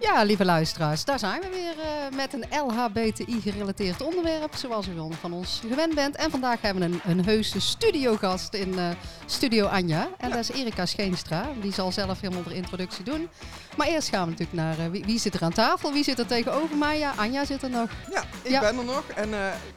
Ja, 0.00 0.22
lieve 0.22 0.44
luisteraars, 0.44 1.04
daar 1.04 1.18
zijn 1.18 1.40
we 1.40 1.48
weer 1.48 1.74
uh, 1.76 2.16
met 2.16 2.32
een 2.32 2.44
LHBTI-gerelateerd 2.66 4.02
onderwerp, 4.02 4.54
zoals 4.54 4.86
u 4.86 4.92
van 5.20 5.32
ons 5.32 5.62
gewend 5.68 5.94
bent. 5.94 6.16
En 6.16 6.30
vandaag 6.30 6.60
hebben 6.60 6.90
we 6.90 6.94
een, 6.94 7.18
een 7.18 7.24
heuse 7.24 7.60
studiogast 7.60 8.54
in 8.54 8.72
uh, 8.72 8.88
Studio 9.26 9.66
Anja. 9.66 10.08
En 10.18 10.30
dat 10.30 10.38
is 10.38 10.50
Erika 10.50 10.86
Scheenstra. 10.86 11.46
Die 11.60 11.72
zal 11.72 11.92
zelf 11.92 12.20
helemaal 12.20 12.42
de 12.42 12.54
introductie 12.54 13.04
doen. 13.04 13.28
Maar 13.76 13.86
eerst 13.86 14.08
gaan 14.08 14.24
we 14.24 14.30
natuurlijk 14.30 14.58
naar 14.58 14.78
uh, 14.78 14.90
wie, 14.90 15.04
wie, 15.04 15.18
zit 15.18 15.34
er 15.34 15.42
aan 15.42 15.52
tafel? 15.52 15.92
Wie 15.92 16.04
zit 16.04 16.18
er 16.18 16.26
tegenover 16.26 16.76
mij? 16.76 16.98
Ja, 16.98 17.12
Anja 17.16 17.44
zit 17.44 17.62
er 17.62 17.70
nog. 17.70 17.90
Ja, 18.10 18.22
ik 18.42 18.50
ja. 18.50 18.60
ben 18.60 18.78
er 18.78 18.84
nog. 18.84 19.04
En 19.14 19.30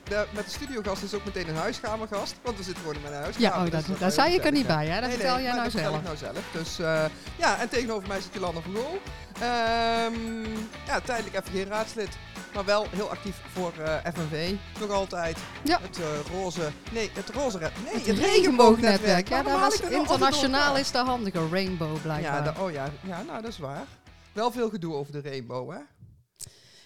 de, 0.03 0.25
met 0.31 0.45
de 0.45 0.51
studiogast 0.51 1.03
is 1.03 1.13
ook 1.13 1.25
meteen 1.25 1.49
een 1.49 1.55
huiskamergast. 1.55 2.35
Want 2.41 2.57
we 2.57 2.63
zitten 2.63 2.83
gewoon 2.83 2.97
in 2.97 3.09
mijn 3.09 3.21
huiskamer. 3.21 3.57
Ja, 3.57 3.65
oh, 3.65 3.71
dat, 3.71 3.85
dus 3.85 3.99
daar 3.99 4.11
zei 4.11 4.33
ik 4.33 4.45
er 4.45 4.51
niet 4.51 4.67
bij, 4.67 4.85
hè? 4.85 4.99
Dat 4.99 5.09
nee, 5.09 5.17
vertel 5.17 5.35
nee, 5.35 5.43
jij 5.43 5.55
nou 5.55 5.69
zelf. 5.69 5.93
Dat 5.93 6.03
nou 6.03 6.17
zelf. 6.17 6.43
Dus 6.51 6.77
ja, 7.35 7.59
en 7.59 7.69
tegenover 7.69 8.07
mij 8.07 8.21
zit 8.21 8.33
Jolanda 8.33 8.61
van 8.61 8.75
Gool. 8.75 8.99
Um, 9.41 10.51
ja, 10.85 10.99
tijdelijk 10.99 11.35
even 11.35 11.51
geen 11.51 11.67
raadslid. 11.67 12.09
Maar 12.53 12.65
wel 12.65 12.85
heel 12.89 13.09
actief 13.09 13.41
voor 13.53 13.73
uh, 13.79 13.97
FNV. 14.13 14.55
Nog 14.79 14.89
altijd. 14.89 15.37
Ja. 15.63 15.79
Het 15.81 15.99
uh, 15.99 16.05
roze. 16.31 16.71
Nee, 16.91 17.11
het 17.13 17.29
roze. 17.29 17.57
Nee, 17.59 17.93
het, 17.93 18.05
het 18.05 18.17
regenboognetwerk. 18.17 19.29
Ja, 19.29 19.43
dat 19.43 19.59
was 19.59 19.79
internationaal 19.79 20.77
is 20.77 20.91
de 20.91 20.97
handige. 20.97 21.49
Rainbow 21.49 22.01
blijkbaar. 22.01 22.45
Ja, 22.45 22.51
de, 22.51 22.59
oh 22.59 22.71
ja, 22.71 22.89
ja, 23.01 23.21
nou 23.21 23.41
dat 23.41 23.51
is 23.51 23.57
waar. 23.57 23.85
Wel 24.33 24.51
veel 24.51 24.69
gedoe 24.69 24.93
over 24.93 25.11
de 25.11 25.21
rainbow, 25.21 25.71
hè? 25.71 25.79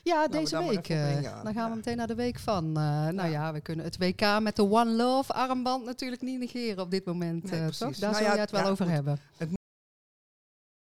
Ja, 0.04 0.28
deze 0.28 0.68
week. 0.68 0.90
Uh, 0.90 1.44
dan 1.44 1.54
gaan 1.54 1.70
we 1.70 1.76
meteen 1.76 1.98
naar 1.98 2.08
de 2.08 2.16
week 2.16 2.40
van. 2.40 2.66
Uh, 2.66 3.08
nou 3.08 3.30
ja, 3.30 3.54
we 3.54 3.62
kunnen 3.62 3.86
het 3.86 3.98
WK 3.98 4.40
met 4.40 4.56
de 4.56 4.64
One 4.64 4.92
Love 4.92 5.34
armband 5.34 5.86
natuurlijk 5.86 6.22
niet 6.22 6.40
negeren 6.40 6.84
op 6.84 6.92
dit 6.92 7.06
moment. 7.06 7.52
Nee, 7.52 7.70
toch? 7.70 7.78
Daar 7.78 8.12
nou, 8.12 8.24
zul 8.24 8.34
je 8.34 8.40
het 8.40 8.52
wel 8.52 8.66
over 8.66 8.90
hebben. 8.90 9.20
Het 9.38 9.50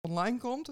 online 0.01 0.39
komt, 0.39 0.71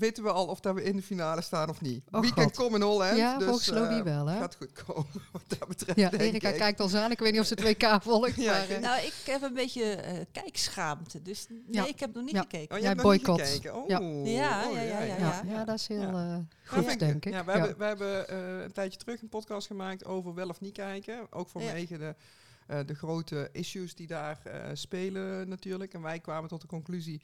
weten 0.00 0.22
we 0.22 0.30
al 0.30 0.46
of 0.46 0.60
dat 0.60 0.74
we 0.74 0.82
in 0.82 0.96
de 0.96 1.02
finale 1.02 1.40
staan 1.40 1.68
of 1.68 1.80
niet. 1.80 2.02
Oh 2.10 2.20
Weekend 2.20 2.56
come 2.56 2.76
in 2.76 2.82
Holland. 2.82 3.16
Ja, 3.16 3.38
dus, 3.38 3.46
volgens 3.46 3.66
Lobby 3.66 3.94
uh, 3.94 4.02
wel, 4.02 4.26
hè? 4.26 4.38
Gaat 4.38 4.56
goed 4.56 4.82
komen, 4.84 5.06
wat 5.32 5.42
dat 5.58 5.68
betreft. 5.68 5.98
Ja, 5.98 6.12
Erika 6.12 6.50
kijkt 6.50 6.80
ons 6.80 6.94
aan. 6.94 7.10
Ik 7.10 7.18
weet 7.18 7.32
niet 7.32 7.40
of 7.40 7.46
ze 7.46 7.54
het 7.54 7.62
WK 7.82 8.02
volgt. 8.02 8.36
ja, 8.36 8.52
maar, 8.52 8.70
uh, 8.70 8.78
nou, 8.78 9.02
ik 9.02 9.14
heb 9.26 9.42
een 9.42 9.54
beetje 9.54 9.96
uh, 9.96 10.20
kijkschaamte. 10.32 11.22
Dus 11.22 11.46
nee, 11.48 11.62
ja. 11.70 11.86
ik 11.86 12.00
heb 12.00 12.14
nog 12.14 12.24
niet 12.24 12.34
ja. 12.34 12.40
gekeken. 12.40 12.76
Oh, 12.76 12.82
jij 12.82 12.94
boycott. 12.94 13.70
Oh, 13.72 13.88
ja. 13.88 13.98
Ja, 14.24 14.68
ja, 14.68 14.80
ja, 14.80 15.00
ja, 15.00 15.42
ja, 15.46 15.64
dat 15.64 15.74
is 15.74 15.86
heel 15.86 16.44
goed, 16.64 16.98
denk 16.98 17.24
ik. 17.24 17.32
Ja, 17.32 17.44
we 17.44 17.52
hebben, 17.52 17.78
we 17.78 17.84
hebben 17.84 18.34
een 18.64 18.72
tijdje 18.72 18.98
terug 18.98 19.22
een 19.22 19.28
podcast 19.28 19.66
gemaakt 19.66 20.04
over 20.04 20.34
wel 20.34 20.48
of 20.48 20.60
niet 20.60 20.72
kijken. 20.72 21.26
Ook 21.30 21.48
vanwege 21.48 21.98
de... 21.98 22.14
de 22.86 22.94
grote 22.94 23.48
issues 23.52 23.94
die 23.94 24.06
daar 24.06 24.38
spelen 24.72 25.48
natuurlijk. 25.48 25.94
En 25.94 26.02
wij 26.02 26.18
kwamen 26.18 26.48
tot 26.48 26.60
de 26.60 26.66
conclusie 26.66 27.20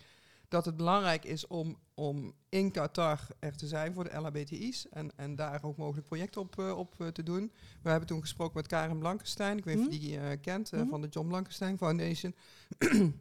dat 0.48 0.64
het 0.64 0.76
belangrijk 0.76 1.24
is 1.24 1.46
om, 1.46 1.78
om 1.94 2.32
in 2.48 2.70
Qatar 2.70 3.26
er 3.38 3.56
te 3.56 3.66
zijn 3.66 3.94
voor 3.94 4.04
de 4.04 4.16
LHBTI's 4.16 4.88
en, 4.88 5.16
en 5.16 5.36
daar 5.36 5.62
ook 5.62 5.76
mogelijk 5.76 6.06
projecten 6.06 6.40
op, 6.40 6.56
uh, 6.58 6.78
op 6.78 6.94
uh, 6.98 7.08
te 7.08 7.22
doen. 7.22 7.52
We 7.82 7.90
hebben 7.90 8.08
toen 8.08 8.20
gesproken 8.20 8.56
met 8.56 8.66
Karen 8.66 8.98
Blankenstein, 8.98 9.58
ik 9.58 9.64
weet 9.64 9.76
niet 9.76 9.86
of 9.86 9.92
je 9.92 9.98
mhm. 9.98 10.08
die 10.08 10.18
uh, 10.18 10.40
kent, 10.40 10.72
mm 10.72 10.78
-hmm. 10.78 10.88
van 10.88 11.00
de 11.00 11.08
John 11.08 11.28
Blankenstein 11.28 11.78
Foundation. 11.78 12.34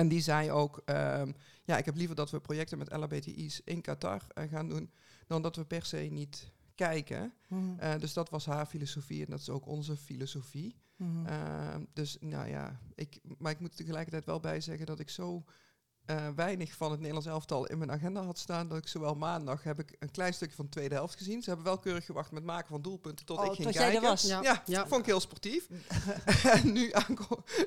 en 0.00 0.08
die 0.08 0.20
zei 0.20 0.50
ook, 0.50 0.82
um, 0.86 1.34
ja, 1.64 1.76
ik 1.78 1.84
heb 1.84 1.96
liever 1.96 2.16
dat 2.16 2.30
we 2.30 2.40
projecten 2.40 2.78
met 2.78 2.92
LHBTI's 2.92 3.60
in 3.64 3.80
Qatar 3.80 4.22
gaan 4.34 4.68
doen, 4.68 4.90
dan 5.26 5.42
dat 5.42 5.56
we 5.56 5.64
per 5.64 5.84
se 5.84 5.96
niet 5.96 6.52
kijken. 6.74 7.32
Mm 7.48 7.78
-hmm. 7.78 7.98
dus 7.98 8.12
dat 8.12 8.30
was 8.30 8.46
haar 8.46 8.66
filosofie 8.66 9.24
en 9.24 9.30
dat 9.30 9.40
is 9.40 9.50
ook 9.50 9.66
onze 9.66 9.96
filosofie. 9.96 10.76
-hmm. 10.96 11.86
dus 11.92 12.16
nou 12.20 12.48
ja, 12.48 12.80
ik, 12.94 13.18
maar 13.38 13.52
ik 13.52 13.60
moet 13.60 13.76
tegelijkertijd 13.76 14.24
wel 14.24 14.40
bij 14.40 14.60
zeggen 14.60 14.86
dat 14.86 15.00
ik 15.00 15.10
zo 15.10 15.44
uh, 16.06 16.28
weinig 16.36 16.72
van 16.72 16.90
het 16.90 16.98
Nederlands 16.98 17.28
elftal 17.28 17.66
in 17.66 17.78
mijn 17.78 17.90
agenda 17.90 18.22
had 18.22 18.38
staan. 18.38 18.68
Dat 18.68 18.78
ik 18.78 18.88
zowel 18.88 19.14
maandag 19.14 19.62
heb 19.62 19.78
ik 19.78 19.96
een 19.98 20.10
klein 20.10 20.34
stukje 20.34 20.56
van 20.56 20.64
de 20.64 20.70
tweede 20.70 20.94
helft 20.94 21.16
gezien. 21.16 21.42
Ze 21.42 21.48
hebben 21.48 21.66
wel 21.66 21.78
keurig 21.78 22.04
gewacht 22.04 22.30
met 22.30 22.44
maken 22.44 22.68
van 22.68 22.82
doelpunten 22.82 23.26
tot 23.26 23.38
oh, 23.38 23.44
ik 23.44 23.52
ging 23.52 23.66
tot 23.66 23.76
kijken. 23.76 24.02
was. 24.02 24.22
Ja, 24.22 24.42
ja, 24.42 24.62
ja, 24.66 24.86
vond 24.86 25.00
ik 25.00 25.06
heel 25.06 25.20
sportief. 25.20 25.68
en 26.42 26.72
nu, 26.72 26.92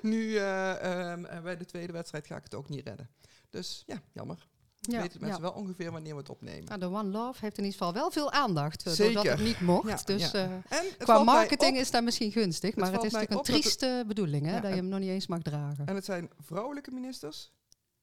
nu 0.02 0.24
uh, 0.24 1.12
um, 1.12 1.28
bij 1.44 1.58
de 1.58 1.66
tweede 1.66 1.94
wedstrijd 1.94 2.28
ga 2.28 2.36
ik 2.36 2.44
het 2.44 2.56
ook 2.56 2.70
niet 2.70 2.88
redden. 2.88 3.10
Dus 3.50 3.84
ja, 3.86 4.02
jammer. 4.12 4.48
Ja, 4.92 5.02
weten 5.02 5.22
mensen 5.22 5.42
wel 5.42 5.52
ongeveer 5.52 5.92
wanneer 5.92 6.14
we 6.14 6.20
het 6.20 6.30
opnemen. 6.30 6.66
Nou, 6.66 6.80
de 6.80 6.86
One 6.86 7.10
Love 7.10 7.40
heeft 7.42 7.58
in 7.58 7.64
ieder 7.64 7.80
geval 7.80 7.94
wel 7.94 8.12
veel 8.12 8.32
aandacht. 8.32 8.82
Zeker. 8.82 9.14
Doordat 9.14 9.38
het 9.38 9.48
niet 9.48 9.62
mocht. 9.62 10.08
dus 10.08 10.34
uh, 10.34 10.52
qua 10.98 11.24
marketing 11.24 11.78
is 11.78 11.92
dat 11.92 12.04
misschien 12.04 12.32
gunstig. 12.32 12.70
Het 12.70 12.80
maar 12.80 12.92
het 12.92 13.04
is 13.04 13.12
natuurlijk 13.12 13.48
een 13.48 13.54
trieste 13.54 14.04
bedoeling. 14.08 14.46
Hè, 14.46 14.60
dat 14.60 14.70
je 14.70 14.76
hem 14.76 14.88
nog 14.88 15.00
niet 15.00 15.10
eens 15.10 15.28
mag 15.28 15.42
dragen. 15.42 15.86
En 15.86 15.96
het 15.96 16.06
zijn 16.06 16.30
vrouwelijke 16.40 16.92
ministers 16.92 17.52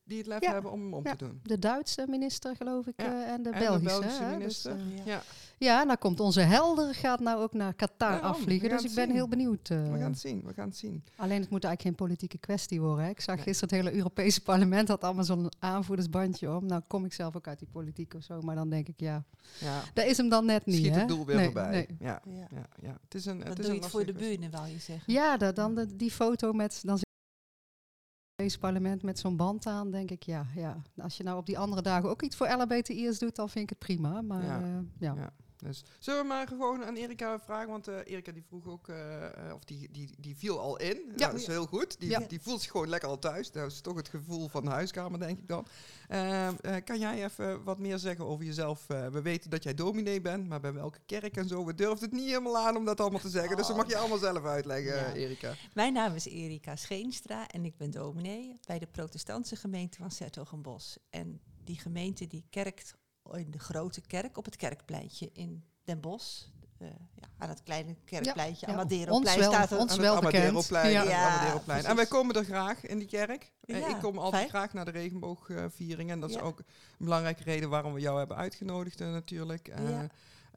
die 0.04 0.18
het 0.18 0.26
lef 0.26 0.40
ja. 0.40 0.52
hebben 0.52 0.72
om 0.72 0.80
hem 0.80 0.94
om 0.94 1.04
ja. 1.04 1.10
te 1.10 1.24
doen. 1.24 1.40
De 1.42 1.58
Duitse 1.58 2.06
minister, 2.08 2.56
geloof 2.56 2.86
ik, 2.86 2.94
ja. 2.96 3.06
uh, 3.06 3.28
en 3.28 3.42
de 3.42 3.50
en 3.50 3.58
Belgische. 3.58 3.94
De 3.94 4.00
Belgische 4.00 4.22
hè? 4.22 4.36
minister. 4.36 4.76
Dus, 4.76 5.00
uh, 5.00 5.06
ja. 5.06 5.22
ja, 5.58 5.82
nou 5.82 5.98
komt 5.98 6.20
onze 6.20 6.40
helder 6.40 6.94
gaat 6.94 7.20
nou 7.20 7.42
ook 7.42 7.52
naar 7.52 7.74
Qatar 7.74 8.20
afvliegen. 8.20 8.68
Dus 8.68 8.84
ik 8.84 8.94
ben 8.94 9.06
zien. 9.06 9.14
heel 9.14 9.28
benieuwd. 9.28 9.70
Uh, 9.70 9.92
we 9.92 9.98
gaan 9.98 10.10
het 10.10 10.20
zien, 10.20 10.42
we 10.44 10.52
gaan 10.52 10.68
het 10.68 10.76
zien. 10.76 11.04
Alleen 11.16 11.40
het 11.40 11.50
moet 11.50 11.64
eigenlijk 11.64 11.82
geen 11.82 12.06
politieke 12.06 12.38
kwestie 12.38 12.80
worden. 12.80 13.04
Hè? 13.04 13.10
Ik 13.10 13.20
zag 13.20 13.36
nee. 13.36 13.44
gisteren 13.44 13.76
het 13.76 13.84
hele 13.84 13.96
Europese 13.96 14.42
parlement 14.50 14.88
had 14.88 15.04
allemaal 15.04 15.24
zo'n 15.24 15.50
aanvoerdersbandje 15.58 16.56
om. 16.56 16.66
Nou 16.66 16.82
kom 16.86 17.04
ik 17.04 17.12
zelf 17.12 17.36
ook 17.36 17.46
uit 17.46 17.58
die 17.58 17.68
politiek 17.72 18.14
of 18.14 18.22
zo, 18.22 18.40
maar 18.40 18.54
dan 18.54 18.68
denk 18.68 18.88
ik 18.88 19.00
ja, 19.00 19.24
ja. 19.60 19.82
dat 19.94 20.04
is 20.04 20.16
hem 20.16 20.28
dan 20.28 20.44
net 20.44 20.66
niet. 20.66 20.76
Schiet 20.76 20.92
hè? 20.92 20.98
het 20.98 21.08
doel 21.08 21.26
weer 21.26 21.36
nee, 21.36 21.44
voorbij. 21.44 21.70
Nee. 21.70 21.86
Ja, 21.98 22.22
ja. 22.24 22.46
Ja, 22.50 22.66
ja. 22.80 22.98
Het 23.04 23.14
is 23.14 23.24
een, 23.24 23.38
dat 23.38 23.48
het 23.48 23.56
doe 23.56 23.66
is 23.66 23.72
je 23.72 23.80
het 23.80 23.90
voor 23.90 24.06
de 24.06 24.12
buren, 24.12 24.50
wou 24.50 24.68
je 24.68 24.78
zeggen. 24.78 25.12
Ja, 25.12 25.36
dat, 25.36 25.56
dan 25.56 25.74
de, 25.74 25.96
die 25.96 26.10
foto 26.10 26.52
met... 26.52 26.80
Dan 26.84 26.98
Europees 28.42 28.58
parlement 28.58 29.02
met 29.02 29.18
zo'n 29.18 29.36
band 29.36 29.66
aan, 29.66 29.90
denk 29.90 30.10
ik, 30.10 30.22
ja, 30.22 30.46
ja. 30.54 30.82
Als 30.96 31.16
je 31.16 31.22
nou 31.22 31.38
op 31.38 31.46
die 31.46 31.58
andere 31.58 31.82
dagen 31.82 32.08
ook 32.08 32.22
iets 32.22 32.36
voor 32.36 32.48
LHBTI'ers 32.48 33.18
doet, 33.18 33.36
dan 33.36 33.48
vind 33.48 33.64
ik 33.64 33.70
het 33.70 33.78
prima. 33.78 34.22
Maar 34.22 34.44
ja. 34.44 34.60
Uh, 34.60 34.66
ja. 34.98 35.14
ja. 35.16 35.32
Dus 35.62 35.84
zullen 35.98 36.20
we 36.20 36.26
maar 36.26 36.46
gewoon 36.46 36.84
aan 36.84 36.96
Erika 36.96 37.40
vragen? 37.40 37.68
Want 37.68 37.88
uh, 37.88 37.96
Erika 38.04 38.32
die 38.32 38.44
vroeg 38.48 38.66
ook, 38.66 38.88
uh, 38.88 38.96
uh, 38.96 39.54
of 39.54 39.64
die, 39.64 39.88
die, 39.90 40.10
die 40.18 40.36
viel 40.36 40.60
al 40.60 40.78
in. 40.78 41.12
Ja. 41.16 41.26
Dat 41.26 41.40
is 41.40 41.46
heel 41.46 41.66
goed. 41.66 42.00
Die, 42.00 42.10
ja. 42.10 42.18
die 42.18 42.40
voelt 42.40 42.60
zich 42.60 42.70
gewoon 42.70 42.88
lekker 42.88 43.08
al 43.08 43.18
thuis. 43.18 43.50
Dat 43.50 43.70
is 43.70 43.80
toch 43.80 43.96
het 43.96 44.08
gevoel 44.08 44.48
van 44.48 44.64
de 44.64 44.70
huiskamer, 44.70 45.18
denk 45.18 45.38
ik 45.38 45.48
dan. 45.48 45.66
kan 46.84 46.98
jij 46.98 47.24
even 47.24 47.64
wat 47.64 47.78
meer 47.78 47.98
zeggen 47.98 48.26
over 48.26 48.44
jezelf? 48.44 48.86
we 48.86 49.22
weten 49.22 49.50
dat 49.50 49.62
jij 49.62 49.74
dominee 49.74 50.20
bent, 50.20 50.48
maar 50.48 50.60
bij 50.60 50.72
welke 50.72 51.00
kerk 51.06 51.36
en 51.36 51.48
zo? 51.48 51.64
We 51.64 51.74
durven 51.74 52.04
het 52.04 52.12
niet 52.12 52.28
helemaal 52.28 52.58
aan 52.58 52.76
om 52.76 52.84
dat 52.84 53.00
allemaal 53.00 53.20
te 53.20 53.28
zeggen. 53.28 53.50
Oh. 53.50 53.56
Dus 53.56 53.66
dat 53.66 53.76
mag 53.76 53.88
je 53.88 53.96
allemaal 53.96 54.18
zelf 54.18 54.44
uitleggen, 54.44 54.94
ja. 54.94 55.12
Erika. 55.12 55.54
Mijn 55.74 55.92
naam 55.92 56.14
is 56.14 56.26
Erika 56.26 56.76
Scheenstra 56.76 57.48
en 57.48 57.64
ik 57.64 57.76
ben 57.76 57.90
dominee 57.90 58.58
bij 58.66 58.78
de 58.78 58.86
protestantse 58.86 59.56
gemeente 59.56 59.98
van 59.98 60.10
Sertogenbos. 60.10 60.98
En 61.10 61.40
die 61.64 61.78
gemeente 61.78 62.26
die 62.26 62.44
kerkt 62.50 62.94
in 63.36 63.50
de 63.50 63.58
grote 63.58 64.00
kerk 64.00 64.36
op 64.36 64.44
het 64.44 64.56
kerkpleintje 64.56 65.30
in 65.32 65.64
Den 65.84 66.00
Bosch. 66.00 66.44
Uh, 66.78 66.88
ja, 67.14 67.28
aan 67.38 67.48
het 67.48 67.62
kleine 67.62 67.96
kerkpleintje, 68.04 68.66
ja, 68.66 68.72
Amaderoplein 68.72 69.38
ja, 69.38 69.44
staat 69.44 69.70
er. 69.70 69.78
Ons 69.78 69.96
wel 69.96 70.16
Amaderoplein, 70.16 70.92
ja. 70.92 71.28
Amaderoplein. 71.28 71.84
En 71.84 71.96
wij 71.96 72.06
komen 72.06 72.34
er 72.34 72.44
graag 72.44 72.86
in 72.86 72.98
die 72.98 73.08
kerk. 73.08 73.52
Ja, 73.60 73.88
ik 73.88 74.00
kom 74.00 74.18
altijd 74.18 74.34
fijn. 74.34 74.48
graag 74.48 74.72
naar 74.72 74.84
de 74.84 74.90
regenboogviering. 74.90 76.10
En 76.10 76.20
dat 76.20 76.30
is 76.30 76.38
ook 76.38 76.58
een 76.58 76.64
belangrijke 76.98 77.42
reden 77.42 77.68
waarom 77.68 77.92
we 77.92 78.00
jou 78.00 78.18
hebben 78.18 78.36
uitgenodigd 78.36 79.00
uh, 79.00 79.10
natuurlijk. 79.10 79.68
Uh, 79.68 80.00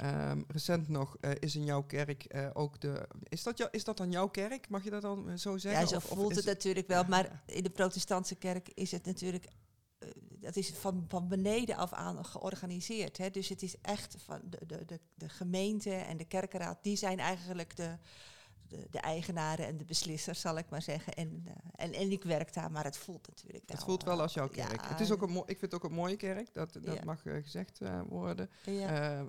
Um, 0.02 0.46
recent 0.48 0.88
nog 0.90 1.18
uh, 1.22 1.32
is 1.40 1.56
in 1.56 1.64
jouw 1.64 1.84
kerk 1.84 2.36
uh, 2.36 2.48
ook 2.54 2.82
de. 2.82 3.08
Is 3.24 3.44
dat, 3.44 3.58
jou, 3.58 3.70
is 3.74 3.84
dat 3.84 3.98
dan 3.98 4.12
jouw 4.12 4.28
kerk? 4.28 4.70
Mag 4.70 4.84
je 4.84 4.90
dat 4.90 5.02
dan 5.02 5.40
zo 5.40 5.58
zeggen? 5.58 5.82
Ja, 5.82 5.88
zo 5.88 5.96
of, 5.96 6.04
voelt 6.04 6.30
of 6.30 6.36
het 6.36 6.46
natuurlijk 6.46 6.88
wel. 6.88 7.04
Maar 7.08 7.44
in 7.46 7.64
de 7.64 7.70
protestantse 7.70 8.36
kerk 8.36 8.70
is 8.74 8.92
het 8.92 9.06
natuurlijk 9.06 9.46
dat 10.40 10.56
is 10.56 10.70
van, 10.70 11.06
van 11.08 11.28
beneden 11.28 11.76
af 11.76 11.94
aan 11.94 12.26
georganiseerd. 12.26 13.18
Hè. 13.18 13.30
Dus 13.30 13.50
het 13.50 13.62
is 13.62 13.76
echt 13.82 14.16
van 14.26 14.42
de, 14.44 14.60
de, 14.66 14.86
de, 14.86 15.00
de 15.16 15.30
gemeente 15.30 15.94
en 15.94 16.18
de 16.18 16.26
kerkenraad, 16.26 16.78
die 16.82 16.96
zijn 16.96 17.20
eigenlijk 17.20 17.76
de, 17.76 17.98
de, 18.68 18.88
de, 18.92 19.00
eigenaren 19.00 19.66
en 19.66 19.78
de 19.78 19.86
beslissers, 19.86 20.40
zal 20.40 20.58
ik 20.58 20.70
maar 20.70 20.82
zeggen. 20.82 21.14
En, 21.14 21.44
uh, 21.48 21.54
en, 21.76 21.94
en 21.94 22.12
ik 22.12 22.24
werk 22.24 22.54
daar, 22.54 22.72
maar 22.72 22.84
het 22.84 22.98
voelt 22.98 23.28
natuurlijk 23.28 23.64
Het 23.68 23.84
voelt 23.84 24.04
wel 24.04 24.22
als 24.22 24.34
jouw 24.34 24.50
kerk. 24.50 24.82
Ja, 24.82 24.88
het 24.88 25.00
is 25.00 25.12
ook 25.12 25.22
een 25.22 25.36
ik 25.36 25.60
vind 25.60 25.62
het 25.62 25.74
ook 25.74 25.84
een 25.84 25.96
mooie 25.96 26.16
kerk, 26.18 26.54
dat, 26.54 26.74
dat 26.74 26.84
ja. 26.84 27.04
mag 27.04 27.26
uh, 27.26 27.44
gezegd 27.44 27.82
uh, 27.82 28.02
worden. 28.08 28.50
Ja. 28.66 29.26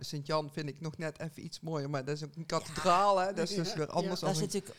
Sint-Jan 0.00 0.50
vind 0.52 0.68
ik 0.68 0.80
nog 0.80 0.96
net 0.96 1.20
even 1.20 1.44
iets 1.44 1.60
mooier, 1.60 1.90
maar 1.90 2.04
dat 2.04 2.16
is 2.16 2.24
ook 2.24 2.36
een 2.36 2.46
kathedraal, 2.46 3.18
hè. 3.18 3.32
Dat 3.32 3.50
is 3.50 3.54
dus 3.54 3.74
weer 3.74 3.88
anders. 3.88 4.20
Dat 4.20 4.30
is 4.30 4.40
natuurlijk 4.40 4.74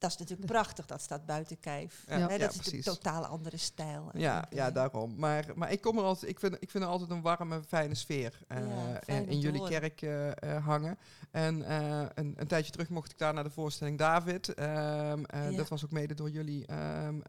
dat 0.00 0.10
is 0.10 0.16
natuurlijk 0.16 0.48
prachtig, 0.50 0.86
dat 0.86 1.00
staat 1.00 1.26
buiten 1.26 1.60
kijf. 1.60 2.04
Ja, 2.06 2.18
dat 2.18 2.40
ja, 2.40 2.48
is 2.48 2.72
een 2.72 2.82
totaal 2.82 3.26
andere 3.26 3.56
stijl. 3.56 4.10
Ja, 4.14 4.46
ja, 4.50 4.70
daarom. 4.70 5.14
Maar, 5.16 5.44
maar 5.54 5.72
ik 5.72 5.80
kom 5.80 5.98
er 5.98 6.04
altijd, 6.04 6.30
ik 6.30 6.38
vind, 6.38 6.56
ik 6.60 6.70
vind 6.70 6.84
er 6.84 6.90
altijd 6.90 7.10
een 7.10 7.20
warme, 7.20 7.62
fijne 7.68 7.94
sfeer 7.94 8.38
uh, 8.48 8.58
ja, 8.58 9.00
in, 9.14 9.28
in 9.28 9.38
jullie 9.38 9.68
kerk 9.68 10.02
uh, 10.02 10.26
uh, 10.26 10.66
hangen. 10.66 10.98
En 11.30 11.72
een, 12.18 12.34
een, 12.36 12.46
tijdje 12.46 12.72
terug 12.72 12.88
mocht 12.88 13.10
ik 13.10 13.18
daar 13.18 13.34
naar 13.34 13.44
de 13.44 13.50
voorstelling 13.50 13.98
David. 13.98 14.48
Um, 14.48 14.56
ja. 14.56 15.50
Dat 15.56 15.68
was 15.68 15.84
ook 15.84 15.90
mede 15.90 16.14
door 16.14 16.30
jullie 16.30 16.72
um, 16.72 17.22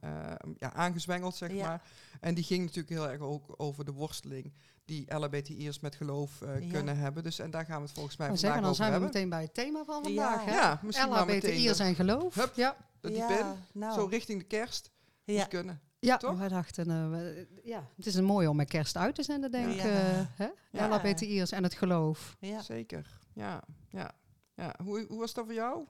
ja, 0.59 0.73
aangezwengeld, 0.73 1.35
zeg 1.35 1.51
maar. 1.53 1.81
En 2.19 2.33
die 2.33 2.43
ging 2.43 2.61
natuurlijk 2.61 2.89
heel 2.89 3.09
erg 3.09 3.21
ook 3.21 3.53
over 3.57 3.85
de 3.85 3.91
worsteling 3.91 4.53
die 4.91 5.15
LHBTI'ers 5.15 5.79
met 5.79 5.95
geloof 5.95 6.41
uh, 6.41 6.61
ja. 6.61 6.71
kunnen 6.71 6.97
hebben. 6.97 7.23
Dus 7.23 7.39
en 7.39 7.51
daar 7.51 7.65
gaan 7.65 7.77
we 7.77 7.83
het 7.83 7.91
volgens 7.91 8.17
mij 8.17 8.27
vandaag 8.27 8.45
zeggen, 8.45 8.61
dan 8.61 8.75
zijn 8.75 8.91
hebben. 8.91 9.09
we 9.09 9.13
meteen 9.13 9.29
bij 9.29 9.41
het 9.41 9.53
thema 9.53 9.83
van 9.83 10.03
vandaag. 10.03 10.45
Ja, 10.45 10.79
ja 10.89 11.05
LHBTI'ers 11.05 11.79
en 11.79 11.95
geloof. 11.95 12.35
Hup, 12.35 12.55
ja. 12.55 12.77
Dat 12.99 13.11
diep 13.11 13.29
in, 13.29 13.45
nou. 13.73 13.93
zo 13.93 14.05
richting 14.05 14.39
de 14.39 14.45
kerst. 14.45 14.91
Ja. 15.23 15.37
Moet 15.37 15.47
kunnen. 15.47 15.81
Ja, 15.99 16.17
Toch? 16.17 16.37
wij 16.37 16.47
dachten, 16.47 16.89
eh, 16.89 17.09
we- 17.09 17.47
ja, 17.63 17.87
het 17.95 18.05
is 18.05 18.15
een 18.15 18.23
mooi 18.23 18.47
om 18.47 18.55
met 18.55 18.69
kerst 18.69 18.97
uit 18.97 19.15
te 19.15 19.23
zenden, 19.23 19.51
denk 19.51 19.71
ik. 19.71 19.75
Ja. 19.75 19.83
eh, 19.83 20.21
hè? 20.35 20.47
Ja. 20.71 20.87
LHBTI'ers 20.87 21.51
en 21.51 21.63
het 21.63 21.73
geloof. 21.73 22.35
Ja. 22.39 22.61
Zeker. 22.61 23.19
Ja, 23.33 23.63
ja. 23.89 24.11
ja. 24.55 24.75
Hoe, 24.83 25.05
hoe 25.07 25.19
was 25.19 25.33
dat 25.33 25.45
voor 25.45 25.53
jou? 25.53 25.85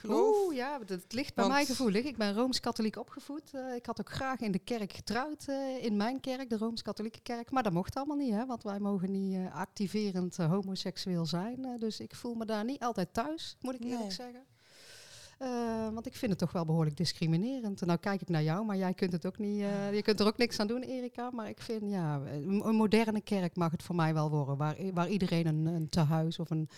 Geloof? 0.00 0.36
Oeh, 0.44 0.54
ja, 0.56 0.78
het- 0.86 1.12
ligt 1.12 1.34
bij 1.34 1.44
Want- 1.44 1.56
mij 1.56 1.64
gevoelig. 1.66 2.04
Ik 2.04 2.16
ben 2.16 2.34
Rooms-Katholiek 2.34 2.96
opgevoed. 2.96 3.54
Eh, 3.54 3.74
ik 3.74 3.86
had 3.86 4.00
ook 4.00 4.10
graag 4.10 4.40
in 4.40 4.52
de 4.52 4.58
kerk 4.58 4.92
getrouwd, 4.92 5.44
eh, 5.48 5.84
in 5.84 5.96
mijn 5.96 6.20
kerk, 6.20 6.50
de 6.50 6.56
Rooms-Katholieke 6.56 7.20
kerk. 7.22 7.50
Maar 7.50 7.62
dat 7.62 7.72
mocht 7.72 7.94
allemaal 7.96 8.16
niet, 8.16 8.32
hè, 8.32 8.46
want 8.46 8.62
wij 8.62 8.78
mogen 8.80 9.10
niet 9.10 9.34
eh, 9.34 9.54
activerend 9.54 10.36
homoseksueel 10.36 11.26
zijn. 11.26 11.76
Dus 11.78 12.00
ik 12.00 12.14
voel 12.14 12.34
me 12.34 12.44
daar 12.44 12.64
niet 12.64 12.80
altijd 12.82 13.12
thuis, 13.14 13.56
moet 13.60 13.74
ik 13.74 13.82
eerlijk 13.82 14.00
Nee. 14.00 14.10
zeggen. 14.10 14.44
Want 15.94 16.06
ik 16.06 16.16
vind 16.16 16.30
het 16.30 16.40
toch 16.40 16.52
wel 16.52 16.64
behoorlijk 16.64 16.96
discriminerend. 16.96 17.80
En 17.80 17.86
nou 17.86 17.98
kijk 17.98 18.20
ik 18.20 18.28
naar 18.28 18.42
jou, 18.42 18.64
maar 18.64 18.76
jij 18.76 18.94
kunt 18.94 19.12
het 19.12 19.26
ook 19.26 19.38
niet. 19.38 19.58
je 19.92 20.00
kunt 20.02 20.20
er 20.20 20.26
ook 20.26 20.36
niks 20.36 20.58
aan 20.60 20.66
doen, 20.66 20.82
Erika. 20.82 21.30
Maar 21.30 21.48
ik 21.48 21.60
vind, 21.60 21.90
ja, 21.90 22.20
een, 22.26 22.74
moderne 22.74 23.20
kerk 23.20 23.56
mag 23.56 23.70
het 23.70 23.82
voor 23.82 23.94
mij 23.94 24.14
wel 24.14 24.30
worden. 24.30 24.56
Waar, 24.56 24.76
waar 24.94 25.08
iedereen 25.08 25.46
een, 25.46 25.66
een 25.66 25.88
tehuis 25.88 26.38
of 26.38 26.50
een, 26.50 26.68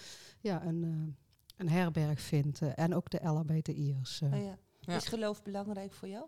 ja, 0.41 0.65
een, 0.65 1.17
een 1.57 1.69
herberg 1.69 2.21
vindt. 2.21 2.61
en 2.63 2.95
ook 2.95 3.11
de 3.11 3.21
LHBTI'ers. 3.29 4.21
eh. 4.21 4.33
Oh 4.33 4.43
ja. 4.45 4.59
Ja. 4.81 4.97
Is 4.97 5.07
geloof 5.07 5.43
belangrijk 5.43 5.93
voor 5.93 6.09
jou? 6.09 6.27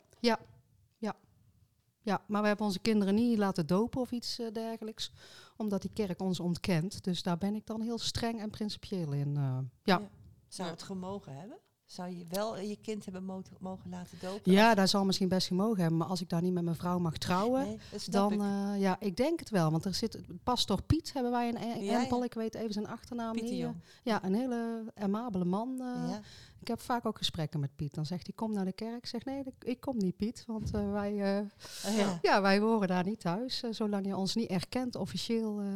Ja, 2.07 2.23
maar 2.27 2.41
we 2.43 2.47
hebben 2.49 2.67
onze 2.67 2.79
kinderen 2.79 3.15
niet 3.15 3.39
laten 3.39 3.67
dopen 3.67 4.01
of 4.01 4.11
iets 4.13 4.39
eh, 4.39 4.53
dergelijks. 4.53 5.13
Omdat 5.57 5.83
die 5.83 5.91
kerk 5.93 6.21
ons 6.21 6.41
ontkent. 6.41 7.05
Dus 7.05 7.23
daar 7.23 7.39
ben 7.39 7.55
ik 7.55 7.67
dan 7.67 7.81
heel 7.81 7.99
streng 7.99 8.41
en 8.41 8.51
principieel 8.51 9.13
in. 9.13 9.37
eh. 9.37 9.59
ja. 9.83 9.99
Ja. 9.99 10.09
Zou 10.49 10.69
Ja. 10.69 10.75
het 10.75 10.83
gemogen 10.83 11.37
hebben? 11.39 11.59
Zou 11.95 12.17
je 12.19 12.25
wel 12.29 12.59
je 12.59 12.77
kind 12.83 13.05
hebben 13.05 13.25
mo- 13.25 13.43
mogen 13.61 13.91
laten 13.91 14.19
dopen? 14.21 14.53
ja, 14.53 14.75
daar 14.75 14.89
zal 14.89 15.05
misschien 15.05 15.29
best 15.29 15.47
gemogen 15.47 15.81
hebben. 15.81 15.99
Maar 15.99 16.09
als 16.09 16.21
ik 16.21 16.29
daar 16.29 16.43
niet 16.43 16.53
met 16.53 16.65
mijn 16.65 16.77
vrouw 16.77 16.99
mag 16.99 17.19
trouwen, 17.19 17.65
Nee, 17.67 17.79
dan... 18.11 18.33
ik. 18.33 18.41
eh, 18.41 18.81
ja, 18.81 18.97
ik 19.01 19.17
denk 19.17 19.39
het 19.41 19.51
wel. 19.51 19.71
Want 19.71 19.85
er 19.85 19.95
zit... 19.95 20.19
Pastor 20.43 20.83
Piet 20.83 21.13
hebben 21.13 21.33
wij 21.33 21.49
in 21.49 21.57
E- 21.57 21.85
Ja, 21.85 22.03
Empel. 22.03 22.19
ja. 22.19 22.25
Ik 22.25 22.35
weet 22.35 22.55
even 22.55 22.73
zijn 22.73 22.87
achternaam 22.89 23.35
niet. 23.35 23.51
eh. 23.51 23.59
Jong. 23.59 23.75
Ja, 24.03 24.25
een 24.25 24.35
hele 24.35 24.93
amabele 24.95 25.45
man. 25.45 25.81
eh. 25.81 26.11
ja. 26.11 26.21
Ik 26.61 26.69
heb 26.71 26.81
vaak 26.81 27.07
ook 27.07 27.19
gesprekken 27.19 27.61
met 27.61 27.77
Piet. 27.77 27.95
Dan 27.95 28.07
zegt 28.07 28.27
hij, 28.27 28.35
kom 28.35 28.53
naar 28.53 28.65
de 28.65 28.73
kerk. 28.73 28.97
Ik 28.97 29.07
zeg, 29.07 29.25
nee, 29.25 29.43
ik- 29.61 29.81
kom 29.81 29.97
niet, 29.99 30.17
Piet. 30.17 30.45
Want 30.47 30.71
eh, 30.75 30.93
wij... 30.93 31.37
eh, 31.39 31.45
Oh, 31.87 31.97
ja. 31.97 32.19
Ja, 32.23 32.43
wij 32.43 32.59
horen 32.59 32.89
daar 32.89 33.05
niet 33.05 33.21
thuis. 33.21 33.63
Eh, 33.63 33.71
zolang 33.73 34.07
je 34.07 34.17
ons 34.17 34.35
niet 34.35 34.49
erkent 34.51 34.97
officieel, 34.97 35.61
eh, 35.61 35.67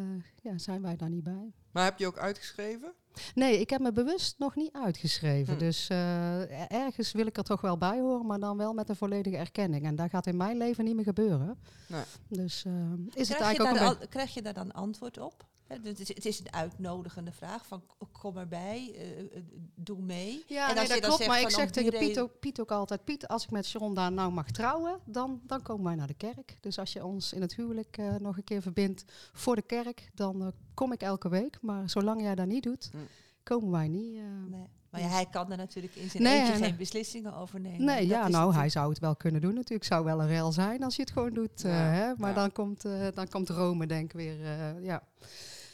ja, 0.43 0.59
zijn 0.59 0.83
wij 0.83 0.97
daar 0.97 1.11
niet 1.11 1.25
bij. 1.25 1.53
Maar 1.73 1.85
heb 1.85 1.99
je 1.99 2.07
ook 2.07 2.19
uitgeschreven? 2.19 2.93
Nee, 3.35 3.61
ik 3.61 3.71
heb 3.71 3.81
me 3.81 3.93
bewust 3.93 4.39
nog 4.39 4.55
niet 4.57 4.73
uitgeschreven. 4.73 5.53
Hm. 5.55 5.59
Dus 5.61 5.89
eh, 5.89 6.41
er- 6.61 6.67
ergens 6.69 7.13
wil 7.13 7.27
ik 7.27 7.37
er 7.37 7.45
toch 7.45 7.61
wel 7.61 7.79
bij 7.79 8.01
horen, 8.01 8.27
maar 8.27 8.39
dan 8.41 8.57
wel 8.57 8.73
met 8.73 8.89
een 8.89 8.97
volledige 8.97 9.37
erkenning. 9.37 9.85
En 9.85 9.97
dat 9.97 10.11
gaat 10.11 10.27
in 10.27 10.37
mijn 10.37 10.57
leven 10.57 10.85
niet 10.85 10.95
meer 10.95 11.05
gebeuren. 11.05 11.59
Nee. 11.87 12.03
Dus 12.29 12.65
eh, 12.65 12.73
is 13.15 13.29
het 13.29 13.37
Krijg, 13.37 13.41
eigenlijk 13.41 13.71
ook 13.87 13.93
een 13.93 14.01
al- 14.01 14.09
krijg 14.09 14.35
je 14.35 14.43
daar 14.43 14.55
dan 14.55 14.73
antwoord 14.73 15.19
op? 15.19 15.47
Het 15.69 16.01
is, 16.01 16.09
het 16.09 16.27
is 16.27 16.41
een 16.41 16.53
uitnodigende 16.53 17.33
vraag 17.33 17.67
van 17.67 17.83
kom 18.13 18.37
erbij, 18.37 18.93
eh, 18.95 19.21
eh, 19.21 19.43
doe 19.75 20.01
mee. 20.01 20.45
Ja, 20.47 20.69
En 20.69 20.75
nee, 20.75 20.89
dat 20.89 20.99
klopt. 21.01 21.17
zegt 21.17 21.29
Maar 21.29 21.41
ik 21.41 21.51
zeg 21.51 21.71
tegen 21.71 21.99
Piet 21.99 22.21
ook, 22.21 22.39
Piet 22.41 22.61
ook 22.61 22.71
altijd... 22.71 23.05
Piet, 23.05 23.29
als 23.29 23.45
ik 23.45 23.51
met 23.51 23.67
Sharon 23.67 23.95
daar 23.95 24.13
nou 24.13 24.33
mag 24.33 24.51
trouwen, 24.51 24.99
dan, 25.05 25.41
dan 25.47 25.63
komen 25.63 25.85
wij 25.85 25.95
naar 25.95 26.07
de 26.07 26.15
kerk. 26.15 26.57
Dus 26.61 26.79
als 26.79 26.93
je 26.93 27.05
ons 27.05 27.33
in 27.33 27.41
het 27.41 27.55
huwelijk 27.55 27.97
eh, 27.99 28.15
nog 28.15 28.37
een 28.37 28.45
keer 28.45 28.63
verbindt 28.63 29.05
voor 29.33 29.55
de 29.55 29.63
kerk... 29.63 30.11
dan 30.15 30.53
kom 30.75 30.93
ik 30.93 31.03
elke 31.03 31.29
week. 31.29 31.59
Maar 31.61 31.91
zolang 31.91 32.21
jij 32.21 32.35
dat 32.35 32.47
niet 32.47 32.63
doet, 32.63 32.89
Hm. 32.93 32.97
komen 33.43 33.71
wij 33.71 33.89
niet... 33.89 34.21
Nee. 34.49 34.67
Maar 34.91 35.01
ja, 35.01 35.09
hij 35.09 35.27
kan 35.27 35.51
er 35.51 35.57
natuurlijk 35.57 35.95
in 35.95 36.11
zijn 36.11 36.23
Nee, 36.23 36.41
eentje 36.41 36.65
geen 36.65 36.77
beslissingen 36.77 37.35
over 37.35 37.61
nemen. 37.61 37.85
Nee, 37.85 38.01
Dat 38.01 38.09
ja, 38.09 38.29
nou, 38.29 38.55
hij 38.55 38.69
zou 38.69 38.89
het 38.89 38.99
wel 38.99 39.17
kunnen 39.17 39.41
doen 39.41 39.55
natuurlijk. 39.55 39.85
zou 39.85 40.05
wel 40.05 40.21
een 40.21 40.27
rel 40.27 40.53
zijn 40.53 40.83
als 40.83 40.97
je 40.97 41.03
het 41.03 41.11
gewoon 41.11 41.35
doet. 41.35 41.61
Ja, 41.61 41.69
hè? 41.69 42.13
Maar 42.17 42.29
ja. 42.29 42.35
dan, 42.35 42.53
komt, 42.53 42.83
dan 43.15 43.29
komt 43.29 43.49
Rome 43.49 43.87
denk 43.87 44.05
ik 44.05 44.13
weer, 44.13 44.37
ja. 44.83 45.03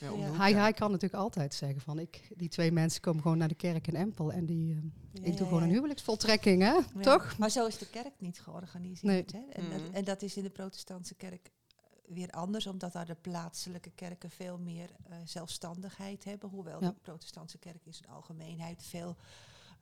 Ja, 0.00 0.10
Ja. 0.10 0.32
Hij, 0.36 0.50
ja. 0.50 0.58
hij 0.60 0.72
kan 0.72 0.90
natuurlijk 0.90 1.22
altijd 1.22 1.54
zeggen 1.54 1.80
van, 1.80 1.98
ik, 1.98 2.28
die 2.36 2.48
twee 2.48 2.72
mensen 2.72 3.00
komen 3.00 3.22
gewoon 3.22 3.38
naar 3.38 3.48
de 3.48 3.54
kerk 3.54 3.86
in 3.86 3.94
Empel. 3.96 4.32
En 4.32 4.46
die, 4.46 4.74
eh, 4.74 4.82
Ja, 5.12 5.20
ik 5.22 5.32
ja, 5.32 5.36
doe 5.38 5.46
gewoon 5.46 5.62
een 5.62 5.68
ja. 5.68 5.74
huwelijksvoltrekking, 5.74 6.62
hè? 6.62 6.72
Ja. 6.72 6.84
Toch? 7.00 7.38
Maar 7.38 7.50
zo 7.50 7.66
is 7.66 7.78
de 7.78 7.86
kerk 7.90 8.12
niet 8.18 8.40
georganiseerd. 8.40 9.32
Hè? 9.32 9.38
En, 9.52 9.70
dat, 9.70 9.80
Mhm. 9.80 9.94
en 9.94 10.04
dat 10.04 10.22
is 10.22 10.36
in 10.36 10.42
de 10.42 10.50
protestantse 10.50 11.14
kerk 11.14 11.50
eh, 11.68 12.14
weer 12.14 12.30
anders, 12.30 12.66
omdat 12.66 12.92
daar 12.92 13.06
de 13.06 13.14
plaatselijke 13.20 13.90
kerken 13.90 14.30
veel 14.30 14.58
meer 14.58 14.90
eh, 15.08 15.16
zelfstandigheid 15.24 16.24
hebben. 16.24 16.48
Hoewel 16.48 16.80
Ja. 16.82 16.88
de 16.88 16.96
protestantse 17.02 17.58
kerk 17.58 17.84
in 17.84 17.94
zijn 17.94 18.10
algemeenheid 18.10 18.82
veel 18.82 19.16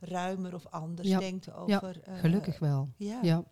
ruimer 0.01 0.55
of 0.55 0.67
anders 0.67 1.09
Ja. 1.09 1.19
denkt 1.19 1.53
over... 1.53 2.01
eh, 2.03 2.19
Gelukkig 2.19 2.59
wel, 2.59 2.89
Ja. 2.97 3.45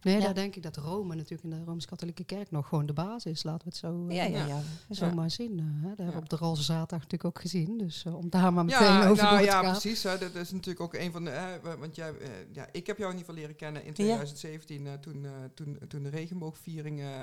Ja. 0.00 0.10
Nee, 0.10 0.18
Ja. 0.18 0.24
daar 0.24 0.34
denk 0.34 0.56
ik 0.56 0.62
dat 0.62 0.76
Rome 0.76 1.14
natuurlijk 1.14 1.42
in 1.42 1.50
de 1.50 1.64
Rooms-Katholieke 1.64 2.24
Kerk 2.24 2.50
nog 2.50 2.68
gewoon 2.68 2.86
de 2.86 2.92
basis 2.92 3.32
is. 3.32 3.42
Laten 3.42 3.60
we 3.64 3.68
het 3.68 3.76
zo, 3.76 4.06
eh, 4.08 4.16
Ja, 4.16 4.24
ja, 4.24 4.46
Ja. 4.46 4.46
ja. 4.88 4.94
zo 4.94 5.06
Ja. 5.06 5.14
maar 5.14 5.30
zien. 5.30 5.58
eh, 5.58 5.64
hè. 5.66 5.88
Dat 5.88 5.88
hebben 5.88 6.06
we 6.06 6.12
Ja. 6.12 6.18
op 6.18 6.28
de 6.28 6.36
Roze 6.36 6.62
Zaterdag 6.62 6.98
natuurlijk 6.98 7.24
ook 7.24 7.40
gezien. 7.40 7.78
Dus 7.78 8.04
eh, 8.04 8.16
om 8.16 8.30
daar 8.30 8.52
maar 8.52 8.64
meteen 8.64 8.86
Ja, 8.86 9.08
over 9.08 9.24
nou, 9.24 9.38
te 9.38 9.44
ja 9.44 9.62
gaan. 9.62 9.70
precies. 9.70 10.02
Hè. 10.02 10.18
Dat 10.18 10.34
is 10.34 10.50
natuurlijk 10.50 10.80
ook 10.80 10.94
een 10.94 11.12
van 11.12 11.24
de. 11.24 11.30
Hè, 11.30 11.60
wa- 11.60 11.78
want 11.78 11.94
jij, 11.96 12.08
eh, 12.18 12.28
ja, 12.52 12.66
ik 12.72 12.86
heb 12.86 12.98
jou 12.98 13.10
in 13.12 13.18
ieder 13.18 13.18
geval 13.18 13.34
leren 13.34 13.56
kennen 13.56 13.84
in 13.84 13.92
2017, 13.92 14.86
eh, 14.86 14.92
toen, 14.92 15.24
eh, 15.24 15.30
toen, 15.54 15.78
toen 15.88 16.02
de 16.02 16.08
regenboogviering 16.08 17.00
eh, 17.00 17.22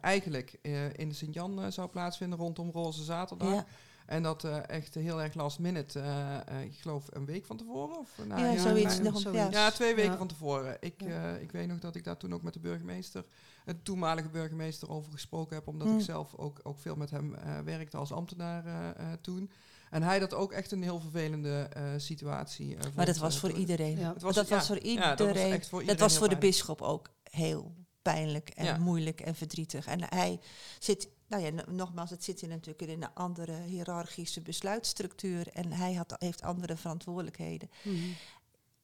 eigenlijk 0.00 0.58
eh, 0.62 0.92
in 0.92 1.08
de 1.08 1.14
Sint-Jan 1.14 1.62
eh, 1.62 1.70
zou 1.70 1.88
plaatsvinden 1.88 2.38
rondom 2.38 2.70
Roze 2.70 3.04
Zaterdag. 3.04 3.64
En 4.08 4.22
dat 4.22 4.44
eh, 4.44 4.68
echt 4.68 4.94
heel 4.94 5.22
erg 5.22 5.34
last 5.34 5.58
minute, 5.58 6.00
eh, 6.00 6.34
eh, 6.36 6.62
ik 6.62 6.74
geloof 6.80 7.06
een 7.10 7.24
week 7.24 7.44
van 7.44 7.56
tevoren. 7.56 7.98
Of, 7.98 8.10
nou, 8.26 8.42
Ja, 8.44 8.62
zoiets 8.62 8.98
nog 8.98 9.14
een- 9.14 9.20
zoiets. 9.20 9.42
ja. 9.42 9.50
Ja, 9.50 9.70
twee 9.70 9.94
weken 9.94 10.10
Ja. 10.10 10.16
van 10.16 10.26
tevoren. 10.26 10.76
Ik, 10.80 10.94
Ja. 11.00 11.34
eh, 11.34 11.42
ik 11.42 11.52
weet 11.52 11.66
nog 11.68 11.78
dat 11.78 11.94
ik 11.96 12.04
daar 12.04 12.16
toen 12.16 12.34
ook 12.34 12.42
met 12.42 12.52
de 12.52 12.58
burgemeester, 12.60 13.24
de 13.64 13.82
toenmalige 13.82 14.28
burgemeester, 14.28 14.90
over 14.90 15.12
gesproken 15.12 15.56
heb. 15.56 15.66
Omdat 15.68 15.88
Mm. 15.88 15.98
ik 15.98 16.04
zelf 16.04 16.34
ook, 16.36 16.60
ook 16.62 16.78
veel 16.78 16.96
met 16.96 17.10
hem 17.10 17.34
eh, 17.34 17.58
werkte 17.60 17.96
als 17.96 18.12
ambtenaar 18.12 18.66
eh, 18.66 18.88
eh, 18.88 19.18
toen. 19.20 19.50
En 19.90 20.02
hij 20.02 20.18
dat 20.18 20.34
ook 20.34 20.52
echt 20.52 20.72
een 20.72 20.82
heel 20.82 21.00
vervelende 21.00 21.68
eh, 21.72 21.82
situatie 21.96 22.76
eh. 22.76 22.82
Maar 22.94 23.06
dat 23.06 23.16
was 23.16 23.38
voor 23.38 23.50
iedereen. 23.52 23.98
Ja. 23.98 24.12
Het 24.12 24.22
was- 24.22 24.34
dat 24.34 24.48
ja, 24.48 24.56
was 24.56 24.66
voor 24.66 24.76
ja, 24.76 24.82
iedereen. 24.82 25.16
dat 25.16 25.58
was 25.58 25.68
voor 25.68 25.78
dat 25.78 25.80
iedereen 25.80 25.98
was 25.98 26.10
heel 26.10 26.18
voor 26.18 26.28
de 26.28 26.38
bisschop 26.38 26.82
ook 26.82 27.08
heel 27.30 27.74
pijnlijk 28.02 28.48
en 28.48 28.64
Ja. 28.64 28.78
moeilijk 28.78 29.20
en 29.20 29.34
verdrietig. 29.34 29.86
En 29.86 30.00
hij 30.14 30.40
zit, 30.78 31.08
nou 31.28 31.42
ja, 31.42 31.64
nogmaals, 31.70 32.10
het 32.10 32.24
zit 32.24 32.42
in 32.42 32.48
natuurlijk 32.48 32.82
in 32.82 33.02
een 33.02 33.14
andere 33.14 33.52
hiërarchische 33.52 34.40
besluitstructuur. 34.40 35.48
En 35.52 35.72
hij 35.72 35.94
had, 35.94 36.14
heeft 36.18 36.42
andere 36.42 36.76
verantwoordelijkheden. 36.76 37.70
Mhm. 37.82 37.96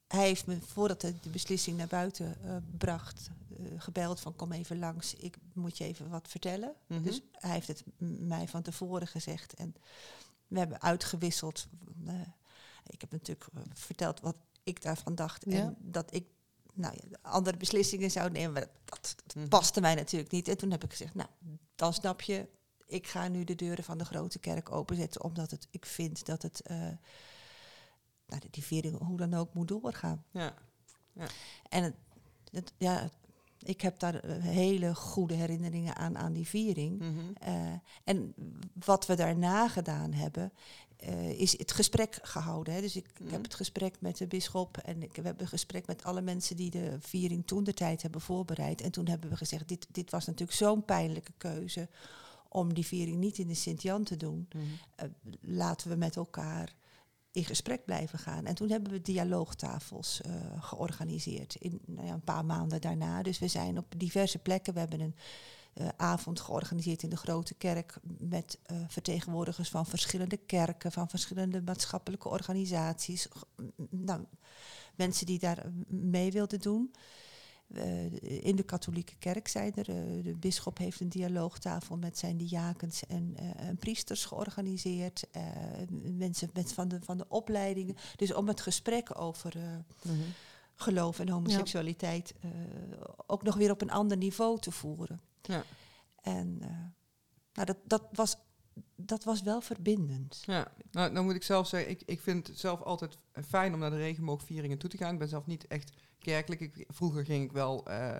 Hij 0.07 0.25
heeft 0.25 0.45
me, 0.45 0.57
voordat 0.61 1.01
hij 1.01 1.15
de 1.21 1.29
beslissing 1.29 1.77
naar 1.77 1.87
buiten 1.87 2.43
eh, 2.43 2.55
bracht, 2.77 3.29
eh, 3.57 3.65
gebeld 3.77 4.19
van 4.19 4.35
kom 4.35 4.51
even 4.51 4.79
langs, 4.79 5.13
ik 5.13 5.37
moet 5.53 5.77
je 5.77 5.83
even 5.83 6.09
wat 6.09 6.27
vertellen. 6.27 6.73
Mhm. 6.87 7.03
Dus 7.03 7.21
hij 7.31 7.51
heeft 7.51 7.67
het 7.67 7.83
mij 8.27 8.47
van 8.47 8.61
tevoren 8.61 9.07
gezegd 9.07 9.53
en 9.53 9.75
we 10.47 10.59
hebben 10.59 10.81
uitgewisseld. 10.81 11.67
Eh, 12.05 12.13
ik 12.87 13.01
heb 13.01 13.11
natuurlijk 13.11 13.47
verteld 13.73 14.19
wat 14.19 14.35
ik 14.63 14.81
daarvan 14.81 15.15
dacht 15.15 15.45
Ja. 15.47 15.57
en 15.57 15.77
dat 15.79 16.13
ik 16.13 16.25
nou 16.75 16.93
ja, 17.09 17.17
andere 17.21 17.57
beslissingen 17.57 18.11
zou 18.11 18.31
nemen. 18.31 18.53
Maar 18.53 18.67
dat, 18.85 19.15
dat 19.25 19.35
Mhm. 19.35 19.47
paste 19.47 19.81
mij 19.81 19.95
natuurlijk 19.95 20.31
niet. 20.31 20.47
En 20.47 20.57
toen 20.57 20.71
heb 20.71 20.83
ik 20.83 20.89
gezegd, 20.91 21.13
nou, 21.15 21.29
dan 21.75 21.93
snap 21.93 22.21
je, 22.21 22.47
ik 22.87 23.07
ga 23.07 23.27
nu 23.27 23.43
de 23.43 23.55
deuren 23.55 23.83
van 23.83 23.97
de 23.97 24.05
grote 24.05 24.39
kerk 24.39 24.71
openzetten, 24.71 25.23
omdat 25.23 25.51
het, 25.51 25.67
ik 25.71 25.85
vind 25.85 26.25
dat 26.25 26.41
het, 26.41 26.61
eh, 26.61 26.77
nou, 28.27 28.41
die 28.51 28.63
viering 28.63 28.97
hoe 28.97 29.17
dan 29.17 29.33
ook 29.33 29.53
moet 29.53 29.67
doorgaan. 29.67 30.23
Ja. 30.31 30.53
En 31.69 31.83
het, 31.83 31.95
het- 32.51 32.73
ja, 32.77 33.09
ik 33.59 33.81
heb 33.81 33.99
daar 33.99 34.15
eh, 34.15 34.41
hele 34.43 34.95
goede 34.95 35.33
herinneringen 35.33 35.95
aan, 35.95 36.17
aan 36.17 36.33
die 36.33 36.47
viering. 36.47 36.99
Mhm. 36.99 37.19
Eh, 37.39 37.73
en 38.03 38.35
wat 38.85 39.05
we 39.05 39.15
daarna 39.15 39.67
gedaan 39.67 40.13
hebben, 40.13 40.51
eh, 40.97 41.39
is 41.39 41.57
het 41.57 41.71
gesprek 41.71 42.19
gehouden. 42.21 42.73
Hè. 42.73 42.81
Dus 42.81 42.95
ik, 42.95 43.07
ik 43.07 43.19
Mhm. 43.19 43.31
heb 43.31 43.43
het 43.43 43.53
gesprek 43.55 43.95
met 44.01 44.17
de 44.17 44.27
bisschop 44.27 44.77
en 44.77 45.03
ik, 45.03 45.15
we 45.15 45.21
hebben 45.21 45.41
een 45.43 45.47
gesprek 45.49 45.87
met 45.87 46.03
alle 46.03 46.21
mensen 46.21 46.55
die 46.55 46.69
de 46.71 46.97
viering 46.99 47.47
toen 47.47 47.63
de 47.63 47.73
tijd 47.73 48.01
hebben 48.01 48.21
voorbereid. 48.21 48.81
En 48.81 48.91
toen 48.91 49.07
hebben 49.07 49.29
we 49.29 49.37
gezegd, 49.37 49.67
dit, 49.67 49.87
dit 49.91 50.11
was 50.11 50.25
natuurlijk 50.25 50.57
zo'n 50.57 50.85
pijnlijke 50.85 51.33
keuze 51.37 51.89
om 52.49 52.73
die 52.73 52.85
viering 52.85 53.17
niet 53.17 53.37
in 53.37 53.47
de 53.47 53.53
Sint-Jan 53.53 54.03
te 54.03 54.17
doen. 54.17 54.47
Mhm. 54.55 54.63
Eh, 54.95 55.07
laten 55.41 55.89
we 55.89 55.95
met 55.95 56.15
elkaar 56.15 56.73
in 57.31 57.45
gesprek 57.45 57.85
blijven 57.85 58.19
gaan. 58.19 58.45
En 58.45 58.55
toen 58.55 58.69
hebben 58.69 58.91
we 58.91 59.01
dialoogtafels 59.01 60.21
eh, 60.21 60.31
georganiseerd 60.59 61.55
in 61.55 61.79
nou 61.85 62.07
ja, 62.07 62.13
een 62.13 62.21
paar 62.23 62.45
maanden 62.45 62.81
daarna. 62.81 63.21
Dus 63.21 63.39
we 63.39 63.47
zijn 63.47 63.77
op 63.77 63.93
diverse 63.97 64.37
plekken. 64.39 64.73
We 64.73 64.79
hebben 64.79 64.99
een 64.99 65.15
eh, 65.75 65.87
avond 65.97 66.39
georganiseerd 66.39 67.03
in 67.03 67.09
de 67.09 67.17
Grote 67.17 67.53
Kerk 67.53 67.97
met 68.17 68.59
eh, 68.63 68.77
vertegenwoordigers 68.87 69.69
van 69.69 69.85
verschillende 69.85 70.37
kerken, 70.37 70.91
van 70.91 71.09
verschillende 71.09 71.61
maatschappelijke 71.61 72.29
organisaties. 72.29 73.27
Nou, 73.89 74.23
mensen 74.95 75.25
die 75.25 75.39
daar 75.39 75.65
mee 75.87 76.31
wilden 76.31 76.59
doen. 76.59 76.93
Eh, 77.67 78.43
in 78.43 78.55
de 78.55 78.63
katholieke 78.63 79.15
kerk 79.15 79.47
zijn 79.47 79.73
er. 79.75 79.85
de 80.23 80.35
bisschop 80.39 80.77
heeft 80.77 80.99
een 80.99 81.09
dialoogtafel 81.09 81.97
met 81.97 82.17
zijn 82.17 82.37
diakens 82.37 83.05
en, 83.05 83.35
en 83.57 83.77
priesters 83.77 84.25
georganiseerd. 84.25 85.27
mensen 86.17 86.49
met 86.53 86.73
van, 86.73 86.87
de, 86.87 86.99
van 87.01 87.17
de 87.17 87.25
opleidingen. 87.27 87.95
Dus 88.15 88.33
om 88.33 88.47
het 88.47 88.61
gesprek 88.61 89.19
over, 89.19 89.53
Mhm. 90.01 90.15
geloof 90.75 91.19
en 91.19 91.29
homoseksualiteit 91.29 92.33
uh, 92.45 92.51
ook 93.27 93.43
nog 93.43 93.55
weer 93.55 93.71
op 93.71 93.81
een 93.81 93.91
ander 93.91 94.17
niveau 94.17 94.59
te 94.59 94.71
voeren. 94.71 95.21
Ja. 95.47 95.63
En 96.21 96.57
uh, 96.61 96.67
nou, 97.53 97.65
dat, 97.65 97.77
dat, 97.83 98.03
was, 98.11 98.37
dat 98.95 99.23
was 99.23 99.41
wel 99.41 99.61
verbindend. 99.61 100.43
Ja, 100.45 100.71
nou, 100.91 101.13
dan 101.13 101.25
moet 101.25 101.35
ik 101.35 101.43
zelf 101.43 101.67
zeggen, 101.67 101.89
ik, 101.89 102.01
ik 102.05 102.19
vind 102.19 102.47
het 102.47 102.59
zelf 102.59 102.81
altijd 102.81 103.17
fijn 103.47 103.73
om 103.73 103.79
naar 103.79 103.89
de 103.89 103.97
regenboogvieringen 103.97 104.77
toe 104.77 104.89
te 104.89 104.97
gaan. 104.97 105.13
Ik 105.13 105.19
ben 105.19 105.27
zelf 105.27 105.45
niet 105.45 105.67
echt 105.67 105.91
kerkelijk. 106.19 106.61
Ik, 106.61 106.85
vroeger 106.87 107.25
ging 107.25 107.43
ik 107.43 107.51
wel 107.51 107.85
uh, 107.87 108.19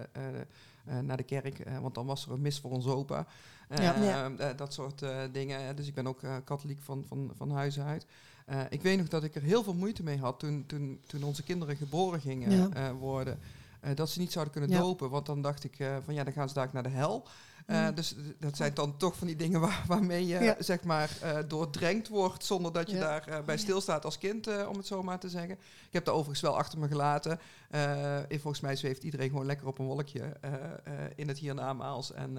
naar 1.02 1.18
de 1.18 1.24
kerk, 1.24 1.70
want 1.82 1.96
dan 1.96 2.06
was 2.06 2.26
er 2.26 2.32
een 2.32 2.42
mis 2.42 2.60
voor 2.60 2.72
ons 2.72 2.86
opa. 2.86 3.28
Ja. 3.70 4.54
dat 4.54 4.74
soort 4.74 5.06
dingen. 5.32 5.76
Dus 5.76 5.88
ik 5.88 5.94
ben 5.94 6.08
ook 6.08 6.22
katholiek 6.44 6.82
van, 6.82 7.06
van, 7.08 7.32
van 7.36 7.52
huis 7.52 7.80
uit. 7.80 8.06
Uh, 8.50 8.62
ik 8.70 8.82
weet 8.82 8.98
nog 8.98 9.08
dat 9.08 9.24
ik 9.24 9.36
er 9.36 9.42
heel 9.42 9.64
veel 9.64 9.74
moeite 9.74 10.04
mee 10.04 10.18
had 10.18 10.40
toen, 10.40 10.64
toen, 10.66 11.00
toen 11.08 11.24
onze 11.24 11.44
kinderen 11.44 11.76
geboren 11.76 12.22
gingen 12.22 12.52
ja. 12.52 12.70
uh, 12.90 13.00
worden. 13.00 13.40
Uh, 13.86 13.96
dat 13.96 14.10
ze 14.10 14.20
niet 14.20 14.32
zouden 14.32 14.54
kunnen 14.54 14.72
ja. 14.72 14.80
dopen. 14.80 15.10
Want 15.10 15.26
dan 15.26 15.42
dacht 15.42 15.64
ik 15.64 15.76
van 16.04 16.14
ja, 16.14 16.24
dan 16.24 16.34
gaan 16.34 16.48
ze 16.48 16.54
daar 16.54 16.70
naar 16.72 16.84
de 16.84 16.90
hel. 16.90 17.28
Uh, 17.68 17.88
dus 17.96 18.16
dat 18.40 18.58
zijn 18.58 18.74
dan 18.74 18.98
toch 18.98 19.16
van 19.16 19.28
die 19.28 19.36
dingen 19.36 19.60
waar, 19.60 19.84
waarmee 19.88 20.28
je 20.28 20.40
ja. 20.40 20.56
zeg 20.60 20.84
maar 20.84 21.10
uh, 21.24 21.38
doordrenkt 21.48 22.08
wordt 22.08 22.46
zonder 22.46 22.74
dat 22.74 22.90
je 22.90 22.96
ja. 22.96 23.02
daar 23.02 23.30
uh, 23.30 23.46
bij 23.46 23.58
stilstaat 23.58 24.06
als 24.06 24.18
kind, 24.18 24.68
om 24.68 24.78
het 24.78 24.88
zo 24.88 25.04
maar 25.04 25.20
te 25.20 25.30
zeggen. 25.30 25.52
Ik 25.88 25.94
heb 25.94 26.06
dat 26.06 26.14
overigens 26.14 26.42
wel 26.42 26.58
achter 26.58 26.80
me 26.80 26.88
gelaten. 26.88 27.40
volgens 28.30 28.60
mij 28.60 28.76
zweeft 28.76 29.04
iedereen 29.04 29.30
gewoon 29.30 29.46
lekker 29.46 29.68
op 29.68 29.80
een 29.80 29.86
wolkje 29.86 30.38
in 31.16 31.28
het 31.28 31.38
hiernamaals 31.38 32.14
en 32.14 32.38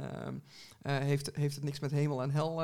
heeft, 0.83 1.30
heeft 1.37 1.54
het 1.54 1.64
niks 1.64 1.80
met 1.80 1.90
hemel 1.90 2.23
en 2.23 2.30
hel 2.30 2.56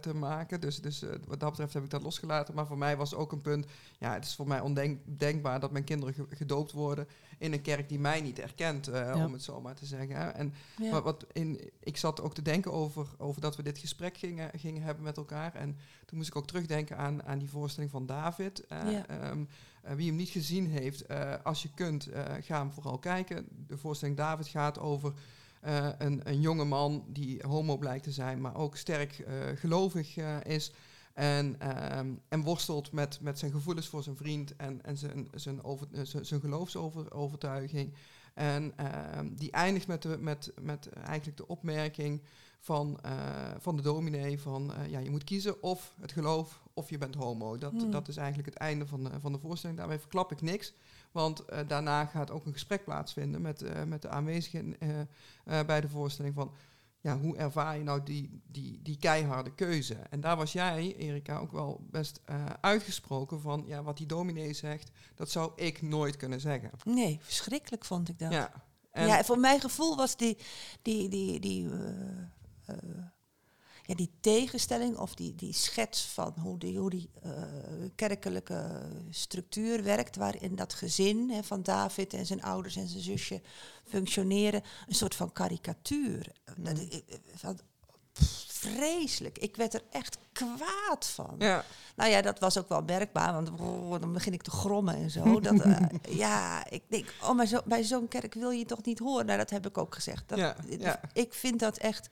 te 0.00 0.14
maken. 0.14 0.60
Dus, 0.60 0.80
dus 0.80 1.04
wat 1.26 1.40
dat 1.40 1.50
betreft 1.50 1.72
heb 1.72 1.84
ik 1.84 1.90
dat 1.90 2.02
losgelaten. 2.02 2.54
Maar 2.54 2.66
voor 2.66 2.78
mij 2.78 2.96
was 2.96 3.14
ook 3.14 3.32
een 3.32 3.40
punt, 3.40 3.66
ja, 3.98 4.12
het 4.12 4.24
is 4.24 4.34
voor 4.34 4.48
mij 4.48 4.60
ondenkbaar 4.60 5.60
dat 5.60 5.70
mijn 5.70 5.84
kinderen 5.84 6.14
gedoopt 6.30 6.72
worden 6.72 7.08
in 7.38 7.52
een 7.52 7.62
kerk 7.62 7.88
die 7.88 7.98
mij 7.98 8.20
niet 8.20 8.38
erkent, 8.38 8.88
om 9.14 9.32
het 9.32 9.42
zo 9.42 9.60
maar 9.60 9.74
te 9.74 9.86
zeggen. 9.86 10.34
En 10.34 10.54
wat, 10.90 11.02
wat 11.02 11.26
in, 11.32 11.70
ik 11.80 11.96
zat 12.06 12.20
ook 12.20 12.34
te 12.34 12.42
denken 12.42 12.72
over, 12.72 13.06
over 13.18 13.40
dat 13.40 13.56
we 13.56 13.62
dit 13.62 13.78
gesprek 13.78 14.16
gingen, 14.16 14.50
gingen 14.58 14.82
hebben 14.82 15.04
met 15.04 15.16
elkaar. 15.16 15.54
En 15.54 15.76
toen 16.04 16.18
moest 16.18 16.28
ik 16.28 16.36
ook 16.36 16.46
terugdenken 16.46 16.96
aan, 16.96 17.22
aan 17.22 17.38
die 17.38 17.50
voorstelling 17.50 17.90
van 17.90 18.06
David. 18.06 18.64
Uh, 18.72 18.92
ja. 18.92 19.30
um, 19.30 19.48
uh, 19.84 19.92
wie 19.92 20.06
hem 20.06 20.16
niet 20.16 20.28
gezien 20.28 20.66
heeft, 20.66 21.10
uh, 21.10 21.34
als 21.42 21.62
je 21.62 21.68
kunt, 21.74 22.08
ga 22.40 22.58
hem 22.58 22.72
vooral 22.72 22.98
kijken. 22.98 23.48
De 23.66 23.78
voorstelling 23.78 24.16
David 24.16 24.46
gaat 24.46 24.78
over 24.78 25.12
een, 25.98 26.20
een 26.28 26.40
jonge 26.40 26.64
man 26.64 27.04
die 27.08 27.42
homo 27.46 27.76
blijkt 27.76 28.04
te 28.04 28.12
zijn, 28.12 28.40
maar 28.40 28.56
ook 28.56 28.76
sterk 28.76 29.26
gelovig 29.54 30.16
is. 30.42 30.72
En, 31.14 31.56
um, 31.98 32.20
en 32.28 32.42
worstelt 32.42 32.92
met, 32.92 33.20
met 33.20 33.38
zijn 33.38 33.52
gevoelens 33.52 33.88
voor 33.88 34.02
zijn 34.02 34.16
vriend 34.16 34.56
en, 34.56 34.84
en 34.84 34.96
zijn, 34.96 35.28
zijn, 35.34 35.64
over, 35.64 35.86
zijn 36.22 36.40
geloofsovertuiging. 36.40 37.94
En 38.36 38.72
uh, 38.80 38.86
die 39.32 39.50
eindigt 39.50 39.86
met, 39.86 40.02
de, 40.02 40.18
met, 40.18 40.52
met 40.60 40.88
eigenlijk 40.88 41.36
de 41.36 41.46
opmerking 41.46 42.22
van, 42.60 42.98
uh, 43.06 43.12
van 43.58 43.76
de 43.76 43.82
dominee 43.82 44.40
van 44.40 44.72
uh, 44.78 44.90
ja, 44.90 44.98
je 44.98 45.10
moet 45.10 45.24
kiezen 45.24 45.62
of 45.62 45.94
het 46.00 46.12
geloof 46.12 46.62
of 46.74 46.90
je 46.90 46.98
bent 46.98 47.14
homo. 47.14 47.58
Dat, 47.58 47.72
hmm. 47.72 47.90
dat 47.90 48.08
is 48.08 48.16
eigenlijk 48.16 48.48
het 48.48 48.58
einde 48.58 48.86
van 48.86 49.04
de, 49.04 49.10
van 49.20 49.32
de 49.32 49.38
voorstelling. 49.38 49.78
Daarmee 49.78 49.98
verklap 49.98 50.32
ik 50.32 50.40
niks. 50.40 50.72
Want 51.12 51.44
uh, 51.52 51.58
daarna 51.66 52.04
gaat 52.04 52.30
ook 52.30 52.46
een 52.46 52.52
gesprek 52.52 52.84
plaatsvinden 52.84 53.42
met, 53.42 53.86
met 53.86 54.02
de 54.02 54.08
aanwezigen 54.08 54.76
bij 55.44 55.80
de 55.80 55.88
voorstelling 55.88 56.34
van 56.34 56.52
ja, 57.06 57.18
hoe 57.18 57.36
ervaar 57.36 57.76
je 57.76 57.82
nou 57.82 58.02
die, 58.02 58.42
die, 58.46 58.80
die 58.82 58.96
keiharde 58.98 59.54
keuze? 59.54 59.94
En 59.94 60.20
daar 60.20 60.36
was 60.36 60.52
jij, 60.52 60.96
Erika, 60.96 61.38
ook 61.38 61.52
wel 61.52 61.80
best 61.90 62.20
uh, 62.30 62.44
uitgesproken 62.60 63.40
van, 63.40 63.64
ja, 63.66 63.82
wat 63.82 63.96
die 63.96 64.06
dominee 64.06 64.52
zegt, 64.52 64.90
dat 65.14 65.30
zou 65.30 65.52
ik 65.56 65.82
nooit 65.82 66.16
kunnen 66.16 66.40
zeggen. 66.40 66.70
Nee, 66.84 67.18
verschrikkelijk 67.22 67.84
vond 67.84 68.08
ik 68.08 68.18
dat. 68.18 68.32
Ja, 68.32 68.52
en 68.90 69.06
ja 69.06 69.24
voor 69.24 69.38
mijn 69.38 69.60
gevoel 69.60 69.96
was 69.96 70.16
die, 70.16 70.38
die, 70.82 71.08
die, 71.08 71.40
die, 71.40 71.64
uh, 71.64 71.80
uh, 72.70 72.76
ja, 73.86 73.94
die 73.94 74.10
tegenstelling 74.20 74.96
of 74.96 75.14
die, 75.14 75.34
die 75.34 75.52
schets 75.52 76.02
van 76.02 76.34
hoe 76.40 76.58
die, 76.58 76.78
hoe 76.78 76.90
die 76.90 77.10
kerkelijke 77.94 78.82
structuur 79.10 79.82
werkt, 79.82 80.16
waarin 80.16 80.56
dat 80.56 80.74
gezin 80.74 81.30
hè, 81.30 81.42
van 81.42 81.62
David 81.62 82.14
en 82.14 82.26
zijn 82.26 82.42
ouders 82.42 82.76
en 82.76 82.88
zijn 82.88 83.02
zusje 83.02 83.40
functioneren, 83.84 84.62
een 84.88 84.94
soort 84.94 85.14
van 85.14 85.32
karikatuur. 85.32 86.32
Mm. 86.56 86.66
Van, 87.34 87.58
vreselijk. 88.46 89.38
Ik 89.38 89.56
werd 89.56 89.74
er 89.74 89.82
echt 89.90 90.18
kwaad 90.32 91.06
van. 91.06 91.34
Ja. 91.38 91.64
Nou 91.96 92.10
ja, 92.10 92.22
dat 92.22 92.38
was 92.38 92.58
ook 92.58 92.68
wel 92.68 92.82
merkbaar, 92.82 93.32
want 93.32 93.50
dan 94.00 94.12
begin 94.12 94.32
ik 94.32 94.42
te 94.42 94.50
grommen 94.50 94.94
en 94.94 95.10
zo. 95.10 95.40
dat, 95.40 95.66
uh, 95.66 95.76
ja, 96.08 96.70
ik 96.70 96.82
denk, 96.88 97.14
oh, 97.22 97.36
maar 97.36 97.46
zo, 97.46 97.60
bij 97.64 97.84
zo'n 97.84 98.08
kerk 98.08 98.34
wil 98.34 98.50
je 98.50 98.64
toch 98.64 98.84
niet 98.84 98.98
horen? 98.98 99.26
Nou, 99.26 99.38
dat 99.38 99.50
heb 99.50 99.66
ik 99.66 99.78
ook 99.78 99.94
gezegd. 99.94 100.28
Dat, 100.28 100.38
ja, 100.38 100.56
ja. 100.78 101.00
Ik 101.12 101.34
vind 101.34 101.60
dat 101.60 101.76
echt... 101.76 102.08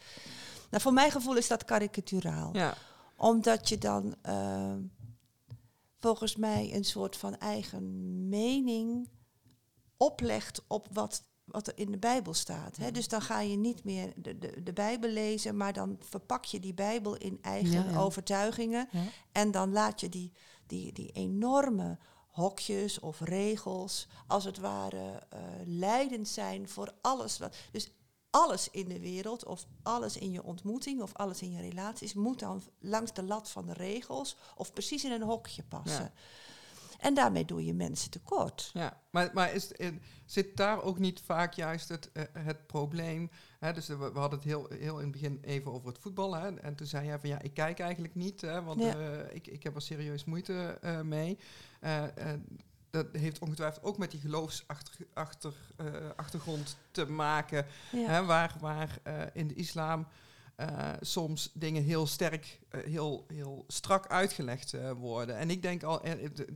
Nou, 0.74 0.86
voor 0.86 0.94
mijn 0.94 1.10
gevoel 1.10 1.36
is 1.36 1.48
dat 1.48 1.64
karikaturaal. 1.64 2.50
Ja. 2.52 2.74
Omdat 3.16 3.68
je 3.68 3.78
dan 3.78 4.14
uh, 4.26 4.74
volgens 6.00 6.36
mij 6.36 6.74
een 6.74 6.84
soort 6.84 7.16
van 7.16 7.38
eigen 7.38 8.28
mening 8.28 9.08
oplegt 9.96 10.62
op 10.66 10.88
wat 10.92 11.24
wat 11.44 11.66
er 11.66 11.78
in 11.78 11.90
de 11.90 11.98
Bijbel 11.98 12.34
staat. 12.34 12.76
Hè? 12.76 12.90
Dus 12.90 13.08
dan 13.08 13.22
ga 13.22 13.40
je 13.40 13.56
niet 13.56 13.84
meer 13.84 14.12
de, 14.16 14.38
de, 14.38 14.62
de 14.62 14.72
Bijbel 14.72 15.10
lezen, 15.10 15.56
maar 15.56 15.72
dan 15.72 15.96
verpak 16.00 16.44
je 16.44 16.60
die 16.60 16.74
Bijbel 16.74 17.16
in 17.16 17.38
eigen 17.42 17.84
ja, 17.84 17.90
ja. 17.90 17.98
overtuigingen. 17.98 18.88
En 19.32 19.50
dan 19.50 19.72
laat 19.72 20.00
je 20.00 20.08
die, 20.08 20.32
die, 20.66 20.92
die 20.92 21.10
enorme 21.12 21.98
hokjes 22.28 23.00
of 23.00 23.20
regels, 23.20 24.06
als 24.26 24.44
het 24.44 24.58
ware, 24.58 25.22
uh, 25.34 25.40
leidend 25.64 26.28
zijn 26.28 26.68
voor 26.68 26.92
alles 27.00 27.38
wat. 27.38 27.56
Dus 27.72 27.90
alles 28.34 28.70
in 28.70 28.88
de 28.88 29.00
wereld, 29.00 29.44
of 29.44 29.66
alles 29.82 30.16
in 30.16 30.30
je 30.30 30.42
ontmoeting, 30.42 31.02
of 31.02 31.14
alles 31.14 31.42
in 31.42 31.50
je 31.50 31.60
relaties, 31.60 32.14
moet 32.14 32.38
dan 32.38 32.62
langs 32.78 33.12
de 33.12 33.22
lat 33.22 33.50
van 33.50 33.66
de 33.66 33.72
regels 33.72 34.36
of 34.56 34.72
precies 34.72 35.04
in 35.04 35.12
een 35.12 35.22
hokje 35.22 35.62
passen. 35.62 36.12
En 36.98 37.14
daarmee 37.14 37.44
doe 37.44 37.64
je 37.64 37.74
mensen 37.74 38.10
tekort. 38.10 38.70
Ja, 38.72 39.00
maar, 39.10 39.30
maar 39.34 39.52
is, 39.52 39.72
zit 40.26 40.56
daar 40.56 40.82
ook 40.82 40.98
niet 40.98 41.20
vaak 41.20 41.54
juist 41.54 41.88
het, 41.88 42.10
uh, 42.12 42.22
het 42.32 42.66
probleem? 42.66 43.30
Hè? 43.58 43.72
Dus 43.72 43.86
we, 43.86 43.96
we, 43.96 44.18
hadden 44.18 44.38
het 44.38 44.48
heel, 44.48 44.66
heel 44.68 44.96
in 44.96 45.02
het 45.02 45.12
begin 45.12 45.38
even 45.42 45.72
over 45.72 45.88
het 45.88 45.98
voetbal. 45.98 46.34
Hè? 46.34 46.54
En 46.54 46.74
toen 46.74 46.86
zei 46.86 47.06
jij 47.06 47.18
van 47.18 47.28
ja, 47.28 47.40
ik 47.40 47.54
kijk 47.54 47.78
eigenlijk 47.78 48.14
niet, 48.14 48.40
hè, 48.40 48.62
want 48.62 48.80
ja. 48.80 48.96
uh, 48.96 49.34
ik, 49.34 49.46
ik 49.46 49.62
heb 49.62 49.74
er 49.74 49.82
serieus 49.82 50.24
moeite 50.24 50.78
uh, 50.84 51.00
mee. 51.00 51.38
Dat 52.94 53.06
heeft 53.12 53.38
ongetwijfeld 53.38 53.84
ook 53.84 53.98
met 53.98 54.10
die 54.10 54.20
geloofsachtergrond 54.20 56.76
te 56.90 57.06
maken. 57.06 57.66
Ja. 57.92 58.08
Hè? 58.08 58.24
Waar, 58.24 58.56
waar 58.60 58.98
in 59.32 59.48
de 59.48 59.54
islam 59.54 60.06
uh, 60.60 60.92
soms 61.00 61.50
dingen 61.54 61.82
heel 61.82 62.06
sterk, 62.06 62.60
heel, 62.68 63.24
heel 63.28 63.64
strak 63.68 64.06
uitgelegd 64.06 64.74
worden. 64.96 65.36
En 65.36 65.50
ik 65.50 65.62
denk 65.62 65.82
al, 65.82 66.02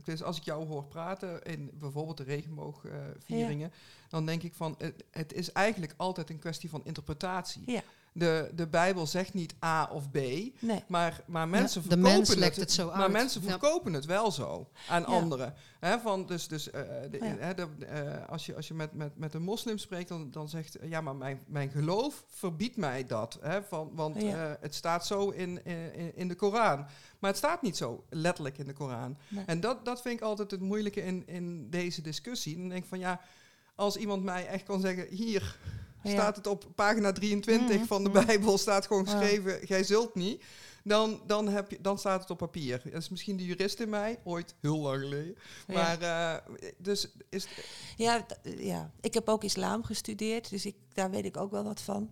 dus 0.03 0.23
als 0.23 0.37
ik 0.37 0.43
jou 0.43 0.67
hoor 0.67 0.85
praten 0.85 1.43
in 1.43 1.71
bijvoorbeeld 1.73 2.17
de 2.17 2.23
regenboogvieringen, 2.23 3.71
ja. 3.71 4.09
dan 4.09 4.25
denk 4.25 4.43
ik 4.43 4.53
van, 4.53 4.75
het, 4.77 5.03
het, 5.11 5.33
is 5.33 5.51
eigenlijk 5.51 5.93
altijd 5.97 6.29
een 6.29 6.39
kwestie 6.39 6.69
van 6.69 6.81
interpretatie. 6.83 7.63
Ja 7.65 7.83
de, 8.19 8.51
de 8.55 8.67
Bijbel 8.67 9.07
zegt 9.07 9.33
niet 9.33 9.53
A 9.63 9.89
of 9.91 10.11
B, 10.11 10.15
nee. 10.15 10.83
maar, 10.87 11.21
maar 11.25 11.47
mensen 11.47 11.81
ja, 11.81 11.87
verkopen 11.87 12.11
mens 12.11 12.29
het, 12.35 12.55
het, 12.55 12.71
zo 12.71 12.91
maar 12.95 13.11
mensen 13.11 13.41
verkopen 13.43 13.91
ja. 13.91 13.97
het 13.97 14.05
wel 14.05 14.31
zo 14.31 14.69
aan 14.89 15.05
anderen. 15.05 15.53
He, 15.79 15.99
van 15.99 16.25
dus 16.25 16.47
dus 16.47 16.67
uh, 16.67 16.73
de, 17.11 17.17
he, 17.39 17.53
de, 17.53 17.67
uh, 17.79 18.29
als 18.29 18.45
je, 18.45 18.55
als 18.55 18.67
je 18.67 18.73
met, 18.73 18.93
met, 18.93 19.17
met 19.17 19.33
een 19.33 19.41
moslim 19.41 19.77
spreekt, 19.77 20.09
dan, 20.09 20.31
dan 20.31 20.49
zegt 20.49 20.77
ja, 20.81 21.01
maar 21.01 21.15
mijn, 21.15 21.39
mijn 21.47 21.69
geloof 21.69 22.23
verbiedt 22.27 22.77
mij 22.77 23.05
dat. 23.05 23.39
Van, 23.67 23.89
want 23.93 24.23
uh, 24.23 24.51
het 24.59 24.75
staat 24.75 25.05
zo 25.05 25.29
in, 25.29 25.65
in, 25.65 26.15
in 26.15 26.27
de 26.27 26.35
Koran. 26.35 26.85
Maar 27.19 27.29
het 27.29 27.37
staat 27.37 27.61
niet 27.61 27.77
zo 27.77 28.03
letterlijk 28.09 28.57
in 28.57 28.65
de 28.65 28.73
Koran. 28.73 29.17
Nee. 29.27 29.43
En 29.45 29.59
dat, 29.59 29.85
dat 29.85 30.01
vind 30.01 30.15
ik 30.15 30.25
altijd 30.25 30.51
het 30.51 30.61
moeilijke 30.61 31.03
in, 31.03 31.23
in 31.27 31.69
deze 31.69 32.01
discussie. 32.01 32.57
Dan 32.57 32.69
denk 32.69 32.83
ik 32.83 32.89
van 32.89 32.99
ja, 32.99 33.21
als 33.75 33.95
iemand 33.95 34.23
mij 34.23 34.47
echt 34.47 34.63
kan 34.63 34.79
zeggen, 34.79 35.07
hier. 35.15 35.57
Staat 36.03 36.35
het 36.35 36.47
op 36.47 36.65
pagina 36.75 37.11
23 37.11 37.77
mm, 37.77 37.85
van 37.85 38.03
de 38.03 38.09
mm. 38.09 38.25
Bijbel, 38.25 38.57
staat 38.57 38.87
gewoon 38.87 39.05
geschreven, 39.05 39.65
jij 39.65 39.83
zult 39.83 40.15
niet. 40.15 40.43
Dan, 40.83 41.21
dan, 41.27 41.47
heb 41.47 41.71
je, 41.71 41.81
dan 41.81 41.97
staat 41.97 42.21
het 42.21 42.29
op 42.29 42.37
papier. 42.37 42.81
Dat 42.83 43.01
is 43.01 43.09
misschien 43.09 43.37
de 43.37 43.45
jurist 43.45 43.79
in 43.79 43.89
mij, 43.89 44.19
ooit 44.23 44.55
heel 44.61 44.79
lang 44.79 45.01
geleden. 45.01 45.35
Maar 45.67 46.01
uh, 46.01 46.35
dus 46.77 47.07
is. 47.29 47.47
Ja, 47.97 48.25
ja, 48.57 48.91
ik 49.01 49.13
heb 49.13 49.29
ook 49.29 49.43
islam 49.43 49.83
gestudeerd, 49.83 50.49
dus 50.49 50.65
ik, 50.65 50.75
daar 50.93 51.09
weet 51.09 51.25
ik 51.25 51.37
ook 51.37 51.51
wel 51.51 51.63
wat 51.63 51.81
van. 51.81 52.09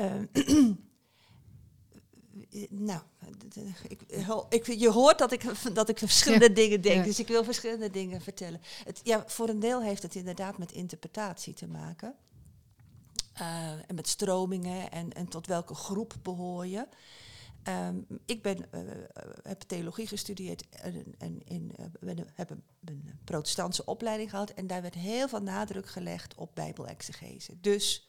Uh, 0.00 0.12
nou, 2.68 3.00
ik, 3.88 4.02
ik, 4.48 4.66
je 4.66 4.90
hoort 4.90 5.18
dat 5.18 5.32
ik, 5.32 5.44
dat 5.74 5.88
ik 5.88 5.98
verschillende 5.98 6.48
ja. 6.48 6.54
dingen 6.54 6.80
denk, 6.80 6.96
ja. 6.96 7.02
dus 7.02 7.18
ik 7.18 7.28
wil 7.28 7.44
verschillende 7.44 7.90
dingen 7.90 8.20
vertellen. 8.20 8.60
Het, 8.84 9.00
ja, 9.02 9.24
voor 9.26 9.48
een 9.48 9.60
deel 9.60 9.82
heeft 9.82 10.02
het 10.02 10.14
inderdaad 10.14 10.58
met 10.58 10.72
interpretatie 10.72 11.54
te 11.54 11.66
maken. 11.66 12.14
Uh, 13.40 13.70
en 13.70 13.94
met 13.94 14.08
stromingen 14.08 14.90
en, 14.90 15.12
en 15.12 15.28
tot 15.28 15.46
welke 15.46 15.74
groep 15.74 16.14
behoor 16.22 16.66
je. 16.66 16.88
Ehm, 17.62 17.96
ik 18.24 18.42
ben, 18.42 18.58
uh, 18.74 18.80
heb 19.42 19.60
theologie 19.60 20.06
gestudeerd 20.06 20.68
en, 20.68 21.14
en 21.18 21.46
in, 21.46 21.72
uh, 22.02 22.16
heb 22.34 22.50
een, 22.50 22.62
een, 22.84 23.20
protestantse 23.24 23.84
opleiding 23.84 24.30
gehad. 24.30 24.50
En 24.50 24.66
daar 24.66 24.82
werd 24.82 24.94
heel 24.94 25.28
veel 25.28 25.42
nadruk 25.42 25.88
gelegd 25.88 26.34
op 26.34 26.54
bijbelexegese. 26.54 27.60
Dus 27.60 28.08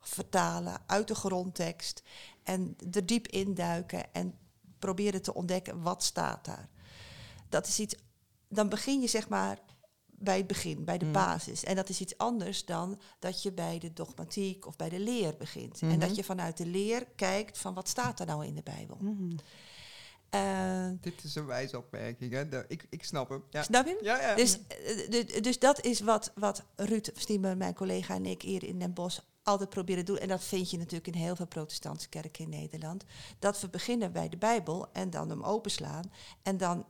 vertalen 0.00 0.82
uit 0.86 1.08
de 1.08 1.14
grondtekst 1.14 2.02
en 2.42 2.76
er 2.92 3.06
diep 3.06 3.26
induiken 3.26 4.14
en 4.14 4.38
proberen 4.78 5.22
te 5.22 5.34
ontdekken 5.34 5.82
wat 5.82 6.02
staat 6.02 6.44
daar. 6.44 6.68
Dat 7.48 7.66
is 7.66 7.80
iets, 7.80 7.94
dan 8.48 8.68
begin 8.68 9.00
je 9.00 9.06
zeg 9.06 9.28
maar 9.28 9.58
bij 10.22 10.36
het 10.36 10.46
begin, 10.46 10.84
bij 10.84 10.98
de 10.98 11.04
mm. 11.04 11.12
basis. 11.12 11.64
En 11.64 11.76
dat 11.76 11.88
is 11.88 12.00
iets 12.00 12.18
anders 12.18 12.64
dan 12.64 13.00
dat 13.18 13.42
je 13.42 13.52
bij 13.52 13.78
de 13.78 13.92
dogmatiek 13.92 14.66
of 14.66 14.76
bij 14.76 14.88
de 14.88 14.98
leer 14.98 15.34
begint. 15.38 15.80
En 15.80 15.98
dat 15.98 16.08
mhm. 16.08 16.16
je 16.16 16.24
vanuit 16.24 16.56
de 16.56 16.66
leer 16.66 17.06
kijkt 17.16 17.58
van 17.58 17.74
wat 17.74 17.88
staat 17.88 18.20
er 18.20 18.26
nou 18.26 18.46
in 18.46 18.54
de 18.54 18.62
Bijbel. 18.62 18.96
Mm. 19.00 19.36
Dit 21.00 21.24
is 21.24 21.34
een 21.34 21.46
wijze 21.46 21.78
opmerking, 21.78 22.32
hè? 22.32 22.68
ik, 22.68 22.86
ik 22.90 23.04
snap 23.04 23.28
hem. 23.28 23.44
Ja. 23.50 23.62
Snap 23.62 23.86
je? 23.86 23.98
Ja, 24.02 24.20
ja. 24.20 24.34
Dus, 24.34 24.58
uh, 24.86 25.42
dus 25.42 25.58
dat 25.58 25.84
is 25.84 26.00
wat, 26.00 26.32
wat 26.34 26.62
Ruud 26.76 27.10
Stiemer, 27.14 27.56
mijn 27.56 27.74
collega 27.74 28.14
en 28.14 28.26
ik 28.26 28.42
hier 28.42 28.64
in 28.64 28.78
Den 28.78 28.92
Bosch 28.92 29.20
altijd 29.42 29.70
proberen 29.70 30.04
doen. 30.04 30.18
En 30.18 30.28
dat 30.28 30.44
vind 30.44 30.70
je 30.70 30.78
natuurlijk 30.78 31.06
in 31.06 31.22
heel 31.22 31.36
veel 31.36 31.46
protestantse 31.46 32.08
kerken 32.08 32.44
in 32.44 32.50
Nederland. 32.50 33.04
Dat 33.38 33.60
we 33.60 33.68
beginnen 33.68 34.12
bij 34.12 34.28
de 34.28 34.36
Bijbel 34.36 34.92
en 34.92 35.10
dan 35.10 35.28
hem 35.28 35.42
openslaan. 35.42 36.12
En 36.42 36.56
dan 36.56 36.86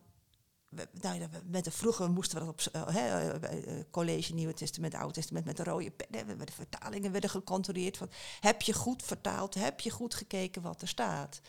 nou, 1.00 1.21
met 1.47 1.65
de 1.65 1.71
vroeger 1.71 2.11
moesten 2.11 2.39
we 2.39 2.45
dat 2.45 2.69
op 2.69 2.75
uh, 2.91 3.81
college 3.91 4.35
Nieuwe 4.35 4.55
Testament, 4.55 4.95
Oude 4.95 5.12
Testament 5.12 5.45
met 5.45 5.57
de 5.57 5.65
rode 5.65 5.91
pen. 5.91 6.39
De 6.39 6.53
vertalingen 6.53 7.12
werden 7.12 7.31
gecontroleerd 7.31 7.97
van 7.97 8.09
heb 8.41 8.62
je 8.62 8.73
goed 8.73 9.03
vertaald, 9.03 9.55
heb 9.55 9.81
je 9.81 9.91
goed 9.91 10.15
gekeken 10.15 10.62
wat 10.62 10.83
er 10.83 10.89
staat. 10.89 11.41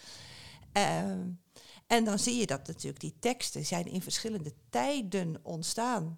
Ehm, 0.71 1.29
en 1.87 2.03
dan 2.03 2.19
zie 2.19 2.35
je 2.35 2.45
dat 2.45 2.67
natuurlijk 2.67 2.99
die 2.99 3.15
teksten 3.19 3.65
zijn 3.65 3.85
in 3.85 4.01
verschillende 4.01 4.53
tijden 4.69 5.39
ontstaan. 5.43 6.15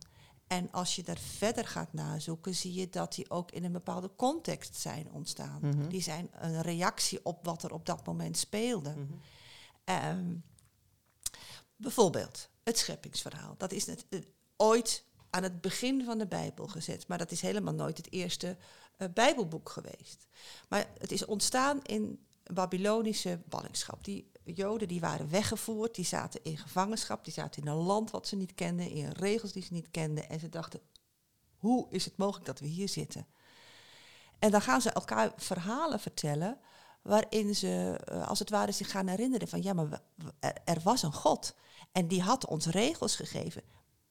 En 0.47 0.71
als 0.71 0.95
je 0.95 1.03
daar 1.03 1.17
verder 1.17 1.67
gaat 1.67 1.93
nazoeken, 1.93 2.55
zie 2.55 2.73
je 2.73 2.89
dat 2.89 3.15
die 3.15 3.29
ook 3.29 3.51
in 3.51 3.63
een 3.63 3.71
bepaalde 3.71 4.11
context 4.15 4.75
zijn 4.75 5.11
ontstaan. 5.11 5.59
Mhm. 5.61 5.87
Die 5.87 6.01
zijn 6.01 6.29
een 6.31 6.61
reactie 6.61 7.19
op 7.23 7.45
wat 7.45 7.63
er 7.63 7.73
op 7.73 7.85
dat 7.85 8.05
moment 8.05 8.37
speelde. 8.37 8.89
Mhm. 8.89 9.13
Ehm, 9.83 10.35
bijvoorbeeld, 11.75 12.49
het 12.63 12.77
scheppingsverhaal. 12.77 13.55
Dat 13.57 13.71
is 13.71 13.85
het, 13.85 14.05
ooit 14.57 15.05
aan 15.29 15.43
het 15.43 15.61
begin 15.61 16.03
van 16.03 16.17
de 16.17 16.27
Bijbel 16.27 16.67
gezet, 16.67 17.07
maar 17.07 17.17
dat 17.17 17.31
is 17.31 17.41
helemaal 17.41 17.73
nooit 17.73 17.97
het 17.97 18.11
eerste 18.11 18.57
uh, 18.97 19.07
Bijbelboek 19.13 19.69
geweest. 19.69 20.27
Maar 20.69 20.87
het 20.99 21.11
is 21.11 21.25
ontstaan 21.25 21.81
in 21.83 22.25
Babylonische 22.53 23.39
ballingschap. 23.45 24.03
Die 24.03 24.31
Joden 24.43 24.87
die 24.87 24.99
waren 24.99 25.29
weggevoerd, 25.29 25.95
die 25.95 26.05
zaten 26.05 26.43
in 26.43 26.57
gevangenschap, 26.57 27.23
die 27.23 27.33
zaten 27.33 27.61
in 27.61 27.67
een 27.67 27.75
land 27.75 28.11
wat 28.11 28.27
ze 28.27 28.35
niet 28.35 28.53
kenden, 28.53 28.89
in 28.89 29.11
regels 29.11 29.51
die 29.51 29.63
ze 29.63 29.73
niet 29.73 29.91
kenden. 29.91 30.29
En 30.29 30.39
ze 30.39 30.49
dachten, 30.49 30.81
hoe 31.55 31.87
is 31.89 32.05
het 32.05 32.17
mogelijk 32.17 32.45
dat 32.45 32.59
we 32.59 32.65
hier 32.65 32.89
zitten? 32.89 33.27
En 34.39 34.51
dan 34.51 34.61
gaan 34.61 34.81
ze 34.81 34.89
elkaar 34.89 35.33
verhalen 35.35 35.99
vertellen 35.99 36.59
waarin 37.01 37.55
ze 37.55 37.99
uh, 38.11 38.27
als 38.27 38.39
het 38.39 38.49
ware 38.49 38.71
zich 38.71 38.91
gaan 38.91 39.07
herinneren 39.07 39.47
van 39.47 39.61
ja, 39.61 39.73
maar 39.73 40.01
er 40.63 40.79
was 40.83 41.03
een 41.03 41.13
God. 41.13 41.55
En 41.93 42.07
die 42.07 42.21
had 42.21 42.45
ons 42.45 42.65
regels 42.65 43.15
gegeven. 43.15 43.63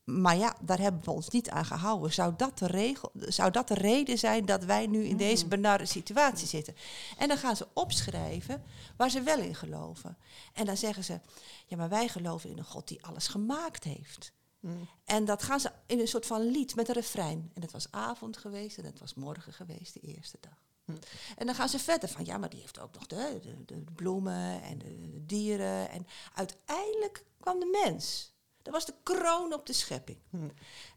Maar 0.04 0.36
ja, 0.36 0.56
daar 0.60 0.78
hebben 0.78 1.04
we 1.04 1.10
ons 1.10 1.28
niet 1.28 1.50
aan 1.50 1.64
gehouden. 1.64 2.12
Zou 2.12 2.34
dat 2.36 2.58
de, 2.58 2.66
regel, 2.66 3.10
zou 3.14 3.50
dat 3.50 3.68
de 3.68 3.74
reden 3.74 4.18
zijn 4.18 4.46
dat 4.46 4.64
wij 4.64 4.86
nu 4.86 5.04
in 5.04 5.16
deze 5.16 5.42
mm. 5.42 5.48
benarde 5.48 5.86
situatie 5.86 6.46
zitten? 6.46 6.74
En 7.18 7.28
dan 7.28 7.36
gaan 7.36 7.56
ze 7.56 7.68
opschrijven 7.72 8.62
waar 8.96 9.10
ze 9.10 9.22
wel 9.22 9.38
in 9.38 9.54
geloven. 9.54 10.16
En 10.52 10.66
dan 10.66 10.76
zeggen 10.76 11.04
ze, 11.04 11.20
ja, 11.66 11.76
maar 11.76 11.88
wij 11.88 12.08
geloven 12.08 12.50
in 12.50 12.58
een 12.58 12.64
God 12.64 12.88
die 12.88 13.04
alles 13.04 13.28
gemaakt 13.28 13.84
heeft. 13.84 14.32
Mm. 14.60 14.88
En 15.04 15.24
dat 15.24 15.42
gaan 15.42 15.60
ze 15.60 15.72
in 15.86 16.00
een 16.00 16.08
soort 16.08 16.26
van 16.26 16.50
lied 16.50 16.74
met 16.74 16.88
een 16.88 16.94
refrein. 16.94 17.50
En 17.54 17.62
het 17.62 17.72
was 17.72 17.90
avond 17.90 18.36
geweest 18.36 18.78
en 18.78 18.84
het 18.84 18.98
was 18.98 19.14
morgen 19.14 19.52
geweest, 19.52 19.94
de 19.94 20.00
eerste 20.00 20.38
dag. 20.40 20.71
Mm. 20.84 20.98
En 21.36 21.46
dan 21.46 21.54
gaan 21.54 21.68
ze 21.68 21.78
verder 21.78 22.08
van, 22.08 22.24
ja, 22.24 22.38
maar 22.38 22.50
die 22.50 22.60
heeft 22.60 22.80
ook 22.80 22.94
nog 22.94 23.06
de, 23.06 23.38
de, 23.42 23.64
de 23.64 23.84
bloemen 23.94 24.62
en 24.62 24.78
de 24.78 25.26
dieren. 25.26 25.90
En 25.90 26.06
uiteindelijk 26.34 27.24
kwam 27.40 27.60
de 27.60 27.78
mens. 27.84 28.32
Dat 28.62 28.72
was 28.72 28.86
de 28.86 28.94
kroon 29.02 29.52
op 29.52 29.66
de 29.66 29.72
schepping. 29.72 30.18
Hm. 30.30 30.36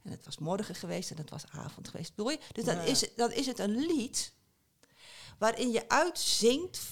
En 0.03 0.11
het 0.11 0.25
was 0.25 0.37
morgen 0.37 0.75
geweest 0.75 1.11
en 1.11 1.17
het 1.17 1.29
was 1.29 1.43
avond 1.51 1.87
geweest. 1.87 2.13
je? 2.15 2.39
Dus 2.51 2.63
dan, 2.63 2.77
is, 2.77 3.15
dan 3.15 3.31
is 3.31 3.45
het 3.45 3.59
een 3.59 3.75
lied 3.85 4.33
waarin 5.37 5.71
je 5.71 5.89
uitzingt 5.89 6.91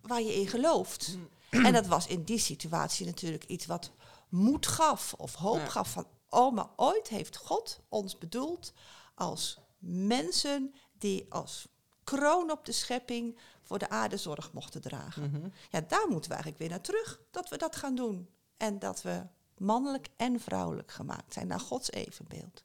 waar 0.00 0.22
je 0.22 0.34
in 0.34 0.48
gelooft. 0.48 1.16
Hm. 1.50 1.64
En 1.64 1.72
dat 1.72 1.86
was 1.86 2.06
in 2.06 2.24
die 2.24 2.38
situatie 2.38 3.06
natuurlijk 3.06 3.44
iets 3.44 3.66
wat 3.66 3.90
moed 4.28 4.66
gaf 4.66 5.14
of 5.14 5.34
hoop 5.34 5.68
gaf 5.68 5.90
van... 5.90 6.06
oh, 6.28 6.54
maar 6.54 6.68
ooit 6.76 7.08
heeft 7.08 7.36
God 7.36 7.80
ons 7.88 8.18
bedoeld 8.18 8.72
als 9.14 9.58
mensen 9.78 10.74
die 10.98 11.26
als 11.28 11.68
kroon 12.08 12.50
op 12.50 12.64
de 12.64 12.72
schepping 12.72 13.38
voor 13.62 13.78
de 13.78 13.88
aarde 13.88 14.16
zorg 14.16 14.52
mochten 14.52 14.80
dragen. 14.80 15.30
Mhm. 15.30 15.48
Ja, 15.70 15.80
daar 15.80 16.06
moeten 16.08 16.30
we 16.30 16.36
eigenlijk 16.36 16.58
weer 16.58 16.68
naar 16.68 16.80
terug, 16.80 17.20
dat 17.30 17.48
we 17.48 17.56
dat 17.56 17.76
gaan 17.76 17.94
doen. 17.94 18.28
En 18.56 18.78
dat 18.78 19.02
we 19.02 19.22
mannelijk 19.56 20.08
en 20.16 20.40
vrouwelijk 20.40 20.90
gemaakt 20.90 21.32
zijn 21.32 21.46
naar 21.46 21.60
Gods 21.60 21.90
evenbeeld. 21.90 22.64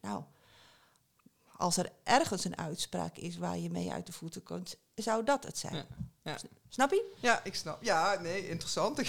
Nou, 0.00 0.24
als 1.56 1.76
er 1.76 1.92
ergens 2.02 2.44
een 2.44 2.58
uitspraak 2.58 3.16
is 3.16 3.36
waar 3.36 3.58
je 3.58 3.70
mee 3.70 3.92
uit 3.92 4.06
de 4.06 4.12
voeten 4.12 4.42
kunt, 4.42 4.76
zou 5.00 5.24
dat 5.24 5.44
het 5.44 5.58
zijn. 5.58 5.74
Ja, 5.74 5.84
ja. 6.22 6.36
Snap 6.72 6.90
je? 6.90 7.12
Ja, 7.16 7.40
ik 7.44 7.54
snap. 7.54 7.82
Ja, 7.82 8.16
nee, 8.20 8.48
interessant. 8.48 8.98
ik, 9.00 9.08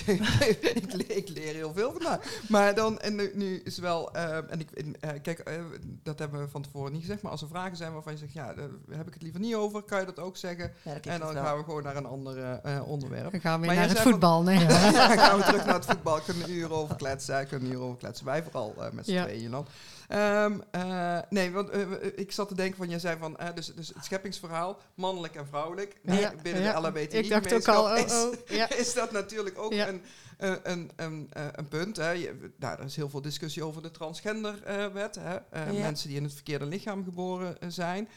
ik, 1.07 1.29
leer 1.29 1.53
heel 1.53 1.73
veel 1.73 1.91
vandaag. 1.91 2.39
Maar 2.47 2.75
dan, 2.75 2.99
en 2.99 3.15
nu, 3.33 3.61
is 3.63 3.77
wel, 3.77 4.15
uh, 4.15 4.51
en 4.51 4.59
ik, 4.59 4.69
uh, 4.75 5.09
kijk, 5.21 5.49
uh, 5.49 5.55
dat 6.03 6.19
hebben 6.19 6.41
we 6.41 6.49
van 6.49 6.61
tevoren 6.61 6.91
niet 6.91 7.01
gezegd, 7.01 7.21
maar 7.21 7.31
als 7.31 7.41
er 7.41 7.47
vragen 7.47 7.77
zijn 7.77 7.93
waarvan 7.93 8.13
je 8.13 8.19
zegt, 8.19 8.33
ja, 8.33 8.53
daar 8.53 8.69
heb 8.89 9.07
ik 9.07 9.13
het 9.13 9.21
liever 9.21 9.39
niet 9.39 9.55
over, 9.55 9.81
kan 9.81 9.99
je 9.99 10.05
dat 10.05 10.19
ook 10.19 10.37
zeggen. 10.37 10.73
en 11.01 11.19
dan 11.19 11.33
gaan 11.33 11.57
we 11.57 11.63
gewoon 11.63 11.83
naar 11.83 11.95
een 11.95 12.05
ander 12.05 12.61
onderwerp. 12.85 13.31
Dan 13.31 13.41
gaan 13.41 13.61
we 13.61 13.67
naar 13.67 13.89
het 13.89 13.99
voetbal, 13.99 14.43
nee. 14.43 14.59
ja, 14.67 14.91
dan 15.07 15.17
gaan 15.17 15.37
we 15.37 15.43
terug 15.43 15.65
naar 15.65 15.75
het 15.75 15.85
voetbal. 15.85 16.21
Kunnen 16.21 16.43
een 16.43 16.51
uur 16.51 16.71
over 16.71 16.95
kletsen, 16.95 17.47
kunnen 17.47 17.71
uur 17.71 17.79
over 17.79 17.97
kletsen. 17.97 18.25
Wij 18.25 18.43
vooral 18.43 18.75
met 18.91 19.05
z'n 19.05 19.11
ja. 19.11 19.23
tweeën 19.23 19.51
dan. 19.51 19.67
Um, 20.13 20.63
uh, 20.75 21.17
nee, 21.29 21.51
want 21.51 21.75
uh, 21.75 21.81
ik 22.15 22.31
zat 22.31 22.47
te 22.47 22.55
denken 22.55 22.77
van, 22.77 22.89
jij 22.89 22.99
zei 22.99 23.17
van, 23.19 23.37
uh, 23.41 23.47
dus, 23.55 23.73
dus 23.75 23.87
het 23.87 24.05
scheppingsverhaal, 24.05 24.79
mannelijk 24.95 25.35
en 25.35 25.47
vrouwelijk, 25.47 25.80
ja, 26.01 26.33
binnen 26.41 26.63
ja. 26.63 26.81
de 26.81 26.87
LHBTI 26.87 27.17
Ik 27.17 27.29
dacht 27.29 27.53
ook 27.53 27.67
al, 27.67 27.83
oh, 27.83 27.99
oh, 28.09 28.33
ja. 28.47 28.73
is, 28.83 28.93
dat 28.93 29.11
natuurlijk 29.11 29.57
ook 29.57 29.71
een, 29.71 30.01
een, 30.37 30.91
een, 30.95 31.29
een, 31.33 31.67
punt. 31.67 31.97
Hè. 31.97 32.09
Je, 32.09 32.51
nou, 32.57 32.79
er 32.79 32.85
is 32.85 32.95
heel 32.95 33.09
veel 33.09 33.21
discussie 33.21 33.63
over 33.63 33.81
de 33.81 33.91
transgenderwet. 33.91 35.19
hè. 35.19 35.71
Mensen 35.71 36.07
die 36.07 36.17
in 36.17 36.23
het 36.23 36.33
verkeerde 36.33 36.65
lichaam 36.65 37.03
geboren 37.03 37.57
zijn. 37.67 38.09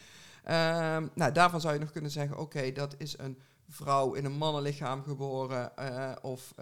Um, 0.47 1.09
nou, 1.13 1.31
daarvan 1.31 1.61
zou 1.61 1.73
je 1.73 1.79
nog 1.79 1.91
kunnen 1.91 2.11
zeggen, 2.11 2.37
oké, 2.37 2.71
dat 2.71 2.95
is 2.97 3.17
een 3.17 3.37
vrouw 3.69 4.13
in 4.13 4.25
een 4.25 4.37
mannenlichaam 4.37 5.03
geboren 5.03 5.71
of, 6.21 6.53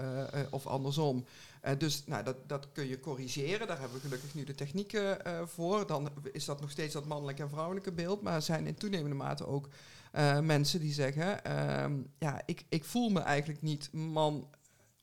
of 0.50 0.68
andersom. 0.68 1.26
Uh, 1.68 1.72
dus 1.78 2.04
nou, 2.06 2.24
dat, 2.24 2.36
dat 2.48 2.68
kun 2.72 2.88
je 2.88 3.00
corrigeren. 3.00 3.68
Daar 3.68 3.80
hebben 3.80 3.98
we 3.98 4.04
gelukkig 4.04 4.34
nu 4.34 4.44
de 4.44 4.56
technieken 4.56 5.18
uh, 5.28 5.42
voor. 5.46 5.88
Dan 5.88 6.10
is 6.32 6.46
dat 6.46 6.62
nog 6.62 6.72
steeds 6.72 6.94
dat 6.94 7.06
mannelijke 7.06 7.42
en 7.42 7.50
vrouwelijke 7.50 7.92
beeld. 7.92 8.22
Maar 8.22 8.34
er 8.34 8.42
zijn 8.42 8.68
in 8.68 8.76
toenemende 8.76 9.16
mate 9.16 9.48
ook 9.48 9.68
uh, 10.16 10.40
mensen 10.40 10.80
die 10.80 10.94
zeggen... 10.94 11.44
Ehm, 11.44 12.02
ja, 12.20 12.42
ik, 12.46 12.66
ik 12.70 12.84
voel 12.84 13.10
me 13.10 13.20
eigenlijk 13.20 13.62
niet 13.62 13.92
man 13.92 14.50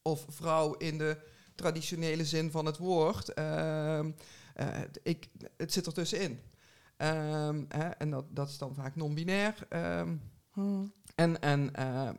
of 0.03 0.25
vrouw 0.29 0.75
in 0.75 0.99
de 0.99 1.17
traditionele 1.55 2.25
zin 2.25 2.51
van 2.51 2.67
het 2.67 2.77
woord. 2.77 3.33
Ehm, 3.35 4.11
ik, 5.03 5.29
het 5.57 5.73
zit 5.73 5.87
er 5.87 5.93
tussenin. 5.93 6.41
Um, 6.99 7.67
hè, 7.69 7.89
en 7.89 8.11
dat, 8.11 8.25
dat 8.29 8.49
is 8.49 8.59
dan 8.59 8.75
vaak 8.75 8.97
non-binair. 8.97 9.67
Hmm. 10.53 10.93
En, 11.15 11.41
en 11.41 11.71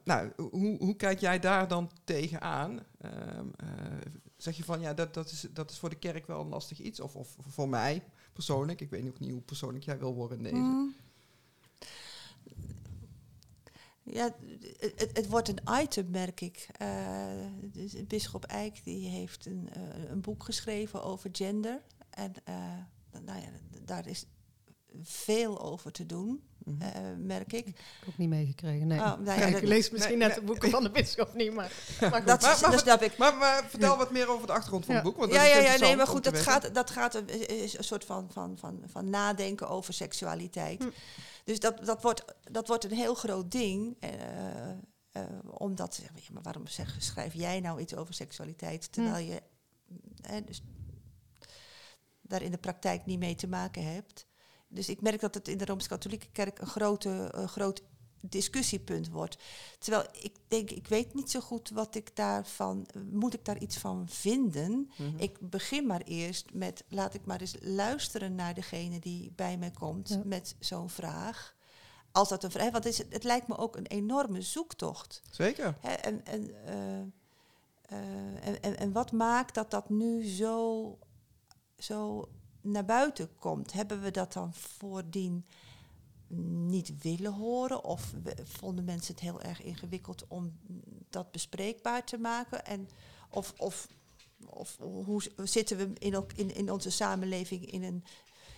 nou, 0.03 0.31
hoe, 0.35 0.77
hoe 0.77 0.95
kijk 0.95 1.19
jij 1.19 1.39
daar 1.39 1.67
dan 1.67 1.91
tegenaan? 2.03 2.79
Zeg 4.37 4.57
je 4.57 4.63
van 4.63 4.79
ja, 4.79 4.93
dat, 4.93 5.13
dat, 5.13 5.31
is, 5.31 5.47
dat 5.53 5.71
is 5.71 5.79
voor 5.79 5.89
de 5.89 5.95
kerk 5.95 6.27
wel 6.27 6.41
een 6.41 6.47
lastig 6.47 6.79
iets. 6.79 6.99
Of, 6.99 7.15
of 7.15 7.35
voor 7.47 7.69
mij 7.69 8.03
persoonlijk. 8.33 8.81
Ik 8.81 8.89
weet 8.89 9.03
nog 9.03 9.19
niet 9.19 9.31
hoe 9.31 9.41
persoonlijk 9.41 9.83
jij 9.83 9.99
wil 9.99 10.13
worden 10.13 10.37
in 10.37 10.43
deze. 10.43 10.55
Mm. 10.55 10.95
Ja, 14.03 14.35
het, 14.77 15.09
het, 15.13 15.27
wordt 15.27 15.47
een 15.47 15.81
item, 15.81 16.09
merk 16.09 16.41
ik. 16.41 16.67
Uh, 16.81 18.05
Bisschop 18.07 18.43
Eijk 18.43 18.83
die 18.83 19.07
heeft 19.07 19.45
een, 19.45 19.69
uh, 19.77 20.09
een 20.09 20.21
boek 20.21 20.43
geschreven 20.43 21.03
over 21.03 21.29
gender. 21.31 21.81
En 22.09 22.33
uh, 22.49 23.21
nou 23.23 23.41
ja, 23.41 23.49
daar 23.85 24.07
is 24.07 24.25
veel 25.01 25.61
over 25.61 25.91
te 25.91 26.05
doen, 26.05 26.43
uh, 26.65 26.87
merk 27.17 27.53
ik. 27.53 27.67
Ik 27.67 27.75
heb 27.99 28.09
ook 28.09 28.17
niet 28.17 28.29
meegekregen, 28.29 28.87
nee. 28.87 28.99
Oh, 28.99 29.17
nou 29.19 29.39
ja, 29.39 29.45
ik 29.45 29.61
lees 29.61 29.89
misschien 29.89 30.17
net 30.17 30.35
de 30.35 30.41
boeken 30.41 30.69
van 30.69 30.83
de 30.83 30.91
bisschop 30.91 31.33
niet, 31.33 31.53
maar... 31.53 31.71
maar 32.11 32.25
dat, 32.25 32.41
maar, 32.41 32.57
maar, 32.61 32.79
snap 32.79 33.01
ik. 33.01 33.17
Maar, 33.17 33.37
maar, 33.37 33.63
vertel 33.69 33.97
wat 33.97 34.11
meer 34.11 34.29
over 34.29 34.47
de 34.47 34.53
achtergrond 34.53 34.85
van 34.85 34.95
het 34.95 35.03
boek, 35.03 35.17
want 35.17 35.31
ja, 35.31 35.43
dat 35.43 35.51
ja, 35.51 35.59
ja, 35.59 35.77
nee, 35.77 35.95
maar 35.95 36.07
goed, 36.07 36.23
dat 36.23 36.37
gaat, 36.37 36.73
dat 36.73 36.89
gaat 36.89 37.15
een, 37.15 37.27
een 37.51 37.83
soort 37.83 38.05
van, 38.05 38.29
van, 38.31 38.57
van, 38.57 38.83
van 38.85 39.09
nadenken 39.09 39.69
over 39.69 39.93
seksualiteit. 39.93 40.83
Hm. 40.83 40.89
Dus 41.43 41.59
dat, 41.59 41.85
dat, 41.85 42.01
wordt, 42.01 42.25
dat 42.51 42.67
wordt 42.67 42.83
een 42.83 42.91
heel 42.91 43.15
groot 43.15 43.51
ding. 43.51 43.97
Uh, 43.99 44.09
eh, 45.11 45.23
omdat, 45.43 45.99
ja, 46.03 46.09
maar 46.33 46.43
waarom 46.43 46.67
zeg, 46.67 46.95
schrijf 46.99 47.33
jij 47.33 47.59
nou 47.59 47.79
iets 47.79 47.95
over 47.95 48.13
seksualiteit 48.13 48.91
terwijl 48.91 49.25
je 49.25 49.41
dus 50.45 50.61
daar 52.21 52.41
in 52.41 52.51
de 52.51 52.57
praktijk 52.57 53.05
niet 53.05 53.19
mee 53.19 53.35
te 53.35 53.47
maken 53.47 53.93
hebt. 53.93 54.25
Dus 54.71 54.89
ik 54.89 55.01
merk 55.01 55.19
dat 55.19 55.33
het 55.33 55.47
in 55.47 55.57
de 55.57 55.65
Rooms-Katholieke 55.65 56.27
Kerk 56.31 56.59
een 56.59 56.67
grote, 56.67 57.33
uh, 57.35 57.47
groot 57.47 57.81
discussiepunt 58.21 59.09
wordt. 59.09 59.37
Terwijl 59.79 60.05
ik 60.21 60.35
denk, 60.47 60.69
ik 60.69 60.87
weet 60.87 61.13
niet 61.13 61.31
zo 61.31 61.39
goed 61.39 61.69
wat 61.69 61.95
ik 61.95 62.15
daarvan, 62.15 62.87
moet 63.09 63.33
ik 63.33 63.45
daar 63.45 63.57
iets 63.57 63.77
van 63.77 64.07
vinden? 64.09 64.91
Mhm. 64.97 65.17
Ik 65.17 65.49
begin 65.49 65.87
maar 65.87 66.01
eerst 66.01 66.53
met, 66.53 66.83
laat 66.87 67.13
ik 67.13 67.25
maar 67.25 67.41
eens 67.41 67.55
luisteren 67.59 68.35
naar 68.35 68.53
degene 68.53 68.99
die 68.99 69.31
bij 69.35 69.57
mij 69.57 69.71
komt 69.71 70.25
met 70.25 70.55
zo'n 70.59 70.89
vraag. 70.89 71.55
Als 72.11 72.29
dat 72.29 72.43
een 72.43 72.51
vraag, 72.51 72.71
want 72.71 72.83
het, 72.83 72.93
is, 72.93 73.03
het 73.09 73.23
lijkt 73.23 73.47
me 73.47 73.57
ook 73.57 73.75
een 73.75 73.87
enorme 73.87 74.41
zoektocht. 74.41 75.21
Zeker. 75.29 75.77
en, 75.81 76.25
en, 76.25 76.49
uh, 76.49 78.47
en, 78.47 78.61
en, 78.61 78.77
en 78.77 78.91
wat 78.91 79.11
maakt 79.11 79.55
dat 79.55 79.71
dat 79.71 79.89
nu 79.89 80.25
zo, 80.25 80.97
zo 81.77 82.29
naar 82.61 82.85
buiten 82.85 83.29
komt? 83.39 83.73
Hebben 83.73 84.01
we 84.01 84.11
dat 84.11 84.33
dan 84.33 84.53
voordien 84.53 85.45
niet 86.67 87.01
willen 87.01 87.33
horen? 87.33 87.83
Of 87.83 88.13
vonden 88.43 88.85
mensen 88.85 89.13
het 89.13 89.23
heel 89.23 89.41
erg 89.41 89.61
ingewikkeld 89.61 90.25
om 90.27 90.53
dat 91.09 91.31
bespreekbaar 91.31 92.05
te 92.05 92.17
maken? 92.17 92.65
En 92.65 92.89
of, 93.29 93.53
of, 93.57 93.87
of 94.45 94.77
hoe 94.77 95.21
zitten 95.43 95.77
we 95.77 95.89
in, 95.97 96.25
in, 96.35 96.55
in 96.55 96.71
onze 96.71 96.89
samenleving 96.89 97.65
in 97.65 97.83
een, 97.83 98.03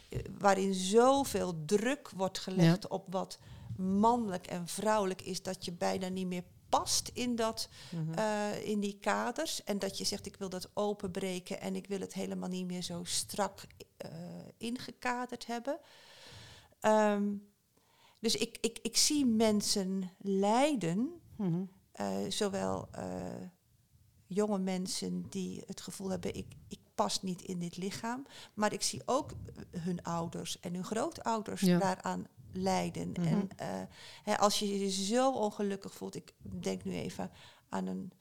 eh, 0.10 0.20
waarin 0.38 0.74
zoveel 0.74 1.66
druk 1.66 2.10
wordt 2.16 2.39
gelegd 2.39 2.88
op 2.88 3.06
wat 3.10 3.39
mannelijk 3.78 4.48
en 4.48 4.68
vrouwelijk 4.68 5.22
is, 5.22 5.42
dat 5.42 5.66
je 5.66 5.72
bijna 5.72 6.08
niet 6.08 6.28
meer 6.28 6.44
past 6.79 7.09
in, 7.13 7.36
dat, 7.36 7.69
mhm. 7.91 8.13
eh, 8.13 8.67
in 8.67 8.79
die 8.79 8.97
kaders. 8.99 9.63
En 9.63 9.79
dat 9.79 9.97
je 9.97 10.03
zegt, 10.03 10.25
ik 10.25 10.36
wil 10.36 10.49
dat 10.49 10.69
openbreken 10.73 11.62
en 11.62 11.75
ik 11.75 11.88
wil 11.88 11.99
het 11.99 12.13
helemaal 12.13 12.49
niet 12.49 12.65
meer 12.65 12.81
zo 12.81 13.03
strak 13.03 13.67
uh, 14.05 14.12
ingekaderd 14.57 15.45
hebben. 15.45 15.79
Um, 16.81 17.51
dus 18.19 18.36
ik, 18.36 18.57
ik, 18.62 18.79
ik 18.81 18.97
zie 18.97 19.25
mensen 19.25 20.12
lijden, 20.17 21.21
mm 21.38 21.69
zowel 22.27 22.89
uh, 22.97 23.03
jonge 24.27 24.59
mensen 24.59 25.25
die 25.29 25.63
het 25.65 25.81
gevoel 25.81 26.09
hebben, 26.09 26.36
ik, 26.36 26.47
ik 26.67 26.79
pas 26.95 27.21
niet 27.21 27.41
in 27.41 27.59
dit 27.59 27.77
lichaam, 27.77 28.25
maar 28.53 28.73
ik 28.73 28.81
zie 28.81 29.01
ook 29.05 29.31
hun 29.71 30.03
ouders 30.03 30.59
en 30.59 30.73
hun 30.73 30.83
grootouders 30.83 31.62
daaraan 31.62 32.27
lijden. 32.54 33.08
Mm 33.08 33.26
En 33.26 33.50
uh, 33.62 33.82
hè, 34.24 34.38
als 34.38 34.60
je 34.60 34.80
je 34.80 34.89
zo 34.92 35.32
ongelukkig 35.32 35.94
voelt, 35.94 36.16
ik 36.16 36.34
denk 36.42 36.84
nu 36.84 36.94
even 36.94 37.32
aan 37.70 37.88
een 37.88 38.12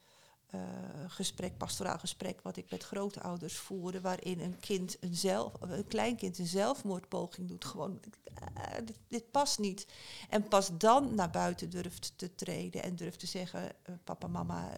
uh, 0.55 0.61
gesprek, 1.07 1.57
pastoraal 1.57 1.99
gesprek, 1.99 2.41
wat 2.41 2.57
ik 2.57 2.71
met 2.71 2.83
grootouders 2.83 3.57
voerde, 3.57 4.01
waarin 4.01 4.39
een 4.39 4.59
kind 4.59 4.97
een 4.99 5.15
zelf, 5.15 5.53
een 5.59 5.87
kleinkind 5.87 6.37
een 6.37 6.45
zelfmoordpoging 6.45 7.47
doet. 7.47 7.65
Gewoon, 7.65 7.99
uh, 8.41 8.75
dit, 8.85 8.97
dit, 9.07 9.31
past 9.31 9.59
niet. 9.59 9.87
En 10.29 10.47
pas 10.47 10.77
dan 10.77 11.15
naar 11.15 11.29
buiten 11.29 11.69
durft 11.69 12.13
te 12.15 12.35
treden 12.35 12.83
en 12.83 12.95
durft 12.95 13.19
te 13.19 13.27
zeggen, 13.27 13.63
uh, 13.63 13.95
papa, 14.03 14.27
mama, 14.27 14.71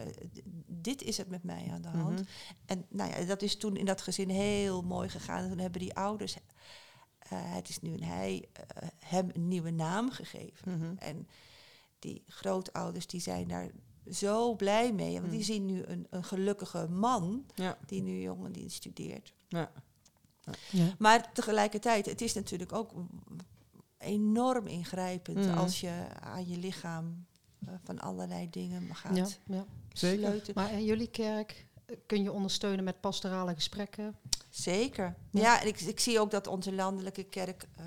dit 0.68 1.02
is 1.02 1.18
het 1.18 1.30
met 1.30 1.44
mij 1.44 1.70
aan 1.72 1.82
de 1.82 1.88
hand. 1.88 2.10
Mm 2.10 2.15
-hmm. 2.15 2.26
En 2.65 2.86
nou 2.89 3.10
ja, 3.10 3.26
dat 3.26 3.41
is 3.41 3.58
toen 3.58 3.78
in 3.78 3.86
dat 3.86 4.02
gezin 4.02 4.30
heel 4.30 4.82
mooi 4.82 5.10
gegaan. 5.10 5.44
En 5.44 5.50
toen 5.50 5.60
hebben 5.60 5.82
die 5.82 5.96
ouders, 5.96 6.38
het 7.43 7.69
is 7.69 7.82
nu 7.82 7.93
een 7.93 8.04
hij, 8.04 8.45
hem 9.00 9.30
een 9.34 9.48
nieuwe 9.48 9.71
naam 9.71 10.12
gegeven. 10.12 10.71
Mm 10.71 10.82
-hmm. 10.82 10.98
En 10.98 11.28
die 12.00 12.24
grootouders 12.28 13.08
die 13.08 13.21
zijn 13.21 13.48
daar 13.48 13.71
zo 14.12 14.56
blij 14.56 14.93
mee. 14.93 15.19
Want 15.19 15.30
die 15.30 15.39
mm. 15.39 15.45
zien 15.45 15.65
nu 15.65 15.84
een, 15.84 16.08
een 16.10 16.24
gelukkige 16.24 16.88
man 16.89 17.45
ja. 17.56 17.78
die 17.86 18.02
nu 18.02 18.21
jongen 18.21 18.52
die 18.52 18.69
studeert. 18.69 19.34
Ja. 19.48 19.71
Ja. 20.69 20.95
Maar 20.98 21.34
tegelijkertijd, 21.34 22.06
het 22.06 22.21
is 22.21 22.34
natuurlijk 22.34 22.74
ook 22.74 22.91
enorm 23.98 24.67
ingrijpend 24.67 25.45
mm. 25.45 25.54
als 25.54 25.80
je 25.80 26.08
aan 26.19 26.48
je 26.48 26.58
lichaam 26.58 27.26
uh, 27.60 27.74
van 27.84 28.00
allerlei 28.00 28.50
dingen 28.50 28.95
gaat 28.95 29.39
ja, 29.45 29.65
Zeker. 29.93 30.41
Maar 30.54 30.71
in 30.71 30.86
jullie 30.86 31.10
kerk 31.10 31.67
eh, 31.74 31.74
kun 32.06 32.24
je 32.24 32.32
ondersteunen 32.32 32.84
met 32.84 33.00
pastorale 33.00 33.54
gesprekken? 33.54 34.15
Zeker. 34.50 35.15
Ja, 35.32 35.62
en 35.62 35.67
ik, 35.67 35.80
ik 35.80 36.00
zie 36.00 36.19
ook 36.19 36.32
dat 36.32 36.48
onze 36.48 36.74
landelijke 36.74 37.24
kerk 37.24 37.67
uh, 37.80 37.86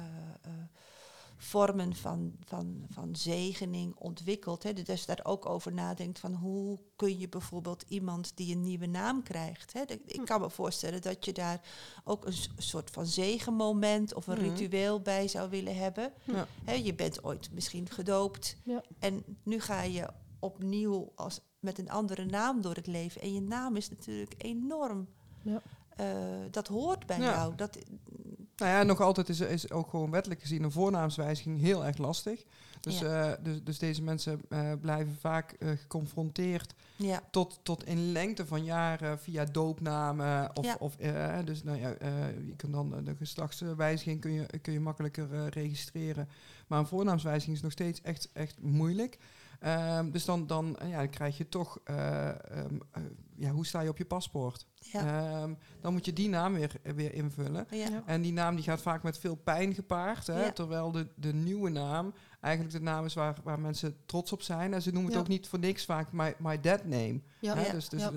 vormen 1.38 1.94
van, 1.94 2.32
van, 2.44 2.86
van 2.90 3.16
zegening 3.16 3.94
ontwikkeld. 3.96 4.62
Hè. 4.62 4.72
Dus 4.72 5.06
daar 5.06 5.20
ook 5.22 5.46
over 5.46 5.72
nadenkt 5.72 6.18
van 6.18 6.34
hoe 6.34 6.78
kun 6.96 7.18
je 7.18 7.28
bijvoorbeeld 7.28 7.84
iemand 7.88 8.36
die 8.36 8.54
een 8.54 8.60
nieuwe 8.60 8.86
naam 8.86 9.22
krijgt. 9.22 9.72
Hè. 9.72 9.82
Ik 9.82 10.16
hm. 10.16 10.24
kan 10.24 10.40
me 10.40 10.50
voorstellen 10.50 11.02
dat 11.02 11.24
je 11.24 11.32
daar 11.32 11.60
ook 12.04 12.26
een 12.26 12.36
soort 12.56 12.90
van 12.90 13.06
zegenmoment 13.06 14.14
of 14.14 14.26
een 14.26 14.38
hm. 14.38 14.42
ritueel 14.42 15.00
bij 15.00 15.28
zou 15.28 15.50
willen 15.50 15.76
hebben. 15.76 16.12
Ja. 16.24 16.46
Hè, 16.64 16.72
je 16.72 16.94
bent 16.94 17.24
ooit 17.24 17.50
misschien 17.52 17.90
gedoopt 17.90 18.56
ja. 18.62 18.82
en 18.98 19.24
nu 19.42 19.60
ga 19.60 19.82
je 19.82 20.08
opnieuw 20.38 21.12
als, 21.14 21.40
met 21.60 21.78
een 21.78 21.90
andere 21.90 22.24
naam 22.24 22.60
door 22.60 22.74
het 22.74 22.86
leven. 22.86 23.20
En 23.20 23.34
je 23.34 23.40
naam 23.40 23.76
is 23.76 23.90
natuurlijk 23.90 24.34
enorm. 24.38 25.08
Ja. 25.42 25.62
Uh, 26.00 26.06
dat 26.50 26.66
hoort 26.66 27.06
bij 27.06 27.18
jou. 27.18 27.54
Dat, 27.54 27.78
nou 28.56 28.72
ja, 28.72 28.82
nog 28.82 29.00
altijd 29.00 29.28
is, 29.28 29.40
is 29.40 29.70
ook 29.70 29.90
gewoon 29.90 30.10
wettelijk 30.10 30.40
gezien 30.40 30.62
een 30.62 30.72
voornaamswijziging 30.72 31.60
heel 31.60 31.84
erg 31.84 31.98
lastig. 31.98 32.44
Dus, 32.80 32.98
ja. 32.98 33.30
uh, 33.30 33.36
dus, 33.42 33.64
dus, 33.64 33.78
deze 33.78 34.02
mensen 34.02 34.40
uh, 34.48 34.72
blijven 34.80 35.16
vaak 35.20 35.56
uh, 35.58 35.70
geconfronteerd 35.70 36.74
ja. 36.96 37.22
tot, 37.30 37.60
tot 37.62 37.84
in 37.84 38.12
lengte 38.12 38.46
van 38.46 38.64
jaren 38.64 39.18
via 39.18 39.44
doopnamen. 39.44 40.56
Of, 40.56 40.64
ja. 40.64 40.76
of 40.78 40.96
dus 41.44 41.62
nou 41.62 41.78
ja, 41.78 41.88
je 42.46 42.54
kunt 42.56 42.72
dan 42.72 43.04
de 43.04 43.16
geslachtswijziging 43.16 44.20
kun 44.20 44.32
je, 44.32 44.46
kun 44.62 44.72
je 44.72 44.80
makkelijker 44.80 45.48
registreren. 45.48 46.28
Maar 46.66 46.78
een 46.78 46.86
voornaamswijziging 46.86 47.56
is 47.56 47.62
nog 47.62 47.72
steeds 47.72 48.00
echt, 48.00 48.28
echt 48.32 48.60
moeilijk. 48.60 49.18
Um, 49.98 50.10
dus 50.10 50.24
dan, 50.24 50.46
dan, 50.46 50.76
ja, 50.84 50.96
dan 50.96 51.10
krijg 51.10 51.36
je 51.36 51.48
toch, 51.48 51.78
um, 51.90 52.80
ja, 53.36 53.50
hoe 53.50 53.66
sta 53.66 53.80
je 53.80 53.88
op 53.88 53.98
je 53.98 54.04
paspoort? 54.04 54.66
Ja. 54.74 55.42
Um, 55.42 55.58
dan 55.80 55.92
moet 55.92 56.04
je 56.04 56.12
die 56.12 56.28
naam 56.28 56.54
weer, 56.54 56.72
weer 56.94 57.14
invullen. 57.14 57.66
Ja. 57.70 58.02
En 58.06 58.22
die 58.22 58.32
naam 58.32 58.54
die 58.54 58.64
gaat 58.64 58.82
vaak 58.82 59.02
met 59.02 59.18
veel 59.18 59.34
pijn 59.34 59.74
gepaard. 59.74 60.26
Hè, 60.26 60.44
ja. 60.44 60.52
Terwijl 60.52 60.92
de, 60.92 61.08
de 61.14 61.34
nieuwe 61.34 61.70
naam 61.70 62.14
eigenlijk 62.40 62.74
de 62.74 62.82
naam 62.82 63.04
is 63.04 63.14
waar, 63.14 63.36
waar 63.42 63.60
mensen 63.60 63.96
trots 64.06 64.32
op 64.32 64.42
zijn. 64.42 64.74
En 64.74 64.82
ze 64.82 64.90
noemen 64.90 65.10
het 65.10 65.20
ook 65.20 65.28
niet 65.28 65.48
voor 65.48 65.58
niks 65.58 65.84
vaak 65.84 66.12
my, 66.12 66.34
my 66.38 66.60
dead 66.60 66.84
name. 66.84 67.20
Hè, 67.40 67.72
dus 67.72 67.88
dus 67.88 68.08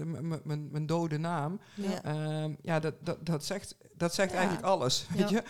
mijn 0.43 0.85
dode 0.85 1.17
naam. 1.17 1.59
Ja, 1.75 2.43
um, 2.43 2.57
ja 2.61 2.79
dat, 2.79 2.93
dat, 2.99 3.25
dat 3.25 3.45
zegt, 3.45 3.75
dat 3.93 4.13
zegt 4.13 4.33
eigenlijk 4.33 4.65
alles. 4.65 5.07
Weet 5.15 5.29
je? 5.29 5.43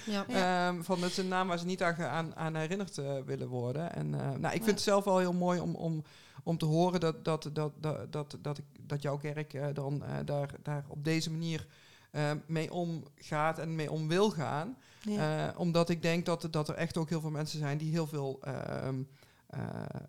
Um, 0.68 0.84
van 0.84 1.00
dat 1.00 1.10
is 1.10 1.18
een 1.18 1.28
naam 1.28 1.48
waar 1.48 1.60
ze 1.60 1.66
niet 1.66 1.84
aan, 1.84 2.02
aan, 2.02 2.36
aan 2.36 2.56
herinnerd 2.56 2.98
uh, 2.98 3.12
willen 3.26 3.48
worden. 3.48 3.94
En 3.94 4.08
uh, 4.08 4.32
nou, 4.32 4.56
ik 4.56 4.64
vind 4.64 4.66
het 4.66 4.82
zelf 4.82 5.04
wel 5.04 5.18
heel 5.18 5.34
mooi 5.34 5.60
om... 5.60 5.76
om 5.76 6.04
om 6.44 6.58
te 6.58 6.66
horen 6.66 7.00
dat, 7.00 7.26
dat, 7.26 7.50
dat, 7.54 7.72
dat, 7.80 8.12
dat, 8.12 8.38
dat, 8.42 8.58
ik, 8.58 8.66
dat 8.80 9.02
jouw 9.02 9.18
kerk 9.18 9.54
uh, 9.54 9.66
dan 9.74 10.04
uh, 10.04 10.16
daar, 10.26 10.50
daar 10.64 10.86
op 10.88 11.04
deze 11.04 11.32
manier 11.32 11.68
uh, 12.12 12.32
mee 12.46 12.74
omgaat 12.74 13.60
en 13.60 13.76
mee 13.76 13.92
om 13.92 14.08
wil 14.08 14.30
gaan. 14.32 14.78
Ja. 15.02 15.54
omdat 15.58 15.90
ik 15.90 16.02
denk 16.02 16.26
dat, 16.26 16.48
dat 16.52 16.70
er 16.70 16.76
echt 16.76 16.98
ook 16.98 17.10
heel 17.10 17.22
veel 17.22 17.30
mensen 17.30 17.60
zijn 17.60 17.78
die 17.78 17.92
heel 17.92 18.08
veel 18.08 18.40
ehm, 18.42 19.02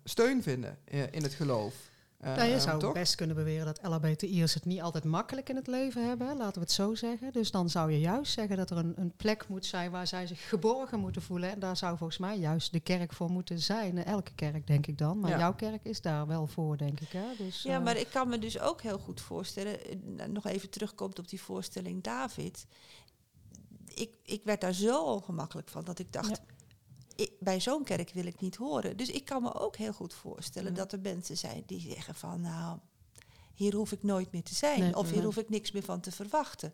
steun 0.03 0.43
vinden 0.43 0.77
in 1.11 1.23
het 1.23 1.33
geloof. 1.33 1.73
Uh, 2.25 2.35
nou, 2.35 2.49
je 2.49 2.59
zou 2.59 2.79
toch? 2.79 2.93
best 2.93 3.15
kunnen 3.15 3.35
beweren 3.35 3.65
dat 3.65 3.79
LHBTI'ers 3.81 4.53
het 4.53 4.65
niet 4.65 4.81
altijd 4.81 5.03
makkelijk 5.03 5.49
in 5.49 5.55
het 5.55 5.67
leven 5.67 6.07
hebben, 6.07 6.37
laten 6.37 6.53
we 6.53 6.59
het 6.59 6.71
zo 6.71 6.95
zeggen. 6.95 7.31
Dus 7.31 7.51
dan 7.51 7.69
zou 7.69 7.91
je 7.91 7.99
juist 7.99 8.33
zeggen 8.33 8.57
dat 8.57 8.69
er 8.69 8.77
een, 8.77 8.93
een 8.95 9.13
plek 9.15 9.47
moet 9.47 9.65
zijn 9.65 9.91
waar 9.91 10.07
zij 10.07 10.27
zich 10.27 10.49
geborgen 10.49 10.99
moeten 10.99 11.21
voelen. 11.21 11.51
En 11.51 11.59
daar 11.59 11.77
zou 11.77 11.97
volgens 11.97 12.19
mij 12.19 12.37
juist 12.37 12.71
de 12.71 12.79
kerk 12.79 13.13
voor 13.13 13.29
moeten 13.29 13.59
zijn. 13.59 14.03
Elke 14.03 14.31
kerk, 14.35 14.67
denk 14.67 14.87
ik 14.87 14.97
dan. 14.97 15.19
Maar 15.19 15.29
ja. 15.29 15.37
jouw 15.37 15.53
kerk 15.53 15.83
is 15.83 16.01
daar 16.01 16.27
wel 16.27 16.47
voor, 16.47 16.77
denk 16.77 16.99
ik. 16.99 17.09
Hè? 17.11 17.25
Dus, 17.37 17.61
ja, 17.61 17.77
uh, 17.77 17.83
maar 17.83 17.97
ik 17.97 18.07
kan 18.11 18.27
me 18.27 18.39
dus 18.39 18.59
ook 18.59 18.81
heel 18.81 18.99
goed 18.99 19.21
voorstellen, 19.21 19.77
nog 20.27 20.45
even 20.45 20.69
terugkomt 20.69 21.19
op 21.19 21.27
die 21.29 21.41
voorstelling 21.41 22.03
David. 22.03 22.65
Ik, 23.93 24.15
ik 24.23 24.41
werd 24.43 24.61
daar 24.61 24.73
zo 24.73 25.03
ongemakkelijk 25.03 25.69
van 25.69 25.83
dat 25.83 25.99
ik 25.99 26.13
dacht, 26.13 26.29
ja 26.29 26.53
ik, 27.15 27.31
bij 27.39 27.59
zo'n 27.59 27.83
kerk 27.83 28.11
wil 28.13 28.25
ik 28.25 28.39
niet 28.39 28.55
horen. 28.55 28.97
Dus 28.97 29.09
ik 29.09 29.25
kan 29.25 29.41
me 29.41 29.59
ook 29.59 29.75
heel 29.75 29.93
goed 29.93 30.13
voorstellen 30.13 30.73
dat 30.73 30.91
er 30.91 30.99
mensen 30.99 31.37
zijn 31.37 31.63
die 31.65 31.79
zeggen 31.79 32.15
van 32.15 32.41
nou, 32.41 32.77
hier 33.53 33.75
hoef 33.75 33.91
ik 33.91 34.03
nooit 34.03 34.31
meer 34.31 34.43
te 34.43 34.55
zijn. 34.55 34.79
Nee, 34.79 34.95
of 34.97 35.11
hier 35.11 35.23
hoef 35.23 35.37
ik 35.37 35.49
niks 35.49 35.71
meer 35.71 35.83
van 35.83 35.99
te 35.99 36.11
verwachten. 36.11 36.73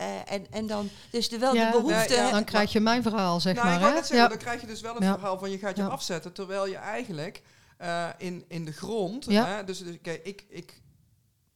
Uh, 0.00 0.32
en, 0.32 0.50
en 0.50 0.66
dan, 0.66 0.88
dus 1.10 1.28
de, 1.28 1.38
wel 1.38 1.54
ja, 1.54 1.70
de 1.70 1.80
behoefte... 1.80 2.14
Ja, 2.14 2.30
dan 2.30 2.44
krijg 2.44 2.72
je 2.72 2.80
mijn 2.80 3.02
verhaal, 3.02 3.40
zeg 3.40 3.54
nou, 3.54 3.66
maar. 3.66 3.80
Hè? 3.80 3.94
Zeggen, 3.94 4.16
ja. 4.16 4.28
Dan 4.28 4.38
krijg 4.38 4.60
je 4.60 4.66
dus 4.66 4.80
wel 4.80 4.94
het 4.94 5.04
verhaal 5.04 5.38
van 5.38 5.50
je 5.50 5.58
gaat 5.58 5.76
je 5.76 5.82
afzetten, 5.82 6.32
terwijl 6.32 6.66
je 6.66 6.76
eigenlijk 6.76 7.42
uh, 7.80 8.08
in, 8.18 8.44
in 8.48 8.64
de 8.64 8.72
grond... 8.72 9.26
Hè, 9.26 9.64
dus, 9.64 9.78
dus 9.78 9.96
kijk, 10.02 10.24
ik, 10.24 10.44
ik, 10.48 10.82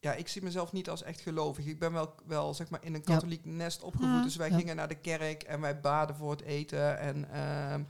ja, 0.01 0.13
ik 0.13 0.29
zie 0.29 0.43
mezelf 0.43 0.73
niet 0.73 0.91
als 0.91 1.03
echt 1.03 1.21
gelovig. 1.21 1.67
Ik 1.67 1.79
ben 1.79 1.93
wel, 1.93 2.15
wel 2.27 2.55
zeg 2.55 2.71
maar 2.71 2.85
in 2.85 2.95
een 2.95 3.05
katholiek 3.05 3.45
nest 3.45 3.83
opgevoed. 3.83 4.23
Dus 4.23 4.37
wij 4.37 4.51
gingen 4.51 4.77
naar 4.77 4.89
de 4.89 5.01
kerk 5.01 5.43
en 5.43 5.61
wij 5.61 5.81
baden 5.81 6.17
voor 6.17 6.31
het 6.31 6.43
eten. 6.43 6.99
En, 6.99 7.41
um, 7.73 7.87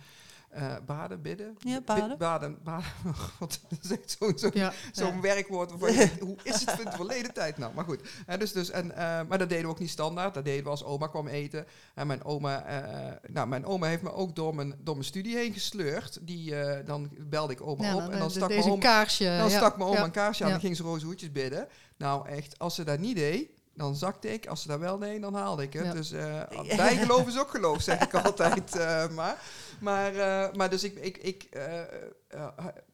eh, 0.49 0.75
baden, 0.87 1.23
bidden. 1.23 1.57
Ja, 1.59 1.81
baden. 1.81 2.19
baden, 2.19 2.59
baden. 2.63 2.91
God, 3.39 3.61
dat 3.69 3.79
is 3.83 3.91
echt 3.91 4.17
zo'n 4.19 4.39
zo, 4.39 4.51
Ja, 4.53 4.73
ja. 4.93 5.21
werkwoord 5.21 5.71
waarvan 5.71 5.93
je 5.93 5.97
denkt, 5.97 6.21
hoe 6.21 6.37
is 6.43 6.61
het 6.61 6.79
in 6.79 6.87
het 6.87 6.95
verleden 6.95 7.33
tijd 7.33 7.59
nou? 7.59 7.75
Maar 7.75 7.85
goed, 7.85 8.01
dus, 8.39 8.53
dus, 8.53 8.71
en, 8.71 8.91
eh, 8.91 9.21
maar 9.29 9.39
dat 9.39 9.49
deden 9.49 9.65
we 9.65 9.71
ook 9.71 9.79
niet 9.79 9.91
standaard. 9.91 10.35
Dat 10.35 10.45
deden 10.45 10.65
we 10.65 10.71
als 10.71 10.85
oma 10.85 11.07
kwam 11.07 11.29
eten. 11.29 11.67
En 11.95 12.07
mijn 12.07 12.25
oma, 12.25 12.65
eh, 12.65 13.31
nou, 13.33 13.49
mijn 13.49 13.67
oma 13.67 13.87
heeft 13.87 14.03
me 14.03 14.13
ook 14.13 14.37
door 14.37 14.55
mijn, 14.55 14.75
door 14.79 14.95
mijn 14.95 15.07
studie 15.07 15.37
heen 15.37 15.53
gesleurd. 15.53 16.19
Die, 16.23 16.55
dan 16.85 17.11
belde 17.19 17.53
ik 17.53 17.61
oma 17.61 17.85
Ja, 17.85 17.95
op 17.95 18.01
dan, 18.01 18.13
en 18.13 18.19
dan 18.19 18.31
stak 18.31 18.49
mijn 18.49 18.63
oma 18.63 18.81
kaarsje. 18.81 19.37
dan 19.39 19.51
stak 19.51 19.77
mijn 19.77 19.91
oma 19.91 20.05
een 20.05 20.11
kaarsje 20.11 20.45
aan 20.45 20.51
en 20.51 20.61
ging 20.61 20.77
ze 20.77 20.83
roze 20.83 21.07
hoedjes 21.07 21.33
bidden. 21.33 21.69
Nou 21.99 22.29
echt, 22.29 22.59
als 22.59 22.75
ze 22.75 22.85
dat 22.85 22.99
niet 22.99 23.17
deed, 23.17 23.49
dan 23.75 23.97
zakte 23.97 24.33
ik. 24.33 24.47
Als 24.47 24.63
ze 24.63 24.69
dat 24.69 24.79
wel 24.79 24.99
deed, 24.99 25.21
dan 25.23 25.35
haalde 25.35 25.63
ik 25.63 25.73
het. 25.73 25.85
Ja. 25.85 25.93
Dus 25.93 26.13
eh 26.13 26.43
bijgeloof 26.77 27.27
is 27.27 27.39
ook 27.39 27.51
geloof, 27.51 27.83
zeg 27.83 28.01
ik 28.03 28.15
altijd 28.25 28.77
eh, 28.77 29.09
maar. 29.09 29.43
Maar, 29.81 30.15
eh, 30.17 30.55
maar 30.55 30.71
dus 30.71 30.85
ik, 30.85 30.95
ik, 30.97 31.17
ik, 31.17 31.49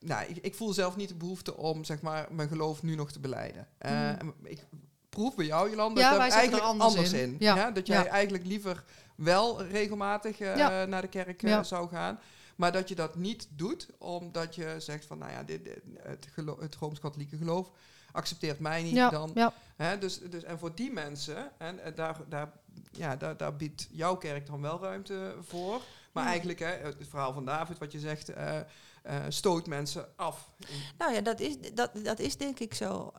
nou, 0.01 0.25
ik, 0.29 0.37
ik 0.37 0.55
voel 0.55 0.73
zelf 0.73 0.97
niet 0.97 1.09
de 1.09 1.15
behoefte 1.15 1.57
om 1.57 1.85
zeg 1.85 2.01
maar, 2.01 2.27
mijn 2.31 2.49
geloof 2.49 2.83
nu 2.83 2.95
nog 2.95 3.13
te 3.13 3.21
beleiden. 3.21 3.69
Hmm. 3.79 4.35
Ik 4.43 4.67
proef 5.09 5.35
bij 5.35 5.47
jou, 5.47 5.71
Jolanda, 5.71 6.01
Ja, 6.01 6.09
dat 6.09 6.19
wij 6.19 6.31
zitten 6.31 6.53
er 6.53 6.61
eigenlijk 6.61 6.83
anders 6.83 6.95
anders 6.95 7.13
in. 7.23 7.33
in. 7.33 7.37
Ja, 7.39 7.57
Ja, 7.57 7.71
dat 7.71 7.87
jij 7.87 8.07
eigenlijk 8.09 8.47
liever 8.47 8.85
wel 9.15 9.63
regelmatig 9.63 10.39
naar 10.87 11.01
de 11.01 11.09
kerk 11.09 11.43
zou 11.63 11.89
gaan. 11.89 12.19
Maar 12.57 12.73
dat 12.73 12.89
je 12.89 12.95
dat 12.95 13.15
niet 13.17 13.49
doet, 13.51 13.89
omdat 13.99 14.55
je 14.55 14.75
zegt 14.79 15.05
van, 15.07 15.19
nou 15.19 15.33
ja, 15.33 15.43
dit, 15.43 15.65
dit- 15.65 15.83
het, 16.03 16.29
het 16.61 16.75
Rooms-Katholieke 16.75 17.37
geloof 17.37 17.71
accepteert 18.15 18.59
mij 18.59 18.83
niet. 18.83 18.95
Ja, 18.95 19.11
Dan, 19.11 19.31
ja. 19.35 19.53
hè, 19.77 19.99
dus, 19.99 20.21
dus, 20.21 20.43
en 20.43 20.59
voor 20.59 20.75
die 20.75 20.93
mensen, 20.93 21.59
en, 21.59 21.79
eh, 21.79 21.95
daar, 21.95 22.29
daar, 22.29 22.53
ja, 22.93 23.17
daar, 23.17 23.37
daar 23.37 23.57
biedt 23.57 23.89
jouw 23.91 24.17
kerk 24.17 24.47
dan 24.47 24.61
wel 24.61 24.81
ruimte 24.81 25.37
voor. 25.41 25.81
Maar 26.13 26.25
Ja. 26.25 26.29
eigenlijk, 26.31 26.59
hè, 26.59 26.67
het 26.67 26.97
verhaal 27.09 27.33
van 27.33 27.45
David, 27.45 27.79
wat 27.79 27.93
je 27.93 27.99
zegt, 28.01 28.29
eh, 28.29 28.59
eh, 29.03 29.25
stoot 29.29 29.67
mensen 29.67 30.17
af. 30.17 30.51
Nou 30.99 31.13
ja, 31.13 31.21
dat 31.21 31.41
is, 31.41 31.57
dat, 31.75 31.91
dat 32.05 32.19
is 32.19 32.37
denk 32.37 32.59
ik 32.59 32.75
zo. 32.75 33.13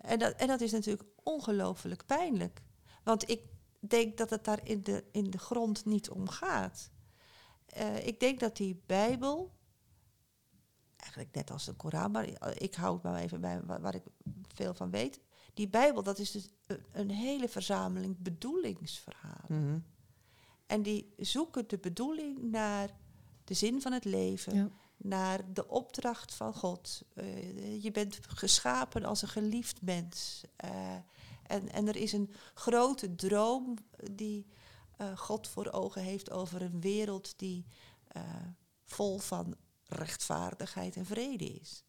en, 0.00 0.18
dat, 0.18 0.32
en 0.32 0.46
dat 0.46 0.60
is 0.60 0.72
natuurlijk 0.72 1.08
ongelooflijk 1.22 2.06
pijnlijk. 2.06 2.62
Want 3.04 3.28
ik 3.30 3.40
denk 3.80 4.16
dat 4.16 4.30
het 4.30 4.44
daar 4.44 4.60
in 4.62 4.82
de, 4.82 5.04
in 5.12 5.30
de 5.30 5.38
grond 5.38 5.84
niet 5.84 6.10
om 6.10 6.28
gaat. 6.28 6.90
Eh, 7.66 8.06
ik 8.06 8.20
denk 8.20 8.40
dat 8.40 8.56
die 8.56 8.82
Bijbel, 8.86 9.52
eigenlijk 11.02 11.34
net 11.34 11.50
als 11.50 11.64
de 11.64 11.72
Koran, 11.72 12.10
maar 12.10 12.28
ik 12.62 12.74
hou 12.74 12.94
het 12.94 13.02
maar 13.02 13.20
even 13.20 13.40
bij 13.40 13.60
waar, 13.62 13.94
ik 13.94 14.02
veel 14.54 14.74
van 14.74 14.90
weet. 14.90 15.20
Die 15.54 15.68
Bijbel, 15.68 16.02
dat 16.02 16.18
is 16.18 16.30
dus 16.30 16.48
een, 16.92 17.10
hele 17.10 17.48
verzameling 17.48 18.16
bedoelingsverhalen. 18.18 19.86
En 20.66 20.82
die 20.82 21.12
zoeken 21.16 21.68
de 21.68 21.78
bedoeling 21.78 22.42
naar 22.42 22.90
de 23.44 23.54
zin 23.54 23.80
van 23.82 23.92
het 23.92 24.04
leven, 24.04 24.54
Ja. 24.54 24.68
naar 24.96 25.52
de 25.52 25.68
opdracht 25.68 26.34
van 26.34 26.54
God. 26.54 27.02
Eh, 27.14 27.82
je 27.82 27.90
bent 27.90 28.18
geschapen 28.28 29.04
als 29.04 29.22
een 29.22 29.28
geliefd 29.28 29.82
mens. 29.82 30.42
Eh, 30.56 30.94
en, 31.42 31.68
en 31.72 31.88
er 31.88 31.96
is 31.96 32.12
een 32.12 32.30
grote 32.54 33.14
droom 33.14 33.76
die 34.12 34.46
eh, 34.96 35.16
God 35.16 35.48
voor 35.48 35.72
ogen 35.72 36.02
heeft 36.02 36.30
over 36.30 36.62
een 36.62 36.80
wereld 36.80 37.38
die 37.38 37.66
eh, 38.08 38.22
vol 38.84 39.18
van 39.18 39.56
rechtvaardigheid 39.92 40.96
en 40.96 41.06
vrede 41.06 41.44
is. 41.44 41.84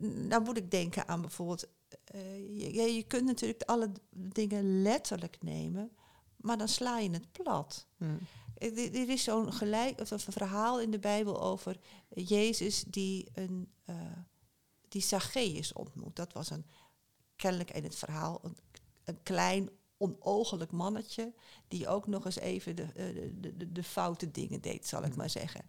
Nou 0.00 0.42
moet 0.42 0.56
ik 0.56 0.70
denken 0.70 1.08
aan 1.08 1.20
bijvoorbeeld, 1.20 1.68
eh, 2.04 2.74
je, 2.74 2.94
je 2.94 3.02
kunt 3.02 3.24
natuurlijk 3.24 3.62
alle 3.62 3.92
dingen 4.10 4.82
letterlijk 4.82 5.42
nemen, 5.42 5.96
maar 6.36 6.58
dan 6.58 6.68
sla 6.68 6.98
je 6.98 7.10
het 7.10 7.32
plat. 7.32 7.86
Hmm. 7.96 8.18
Er 8.58 8.78
er 8.78 9.08
is 9.08 9.24
zo'n 9.24 9.52
gelijk, 9.52 10.00
of 10.00 10.10
een 10.10 10.20
verhaal 10.20 10.80
in 10.80 10.90
de 10.90 10.98
Bijbel 10.98 11.40
over 11.40 11.76
Jezus 12.08 12.84
die 12.86 13.28
een 13.32 13.72
uh, 13.86 13.96
die 14.88 15.02
Zacchaeus 15.02 15.72
ontmoet. 15.72 16.16
Dat 16.16 16.32
was 16.32 16.50
een 16.50 16.66
kennelijk 17.36 17.70
in 17.70 17.82
het 17.82 17.96
verhaal 17.96 18.40
een, 18.42 18.56
een 19.04 19.22
klein 19.22 19.70
onogelijk 19.96 20.70
mannetje 20.70 21.34
die 21.68 21.88
ook 21.88 22.06
nog 22.06 22.24
eens 22.24 22.38
even 22.38 22.76
de, 22.76 22.86
de, 23.40 23.56
de, 23.56 23.72
de 23.72 23.82
foute 23.82 24.30
dingen 24.30 24.60
deed, 24.60 24.86
zal 24.86 25.04
ik 25.04 25.16
maar 25.16 25.30
zeggen. 25.30 25.64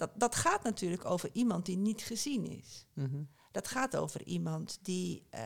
Dat, 0.00 0.10
dat 0.14 0.34
gaat 0.34 0.62
natuurlijk 0.62 1.04
over 1.04 1.30
iemand 1.32 1.66
die 1.66 1.76
niet 1.76 2.02
gezien 2.02 2.46
is. 2.46 2.86
Mm-hmm. 2.94 3.28
Dat 3.52 3.68
gaat 3.68 3.96
over 3.96 4.22
iemand 4.24 4.78
die, 4.82 5.26
uh, 5.34 5.40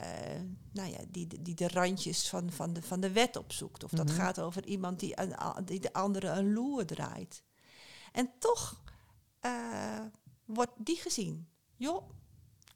nou 0.72 0.90
ja, 0.90 0.98
die, 1.08 1.42
die 1.42 1.54
de 1.54 1.68
randjes 1.68 2.28
van, 2.28 2.50
van, 2.52 2.72
de, 2.72 2.82
van 2.82 3.00
de 3.00 3.10
wet 3.12 3.36
opzoekt. 3.36 3.84
Of 3.84 3.90
dat 3.90 4.06
Mhm. 4.06 4.14
gaat 4.16 4.40
over 4.40 4.66
iemand 4.66 5.00
die, 5.00 5.20
een, 5.20 5.64
die 5.64 5.80
de 5.80 5.92
andere 5.92 6.26
een 6.28 6.52
loer 6.52 6.86
draait. 6.86 7.42
En 8.12 8.30
toch 8.38 8.82
uh, 9.42 10.00
wordt 10.44 10.72
die 10.76 10.96
gezien. 10.96 11.48
Joh, 11.76 12.10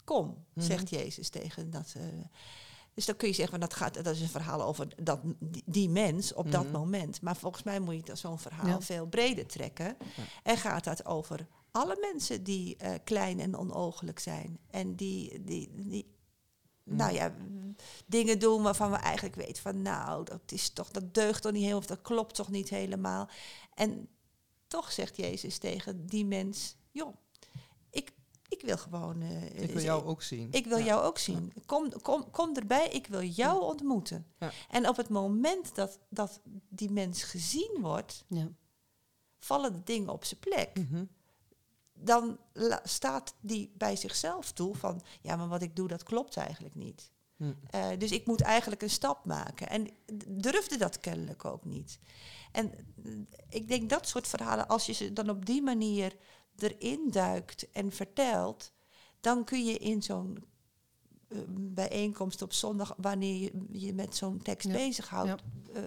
kom, 0.04 0.44
Mhm. 0.54 0.66
zegt 0.66 0.88
Jezus 0.90 1.28
tegen 1.28 1.70
dat. 1.70 1.94
Uh, 1.96 2.02
dus 2.94 3.06
dan 3.06 3.16
kun 3.16 3.28
je 3.28 3.34
zeggen, 3.34 3.58
van 3.58 3.68
dat, 3.68 3.74
gaat, 3.78 3.94
dat 3.94 4.14
is 4.14 4.20
een 4.20 4.28
verhaal 4.28 4.62
over 4.62 5.04
dat, 5.04 5.20
die, 5.40 5.62
die 5.66 5.88
mens 5.88 6.34
op 6.34 6.50
dat 6.52 6.62
Mhm. 6.64 6.72
moment. 6.72 7.20
Maar 7.20 7.36
volgens 7.36 7.62
mij 7.62 7.80
moet 7.80 8.06
je 8.06 8.16
zo'n 8.16 8.38
verhaal 8.38 8.66
Ja. 8.66 8.80
veel 8.80 9.06
breder 9.06 9.46
trekken. 9.46 9.96
En 10.42 10.56
gaat 10.56 10.84
dat 10.84 11.04
over 11.06 11.46
alle 11.70 11.96
mensen 12.00 12.42
die 12.42 12.76
uh, 12.82 12.94
klein 13.04 13.40
en 13.40 13.56
onogelijk 13.56 14.18
zijn. 14.18 14.58
En 14.70 14.94
die, 14.94 15.44
die, 15.44 15.70
die 15.74 16.16
nou 16.84 17.12
ja, 17.12 17.34
dingen 18.06 18.38
doen 18.38 18.62
waarvan 18.62 18.90
we 18.90 18.96
eigenlijk 18.96 19.34
weten 19.34 19.62
van 19.62 19.82
nou, 19.82 20.24
dat 20.24 20.52
is 20.52 20.70
toch, 20.70 20.90
dat 20.90 21.14
deugt 21.14 21.42
toch 21.42 21.52
niet 21.52 21.64
heel 21.64 21.76
of 21.76 21.86
dat 21.86 22.02
klopt 22.02 22.34
toch 22.34 22.50
niet 22.50 22.68
helemaal. 22.68 23.28
En 23.74 24.08
toch 24.66 24.92
zegt 24.92 25.16
Jezus 25.16 25.58
tegen 25.58 26.06
die 26.06 26.24
mens, 26.24 26.76
joh, 26.90 27.16
ik, 27.90 28.12
ik 28.48 28.62
wil 28.62 28.78
gewoon. 28.78 29.22
Uh, 29.22 29.60
ik 29.62 29.70
wil 29.70 29.82
jou 29.82 30.04
ook 30.04 30.22
zien. 30.22 30.48
Ik 30.50 30.66
wil 30.66 30.78
ja. 30.78 30.84
jou 30.84 31.04
ook 31.04 31.18
zien. 31.18 31.52
Kom, 31.66 32.02
kom, 32.02 32.30
kom 32.30 32.56
erbij, 32.56 32.88
ik 32.88 33.06
wil 33.06 33.22
jou 33.22 33.62
ontmoeten. 33.62 34.26
Ja. 34.38 34.52
En 34.70 34.88
op 34.88 34.96
het 34.96 35.08
moment 35.08 35.74
dat, 35.74 35.98
dat 36.08 36.40
die 36.68 36.90
mens 36.90 37.22
gezien 37.22 37.76
wordt, 37.80 38.24
Ja. 38.28 38.48
vallen 39.38 39.72
de 39.72 39.82
dingen 39.84 40.08
op 40.08 40.24
zijn 40.24 40.40
plek. 40.40 40.70
Mm-hmm. 40.74 41.08
Dan 42.00 42.38
staat 42.82 43.34
die 43.40 43.72
bij 43.76 43.96
zichzelf 43.96 44.52
toe 44.52 44.74
van, 44.74 45.02
ja, 45.20 45.36
maar 45.36 45.48
wat 45.48 45.62
ik 45.62 45.76
doe, 45.76 45.88
dat 45.88 46.02
klopt 46.02 46.36
eigenlijk 46.36 46.74
niet. 46.74 47.10
Hm. 47.36 47.52
Uh, 47.74 47.86
dus 47.98 48.12
ik 48.12 48.26
moet 48.26 48.40
eigenlijk 48.40 48.82
een 48.82 48.90
stap 48.90 49.24
maken. 49.24 49.68
En 49.68 49.88
durfde 50.26 50.76
dat 50.76 51.00
kennelijk 51.00 51.44
ook 51.44 51.64
niet. 51.64 51.98
En 52.52 52.72
ik 53.48 53.68
denk 53.68 53.90
dat 53.90 54.08
soort 54.08 54.28
verhalen, 54.28 54.68
als 54.68 54.86
je 54.86 54.92
ze 54.92 55.12
dan 55.12 55.30
op 55.30 55.46
die 55.46 55.62
manier 55.62 56.16
erin 56.56 57.10
duikt 57.10 57.70
en 57.70 57.92
vertelt, 57.92 58.72
dan 59.20 59.44
kun 59.44 59.64
je 59.64 59.78
in 59.78 60.02
zo'n 60.02 60.44
bijeenkomst 61.58 62.42
op 62.42 62.52
zondag, 62.52 62.94
wanneer 62.96 63.40
je 63.40 63.52
je 63.72 63.94
met 63.94 64.16
zo'n 64.16 64.42
tekst 64.42 64.66
Ja. 64.66 64.72
bezighoudt, 64.72 65.28
Ja. 65.28 65.80
uh, 65.80 65.82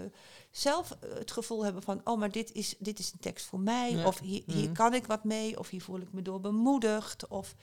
zelf 0.52 0.98
het 1.16 1.32
gevoel 1.32 1.64
hebben 1.64 1.84
van, 1.84 2.02
oh, 2.04 2.20
maar 2.20 2.32
dit 2.32 2.52
is, 2.52 2.76
dit 2.80 3.00
is 3.00 3.12
een 3.14 3.20
tekst 3.20 3.46
voor 3.46 3.60
mij, 3.60 3.92
Ja. 3.92 4.08
of 4.08 4.20
hier, 4.20 4.44
hier 4.46 4.64
Mhm. 4.64 4.74
kan 4.74 4.94
ik 4.94 5.06
wat 5.06 5.24
mee, 5.24 5.60
of 5.60 5.70
hier 5.70 5.82
voel 5.82 6.00
ik 6.00 6.14
me 6.14 6.22
door 6.22 6.40
bemoedigd. 6.42 7.28
Of, 7.28 7.56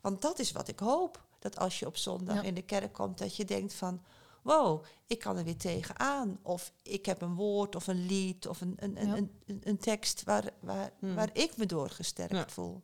want 0.00 0.22
dat 0.22 0.38
is 0.38 0.52
wat 0.52 0.68
ik 0.68 0.78
hoop, 0.78 1.24
dat 1.38 1.58
als 1.58 1.78
je 1.78 1.86
op 1.86 1.96
zondag 1.96 2.42
in 2.42 2.54
de 2.54 2.62
kerk 2.62 2.92
komt, 2.92 3.18
dat 3.18 3.36
je 3.36 3.44
denkt 3.44 3.72
van, 3.72 4.02
wow, 4.42 4.84
ik 5.06 5.18
kan 5.18 5.36
er 5.36 5.44
weer 5.44 5.56
tegenaan. 5.56 6.38
Of 6.42 6.72
ik 6.82 7.06
heb 7.06 7.20
een 7.22 7.34
woord 7.34 7.76
of 7.76 7.86
een 7.86 8.06
lied 8.06 8.48
of 8.48 8.60
een, 8.60 8.74
een, 8.76 9.00
een, 9.02 9.30
een, 9.46 9.60
een 9.64 9.78
tekst 9.78 10.22
waar, 10.24 10.44
waar, 10.60 10.92
Hmm. 10.98 11.14
waar 11.14 11.30
ik 11.32 11.56
me 11.56 11.66
door 11.66 11.90
gesterkt 11.90 12.52
voel. 12.52 12.82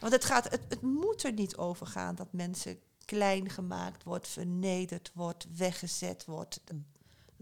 Want 0.00 0.12
het, 0.12 0.24
gaat, 0.24 0.50
het, 0.50 0.60
het 0.68 0.82
moet 0.82 1.22
er 1.24 1.32
niet 1.32 1.56
over 1.56 1.86
gaan 1.86 2.14
dat 2.14 2.32
mensen 2.32 2.78
klein 3.12 3.50
gemaakt 3.50 4.04
wordt, 4.04 4.28
vernederd 4.28 5.10
wordt, 5.14 5.46
weggezet 5.56 6.24
wordt. 6.24 6.60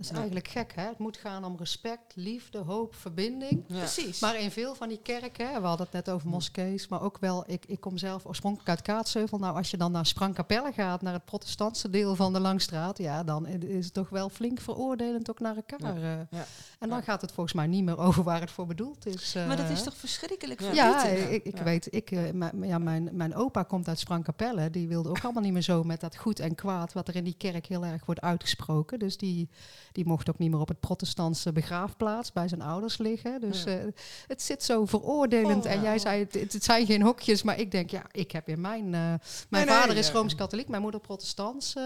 Dat 0.01 0.09
is 0.11 0.15
Ja. 0.17 0.21
eigenlijk 0.25 0.49
gek, 0.49 0.73
hè? 0.75 0.87
Het 0.87 0.99
moet 0.99 1.17
gaan 1.17 1.45
om 1.45 1.57
respect, 1.59 2.13
liefde, 2.17 2.59
hoop, 2.59 2.95
verbinding. 2.95 3.65
Ja. 3.67 3.79
Precies. 3.79 4.21
Maar 4.21 4.41
in 4.41 4.51
veel 4.51 4.75
van 4.75 4.89
die 4.89 5.01
kerken, 5.03 5.47
hè, 5.53 5.61
we 5.61 5.67
hadden 5.67 5.87
het 5.87 5.95
net 5.95 6.11
over 6.15 6.27
Hm. 6.27 6.33
moskees, 6.33 6.89
maar 6.89 7.03
ook 7.03 7.19
wel, 7.19 7.45
ik, 7.47 7.65
ik 7.67 7.81
kom 7.81 7.99
zelf 7.99 8.27
oorspronkelijk 8.27 8.69
uit 8.69 8.83
Kaatsheuvel. 8.83 9.39
Nou, 9.39 9.57
als 9.57 9.71
je 9.71 9.77
dan 9.77 9.93
naar 9.93 10.07
Sprangkapelle 10.07 10.73
gaat, 10.73 11.03
naar 11.03 11.13
het 11.13 11.25
protestantse 11.25 11.91
deel 11.91 12.17
van 12.17 12.33
de 12.33 12.41
Langstraat, 12.41 12.99
ja, 12.99 13.25
dan 13.25 13.47
is 13.47 13.85
het 13.85 13.95
toch 13.95 14.09
wel 14.09 14.29
flink 14.29 14.61
veroordelend 14.61 15.31
ook 15.31 15.41
naar 15.41 15.57
elkaar. 15.57 16.01
Ja. 16.01 16.27
eh. 16.31 16.39
En 16.79 16.89
dan 16.89 17.03
gaat 17.03 17.21
het 17.21 17.33
volgens 17.33 17.55
mij 17.55 17.67
niet 17.67 17.85
meer 17.85 17.99
over 17.99 18.23
waar 18.23 18.41
het 18.41 18.51
voor 18.51 18.67
bedoeld 18.67 19.07
is. 19.07 19.35
maar 19.35 19.57
dat 19.57 19.67
eh. 19.67 19.73
is 19.73 19.83
toch 19.83 19.97
verschrikkelijk 19.97 20.61
Ja. 20.73 21.05
Ik, 21.05 21.45
ik 21.45 21.57
weet, 21.57 21.95
ik, 21.95 22.11
eh, 22.11 22.31
mijn- 22.33 22.63
ja, 22.63 22.79
mijn, 22.79 23.09
mijn 23.13 23.35
opa 23.35 23.63
komt 23.63 23.89
uit 23.89 23.99
Sprangkapelle. 23.99 24.71
Die 24.71 24.89
wilde 24.89 25.09
ook 25.09 25.21
allemaal 25.25 25.43
niet 25.43 25.53
meer 25.53 25.63
zo 25.63 25.83
met 25.83 26.01
dat 26.01 26.17
goed 26.17 26.41
en 26.41 26.55
kwaad 26.55 26.93
wat 26.93 27.09
er 27.09 27.17
in 27.17 27.25
die 27.25 27.35
kerk 27.39 27.67
heel 27.67 27.85
erg 27.85 28.05
wordt 28.07 28.21
uitgesproken. 28.21 28.99
Dus 28.99 29.17
die, 29.17 29.49
die 29.93 30.07
mocht 30.07 30.29
ook 30.29 30.39
niet 30.39 30.51
meer 30.51 30.61
op 30.61 30.69
het 30.69 30.81
protestantse 30.81 31.53
begraafplaats 31.53 32.33
bij 32.33 32.49
zijn 32.49 32.63
ouders 32.63 32.99
liggen. 32.99 33.41
Dus 33.41 33.63
Ja. 33.65 33.71
eh, 33.79 33.85
het 34.27 34.43
zit 34.43 34.63
zo 34.63 34.85
veroordelend. 34.85 35.65
Oh, 35.67 35.73
en 35.73 35.83
jij 35.83 35.99
zei, 35.99 36.27
het, 36.31 36.53
het 36.53 36.65
zijn 36.65 36.87
geen 36.87 37.03
hokjes, 37.03 37.43
maar 37.43 37.59
ik 37.59 37.71
denk, 37.71 37.91
ja, 37.91 38.03
ik 38.13 38.31
heb 38.31 38.49
in 38.49 38.61
mijn... 38.61 38.85
eh, 38.95 39.15
mijn 39.49 39.67
nee, 39.67 39.67
vader 39.67 39.97
is. 39.97 40.11
Rooms-Katholiek, 40.11 40.69
mijn 40.69 40.83
moeder 40.83 41.01
protestants. 41.01 41.75
eh, 41.75 41.83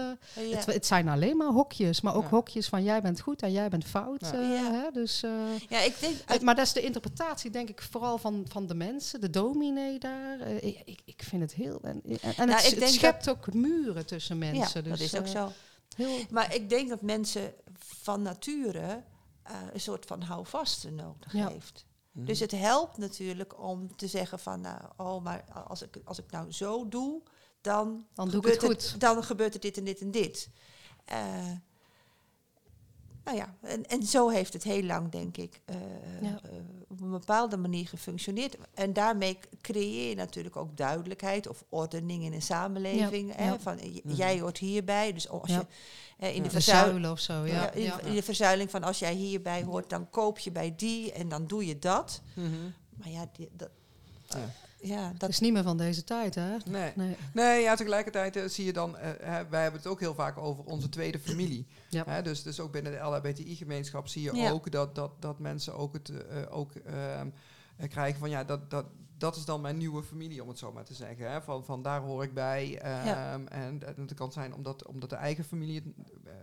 het, 0.51 0.65
het 0.65 0.85
zijn 0.85 1.07
alleen 1.07 1.37
maar 1.37 1.47
hokjes, 1.51 2.01
maar 2.01 2.15
ook 2.15 2.27
hokjes 2.29 2.67
van 2.67 2.83
jij 2.83 3.01
bent 3.01 3.19
goed 3.19 3.41
en 3.41 3.51
jij 3.51 3.69
bent 3.69 3.85
fout. 3.85 4.31
Hè? 4.31 4.91
Dus, 4.93 5.19
ja, 5.69 5.79
ik 5.79 5.95
denk... 5.99 6.41
maar 6.41 6.55
dat 6.55 6.65
is 6.65 6.73
de 6.73 6.81
interpretatie, 6.81 7.49
denk 7.51 7.69
ik, 7.69 7.81
vooral 7.81 8.17
van, 8.17 8.45
van 8.49 8.67
de 8.67 8.75
mensen, 8.75 9.21
de 9.21 9.29
dominee 9.29 9.99
daar. 9.99 10.47
Ik, 10.61 11.01
ik, 11.05 11.23
vind 11.23 11.41
het 11.41 11.53
heel... 11.53 11.79
En, 11.81 12.01
en 12.05 12.19
en 12.37 12.47
Nou, 12.47 12.61
het, 12.61 12.71
ik 12.71 12.79
het 12.79 12.89
schept 12.89 13.29
ook 13.29 13.53
muren 13.53 14.05
tussen 14.05 14.37
mensen. 14.37 14.83
ja, 14.83 14.89
dus, 14.89 14.99
dat 14.99 14.99
is 14.99 15.15
ook 15.15 15.27
zo. 15.27 15.51
Heel, 15.95 16.19
Maar 16.29 16.55
ik 16.55 16.69
denk 16.69 16.89
dat 16.89 17.01
mensen 17.01 17.53
van 17.77 18.21
nature 18.21 19.03
eh, 19.43 19.55
een 19.73 19.79
soort 19.79 20.05
van 20.05 20.21
houvasten 20.21 20.95
nodig 20.95 21.33
Ja. 21.33 21.47
heeft. 21.49 21.85
Dus 22.17 22.39
het 22.39 22.51
helpt 22.51 22.97
natuurlijk 22.97 23.59
om 23.61 23.95
te 23.95 24.07
zeggen 24.07 24.39
van, 24.39 24.61
nou, 24.61 24.81
oh, 24.97 25.23
maar 25.23 25.43
als 25.67 25.81
ik, 25.81 25.97
als 26.03 26.19
ik 26.19 26.31
nou 26.31 26.51
zo 26.51 26.87
doe, 26.87 27.21
dan, 27.61 28.05
Dan 28.13 28.29
doe 28.29 28.51
ik 28.51 28.61
het 28.61 28.95
dan 28.97 29.23
gebeurt 29.23 29.53
er 29.53 29.59
dit 29.59 29.77
en 29.77 29.83
dit 29.83 30.01
en 30.01 30.11
dit. 30.11 30.49
Eh, 31.05 31.51
nou 33.23 33.37
ja, 33.37 33.55
en, 33.61 33.85
en 33.85 34.03
zo 34.03 34.29
heeft 34.29 34.53
het 34.53 34.63
heel 34.63 34.83
lang, 34.83 35.11
denk 35.11 35.37
ik, 35.37 35.61
eh, 35.65 36.21
Ja. 36.21 36.39
Eh, 37.05 37.11
op 37.11 37.13
een 37.13 37.19
bepaalde 37.19 37.57
manier 37.57 37.87
gefunctioneerd. 37.87 38.57
En 38.73 38.93
daarmee 38.93 39.39
creëer 39.61 40.09
je 40.09 40.15
natuurlijk 40.15 40.55
ook 40.55 40.77
duidelijkheid 40.77 41.47
of 41.47 41.63
ordening 41.69 42.23
in 42.23 42.33
een 42.33 42.41
samenleving. 42.41 43.29
Ja, 43.29 43.35
hè, 43.35 43.45
ja. 43.47 43.59
Van, 43.59 43.77
j- 43.77 44.01
Mhm. 44.03 44.15
jij 44.15 44.39
hoort 44.39 44.57
hierbij. 44.57 45.13
Dus 45.13 45.29
als 45.29 45.49
Ja. 45.49 45.57
je 45.59 45.65
eh, 46.17 46.27
in 46.29 46.33
de 46.35 46.37
Ja. 46.37 46.43
de 46.43 46.49
verzuil- 46.49 46.85
zuilen 46.85 47.11
of 47.11 47.19
zo, 47.19 47.33
ja. 47.33 47.53
ja, 47.53 47.71
in, 47.71 47.83
ja. 47.83 47.99
in 47.99 48.15
de 48.15 48.23
verzuiling 48.23 48.69
van 48.71 48.83
als 48.83 48.99
jij 48.99 49.13
hierbij 49.13 49.63
hoort, 49.63 49.89
dan 49.89 50.09
koop 50.09 50.39
je 50.39 50.51
bij 50.51 50.73
die 50.75 51.11
en 51.11 51.29
dan 51.29 51.47
doe 51.47 51.65
je 51.65 51.79
dat. 51.79 52.21
Mhm. 52.33 52.49
Maar 52.97 53.09
ja, 53.09 53.29
die, 53.33 53.49
dat, 53.51 53.69
Ja. 54.27 54.49
Ja, 54.87 55.13
Dat 55.17 55.29
is 55.29 55.39
niet 55.39 55.53
meer 55.53 55.63
van 55.63 55.77
deze 55.77 56.03
tijd, 56.03 56.35
hè? 56.35 56.57
Nee. 56.65 56.91
Nee. 56.95 57.15
Nee, 57.33 57.61
ja, 57.61 57.75
tegelijkertijd 57.75 58.35
eh, 58.35 58.43
zie 58.47 58.65
je 58.65 58.73
dan, 58.73 58.97
eh, 58.97 59.09
hè, 59.21 59.47
wij 59.49 59.61
hebben 59.61 59.79
het 59.81 59.89
ook 59.89 59.99
heel 59.99 60.13
vaak 60.15 60.37
over 60.37 60.63
onze 60.63 60.89
tweede 60.89 61.19
familie. 61.19 61.67
Ja. 61.89 62.03
Hè, 62.05 62.21
dus, 62.21 62.43
dus 62.43 62.59
ook 62.59 62.71
binnen 62.71 62.91
de 62.91 62.97
LHBTI-gemeenschap 62.97 64.07
zie 64.07 64.21
je 64.21 64.35
Ja. 64.35 64.51
ook 64.51 64.71
dat, 64.71 64.95
dat, 64.95 65.11
dat 65.21 65.39
mensen 65.39 65.75
ook, 65.75 65.93
het, 65.93 66.09
eh, 66.27 66.37
ook 66.49 66.71
ehm, 66.75 67.27
eh, 67.77 67.89
krijgen 67.89 68.19
van 68.19 68.29
ja, 68.29 68.43
dat, 68.43 68.69
dat, 68.69 68.85
dat 69.17 69.35
is 69.35 69.45
dan 69.45 69.61
mijn 69.61 69.77
nieuwe 69.77 70.03
familie, 70.03 70.41
om 70.41 70.47
het 70.49 70.59
zo 70.59 70.71
maar 70.71 70.85
te 70.85 70.93
zeggen. 70.93 71.31
Hè. 71.31 71.41
Van, 71.41 71.65
van 71.65 71.81
daar 71.81 72.01
hoor 72.01 72.23
ik 72.23 72.33
bij. 72.33 72.79
ehm, 72.81 73.05
Ja. 73.05 73.31
En, 73.33 73.49
en 73.49 73.83
het 73.95 74.13
kan 74.13 74.31
zijn 74.31 74.53
omdat, 74.53 74.85
omdat 74.87 75.09
de 75.09 75.15
eigen 75.15 75.43
familie 75.43 75.75
het, 75.75 75.85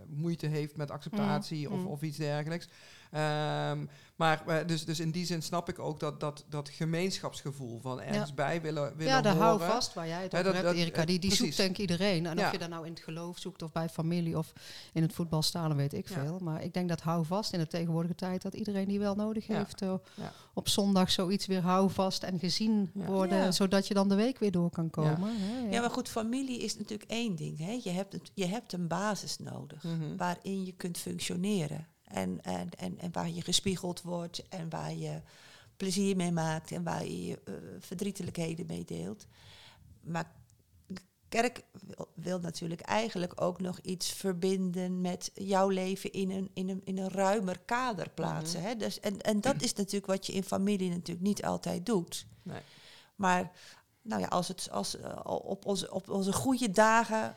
moeite 0.09 0.47
heeft 0.47 0.77
met 0.77 0.91
acceptatie 0.91 1.69
Mm, 1.69 1.75
Of, 1.75 1.81
mm. 1.81 1.87
of 1.87 2.03
iets 2.03 2.17
dergelijks. 2.17 2.69
Ehm, 3.13 3.87
maar 4.17 4.47
eh, 4.47 4.67
dus, 4.67 4.85
dus 4.85 5.01
in 5.01 5.11
die 5.11 5.27
zin 5.27 5.43
snap 5.43 5.69
ik 5.69 5.79
ook 5.79 6.01
dat, 6.01 6.21
dat, 6.21 6.45
dat 6.49 6.69
gemeenschapsgevoel 6.69 7.81
van 7.81 8.01
ergens 8.01 8.35
bij 8.35 8.61
willen, 8.63 8.97
willen 8.97 9.13
Ja, 9.13 9.21
de 9.21 9.29
horen. 9.29 9.43
houvast 9.45 9.95
waar 9.95 10.07
jij 10.09 10.23
het 10.23 10.35
over 10.35 10.53
hebt, 10.55 10.63
dat- 10.67 10.75
Erika, 10.75 11.01
eh, 11.01 11.07
die, 11.07 11.19
die 11.19 11.31
zoekt 11.31 11.41
precies. 11.43 11.57
denk 11.57 11.71
ik 11.71 11.79
iedereen. 11.79 12.27
En 12.27 12.37
Ja. 12.37 12.47
of 12.47 12.53
je 12.53 12.59
dat 12.59 12.69
nou 12.69 12.87
in 12.87 12.93
het 12.93 13.03
geloof 13.03 13.39
zoekt 13.39 13.63
of 13.63 13.73
bij 13.73 13.89
familie 13.89 14.39
of 14.39 14.53
in 14.93 15.03
het 15.03 15.13
voetbal 15.13 15.43
staan, 15.43 15.69
dan 15.69 15.77
weet 15.77 15.93
ik 15.93 16.09
Ja. 16.09 16.15
veel. 16.15 16.39
Maar 16.39 16.63
ik 16.63 16.73
denk 16.75 16.89
dat 16.89 17.01
houvast 17.01 17.53
in 17.53 17.59
de 17.59 17.67
tegenwoordige 17.67 18.15
tijd, 18.15 18.43
dat 18.43 18.55
iedereen 18.55 18.89
die 18.89 18.99
wel 18.99 19.15
nodig 19.15 19.47
Ja. 19.47 19.57
heeft. 19.57 19.83
eh, 19.83 19.95
Ja. 20.15 20.33
Op 20.55 20.69
zondag 20.69 21.11
zoiets 21.11 21.47
weer 21.47 21.63
houvast 21.63 22.23
en 22.23 22.39
gezien 22.39 22.91
Ja. 22.95 23.05
worden, 23.07 23.39
Ja. 23.39 23.51
zodat 23.53 23.89
je 23.89 23.95
dan 23.95 24.09
de 24.09 24.15
week 24.15 24.39
weer 24.39 24.51
door 24.53 24.71
kan 24.71 24.91
komen. 24.91 25.37
hè, 25.37 25.69
ja, 25.71 25.81
maar 25.81 25.91
goed, 25.91 26.09
familie 26.09 26.59
is 26.61 26.77
natuurlijk 26.77 27.11
één 27.11 27.37
ding. 27.37 27.59
Hè. 27.59 27.79
Je, 27.83 27.91
hebt 27.91 28.13
het, 28.13 28.31
je 28.35 28.47
hebt 28.47 28.73
een 28.73 28.89
basis 28.89 29.39
nodig 29.39 29.83
Mhm. 29.83 30.17
waarin 30.17 30.65
je 30.65 30.73
kunt 30.73 30.99
functioneren. 30.99 31.87
En, 32.13 32.43
en, 32.43 32.69
en, 32.77 32.99
en 32.99 33.13
waar 33.13 33.31
je 33.31 33.43
gespiegeld 33.43 34.03
wordt 34.03 34.49
en 34.49 34.69
waar 34.69 34.95
je 34.95 35.21
plezier 35.77 36.17
mee 36.17 36.33
maakt 36.33 36.73
en 36.73 36.83
waar 36.83 37.05
je 37.05 37.27
je 37.27 37.41
eh, 37.45 37.55
verdrietelijkheden 37.79 38.67
mee 38.67 38.85
deelt. 38.85 39.27
Maar 40.01 40.33
kerk 41.29 41.65
wil, 41.87 42.09
wil 42.15 42.41
natuurlijk 42.41 42.81
eigenlijk 42.81 43.41
ook 43.41 43.61
nog 43.61 43.79
iets 43.79 44.13
verbinden 44.13 45.01
met 45.01 45.31
jouw 45.35 45.69
leven 45.69 46.13
in 46.13 46.31
een, 46.31 46.51
in 46.55 46.69
een, 46.69 46.81
in 46.85 46.99
een 46.99 47.11
ruimer 47.11 47.59
kader 47.59 48.11
plaatsen. 48.11 48.61
Mhm. 48.61 48.69
hè? 48.69 48.77
Dus, 48.77 49.01
en, 49.01 49.21
en 49.21 49.41
dat 49.41 49.63
is 49.63 49.73
natuurlijk 49.73 50.07
wat 50.07 50.27
je 50.27 50.33
in 50.33 50.45
familie 50.45 50.91
natuurlijk 50.91 51.27
niet 51.27 51.45
altijd 51.45 51.87
doet. 51.87 52.27
Nee. 52.43 52.61
Maar 53.17 53.53
nou 54.03 54.21
ja, 54.21 54.27
als 54.27 54.49
het, 54.49 54.71
als, 54.71 54.97
eh, 54.97 55.21
op, 55.25 55.67
onze, 55.67 55.93
op 55.93 56.11
onze 56.11 56.33
goede 56.33 56.71
dagen 56.71 57.37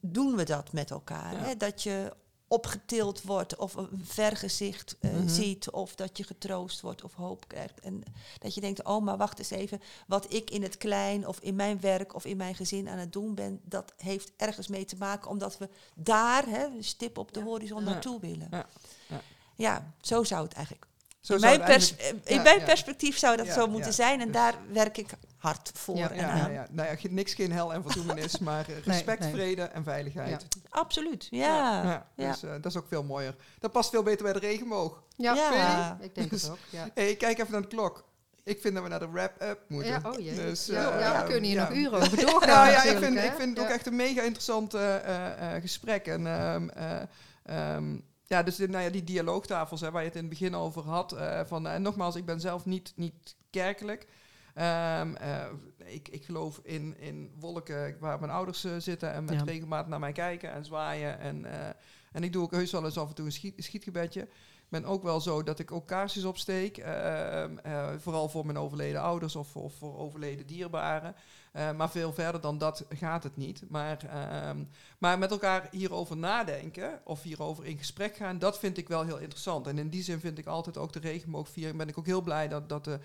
doen 0.00 0.36
we 0.36 0.44
dat 0.44 0.72
met 0.72 0.90
elkaar. 0.90 1.32
Ja. 1.32 1.38
Hè? 1.38 1.56
Dat 1.56 1.82
je 1.82 2.12
opgetild 2.52 3.22
wordt 3.22 3.56
of 3.56 3.74
een 3.74 3.88
vergezicht 4.02 4.96
eh, 5.00 5.10
Mhm. 5.10 5.28
ziet 5.28 5.70
of 5.70 5.94
dat 5.94 6.16
je 6.16 6.24
getroost 6.24 6.80
wordt 6.80 7.04
of 7.04 7.12
hoop 7.14 7.48
krijgt. 7.48 7.80
En 7.80 8.02
dat 8.38 8.54
je 8.54 8.60
denkt, 8.60 8.84
oh 8.84 9.02
maar 9.04 9.16
wacht 9.16 9.38
eens 9.38 9.50
even, 9.50 9.80
wat 10.06 10.32
ik 10.32 10.50
in 10.50 10.62
het 10.62 10.76
klein 10.76 11.26
of 11.26 11.38
in 11.40 11.54
mijn 11.56 11.80
werk 11.80 12.14
of 12.14 12.24
in 12.24 12.36
mijn 12.36 12.54
gezin 12.54 12.88
aan 12.88 12.98
het 12.98 13.12
doen 13.12 13.34
ben, 13.34 13.60
dat 13.64 13.92
heeft 13.96 14.32
ergens 14.36 14.68
mee 14.68 14.84
te 14.84 14.96
maken 14.96 15.30
omdat 15.30 15.58
we 15.58 15.68
daar, 15.94 16.46
hè, 16.46 16.64
een 16.64 16.84
stip 16.84 17.18
op 17.18 17.32
de 17.32 17.42
horizon, 17.42 17.84
Ja. 17.84 17.90
naartoe 17.90 18.20
willen. 18.20 18.48
Ja. 18.50 18.66
Ja. 19.08 19.20
Ja, 19.56 19.94
zo 20.00 20.24
zou 20.24 20.42
het 20.44 20.52
eigenlijk. 20.52 20.86
Zo 21.20 21.34
in 21.34 21.40
zou 21.40 21.56
mijn, 21.58 21.70
pers- 21.70 21.96
eigenlijk- 21.96 22.28
in 22.28 22.36
ja, 22.36 22.42
mijn 22.42 22.58
ja. 22.58 22.64
perspectief 22.64 23.18
zou 23.18 23.36
dat 23.36 23.46
Ja, 23.46 23.52
zo 23.52 23.66
moeten 23.66 23.88
ja. 23.88 23.94
zijn 23.94 24.20
en 24.20 24.26
Dus- 24.26 24.34
daar 24.36 24.54
werk 24.72 24.98
ik 24.98 25.06
hard 25.36 25.70
voor 25.74 25.96
Ja, 25.96 26.10
en 26.10 26.16
Ja, 26.16 26.28
aan. 26.28 26.38
ja, 26.38 26.48
ja. 26.48 26.66
Nou 26.70 26.88
ja, 26.88 27.08
niks, 27.10 27.34
geen 27.34 27.52
hel 27.52 27.72
en 27.72 27.82
verdoemenis, 27.82 28.38
maar 28.48 28.68
eh, 28.68 28.74
respect, 28.84 29.20
nee. 29.20 29.32
vrede 29.32 29.62
en 29.62 29.84
veiligheid. 29.84 30.46
Absoluut, 30.68 31.26
ja. 31.30 31.46
ja, 31.82 32.06
ja. 32.14 32.30
Dus 32.30 32.42
eh, 32.42 32.50
dat 32.50 32.66
is 32.66 32.76
ook 32.76 32.86
veel 32.88 33.02
mooier. 33.04 33.34
Dat 33.58 33.72
past 33.72 33.90
veel 33.90 34.02
beter 34.02 34.22
bij 34.24 34.32
de 34.32 34.38
regenboog. 34.38 35.02
Ja, 35.16 35.34
Ja. 35.34 35.98
ik 36.00 36.14
denk 36.14 36.30
het 36.30 36.48
ook. 36.50 36.58
Ja. 36.70 36.88
hey, 36.94 37.16
kijk 37.16 37.38
even 37.38 37.52
naar 37.52 37.60
de 37.62 37.66
klok. 37.68 38.08
Ik 38.44 38.60
vind 38.60 38.74
dat 38.74 38.82
we 38.82 38.88
naar 38.88 38.98
de 38.98 39.10
wrap-up 39.10 39.60
moeten. 39.68 39.90
Ja, 39.90 40.00
oh 40.10 40.18
jee. 40.18 40.34
Dus, 40.34 40.66
ja, 40.66 40.90
eh, 40.92 41.00
ja, 41.00 41.18
we 41.20 41.24
kunnen 41.24 41.42
hier 41.44 41.54
ja. 41.54 41.68
nog 41.68 41.76
uren 41.78 42.00
over 42.00 42.16
doorgaan. 42.26 42.48
Nou 42.48 42.70
ja, 42.70 42.82
ik 42.82 42.98
vind, 42.98 43.16
ik 43.16 43.32
vind 43.36 43.56
het 43.56 43.66
ook 43.66 43.72
echt 43.72 43.86
een 43.86 43.96
mega 43.96 44.22
interessant 44.22 44.74
eh, 44.74 44.96
eh, 44.96 45.54
eh, 45.56 45.62
gesprek. 45.62 46.06
En 46.06 46.26
ehm, 46.26 46.68
eh, 46.68 47.00
ehm, 47.42 47.96
ja, 48.30 48.42
dus 48.42 48.58
nou 48.58 48.78
ja, 48.84 48.90
die 48.90 49.04
dialoogtafels 49.04 49.80
hè, 49.80 49.90
waar 49.90 50.02
je 50.02 50.08
het 50.08 50.16
in 50.16 50.24
het 50.24 50.30
begin 50.38 50.54
over 50.54 50.82
had. 50.82 51.12
eh, 51.12 51.40
van, 51.44 51.66
en 51.66 51.82
nogmaals, 51.82 52.16
ik 52.16 52.24
ben 52.24 52.40
zelf 52.40 52.64
niet, 52.64 52.92
niet 52.96 53.36
kerkelijk. 53.50 54.06
Ehm, 54.54 55.14
eh, 55.14 55.46
ik, 55.84 56.08
ik 56.08 56.24
geloof 56.24 56.60
in, 56.62 56.96
in 56.98 57.30
wolken 57.38 57.96
waar 58.00 58.20
mijn 58.20 58.32
ouders 58.32 58.64
eh, 58.64 58.72
zitten 58.78 59.12
en 59.12 59.24
met 59.24 59.34
Ja. 59.34 59.44
regelmaat 59.44 59.88
naar 59.88 59.98
mij 60.00 60.12
kijken 60.12 60.52
en 60.52 60.64
zwaaien. 60.64 61.18
En, 61.20 61.44
eh, 61.44 61.68
en 62.12 62.22
ik 62.22 62.32
doe 62.32 62.42
ook 62.42 62.50
heus 62.50 62.70
wel 62.72 62.84
eens 62.84 62.98
af 62.98 63.08
en 63.08 63.14
toe 63.14 63.26
een 63.26 63.32
schiet, 63.32 63.54
schietgebedje. 63.56 64.20
Ik 64.22 64.76
ben 64.80 64.84
ook 64.84 65.02
wel 65.02 65.20
zo 65.20 65.42
dat 65.42 65.58
ik 65.58 65.72
ook 65.72 65.86
kaarsjes 65.86 66.24
opsteek. 66.24 66.78
ehm, 66.78 67.58
eh, 67.58 67.88
vooral 67.98 68.28
voor 68.28 68.46
mijn 68.46 68.58
overleden 68.58 69.00
ouders 69.00 69.36
of, 69.36 69.56
of 69.56 69.74
voor 69.74 69.98
overleden 69.98 70.46
dierbaren. 70.46 71.14
Eh, 71.52 71.72
maar 71.72 71.90
veel 71.90 72.12
verder 72.12 72.40
dan 72.40 72.58
dat 72.58 72.84
gaat 72.88 73.22
het 73.22 73.36
niet. 73.36 73.62
Maar, 73.68 74.04
ehm, 74.04 74.64
maar 74.98 75.18
met 75.18 75.30
elkaar 75.30 75.68
hierover 75.70 76.16
nadenken 76.16 77.00
of 77.04 77.22
hierover 77.22 77.64
in 77.66 77.78
gesprek 77.78 78.16
gaan, 78.16 78.38
dat 78.38 78.58
vind 78.58 78.78
ik 78.78 78.88
wel 78.88 79.04
heel 79.04 79.18
interessant. 79.18 79.66
En 79.66 79.78
in 79.78 79.88
die 79.88 80.02
zin 80.02 80.20
vind 80.20 80.38
ik 80.38 80.46
altijd 80.46 80.78
ook 80.78 80.92
de 80.92 80.98
regenboogviering. 80.98 81.76
Ben 81.76 81.88
ik 81.88 81.98
ook 81.98 82.06
heel 82.06 82.22
blij 82.22 82.48
dat, 82.48 82.68
dat 82.68 82.84
de, 82.84 82.98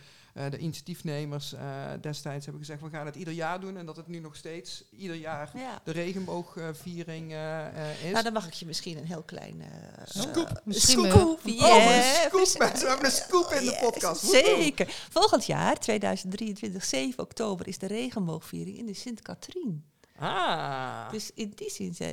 de 0.49 0.57
initiatiefnemers 0.57 1.53
eh, 1.53 1.61
destijds 2.01 2.45
hebben 2.45 2.63
gezegd: 2.65 2.81
we 2.81 2.89
gaan 2.89 3.05
het 3.05 3.15
ieder 3.15 3.33
jaar 3.33 3.59
doen. 3.59 3.77
En 3.77 3.85
dat 3.85 3.95
het 3.95 4.07
nu 4.07 4.19
nog 4.19 4.35
steeds 4.35 4.83
ieder 4.91 5.15
jaar 5.15 5.51
Ja. 5.57 5.81
de 5.83 5.91
regenboogviering 5.91 7.31
eh, 7.31 7.67
eh, 7.67 8.05
is. 8.05 8.11
Nou, 8.11 8.23
dan 8.23 8.33
mag 8.33 8.47
ik 8.47 8.53
je 8.53 8.65
misschien 8.65 8.97
een 8.97 9.05
heel 9.05 9.23
klein... 9.23 9.61
eh, 9.61 9.67
Scoop. 10.05 10.47
eh, 10.47 10.55
Misschien, 10.63 11.09
scoop. 11.11 11.39
Oh, 11.45 11.53
Yeah, 11.53 11.95
een 12.23 12.45
scoop, 12.45 12.59
mensen. 12.59 12.81
We 12.83 12.87
hebben 12.87 13.05
een 13.05 13.11
scoop 13.11 13.51
in 13.51 13.65
de 13.65 13.77
podcast. 13.81 14.21
Zeker. 14.25 14.87
Volgend 15.09 15.45
jaar, 15.45 15.79
2023, 15.79 16.85
7 16.85 17.23
oktober, 17.23 17.67
is 17.67 17.77
de 17.77 17.87
regenboogviering 17.87 18.77
in 18.77 18.85
de 18.85 18.93
Sint-Katrien. 18.93 19.85
Ah. 20.17 21.11
Dus 21.11 21.31
in 21.33 21.51
die 21.55 21.69
zin, 21.69 21.93
ja, 21.97 22.05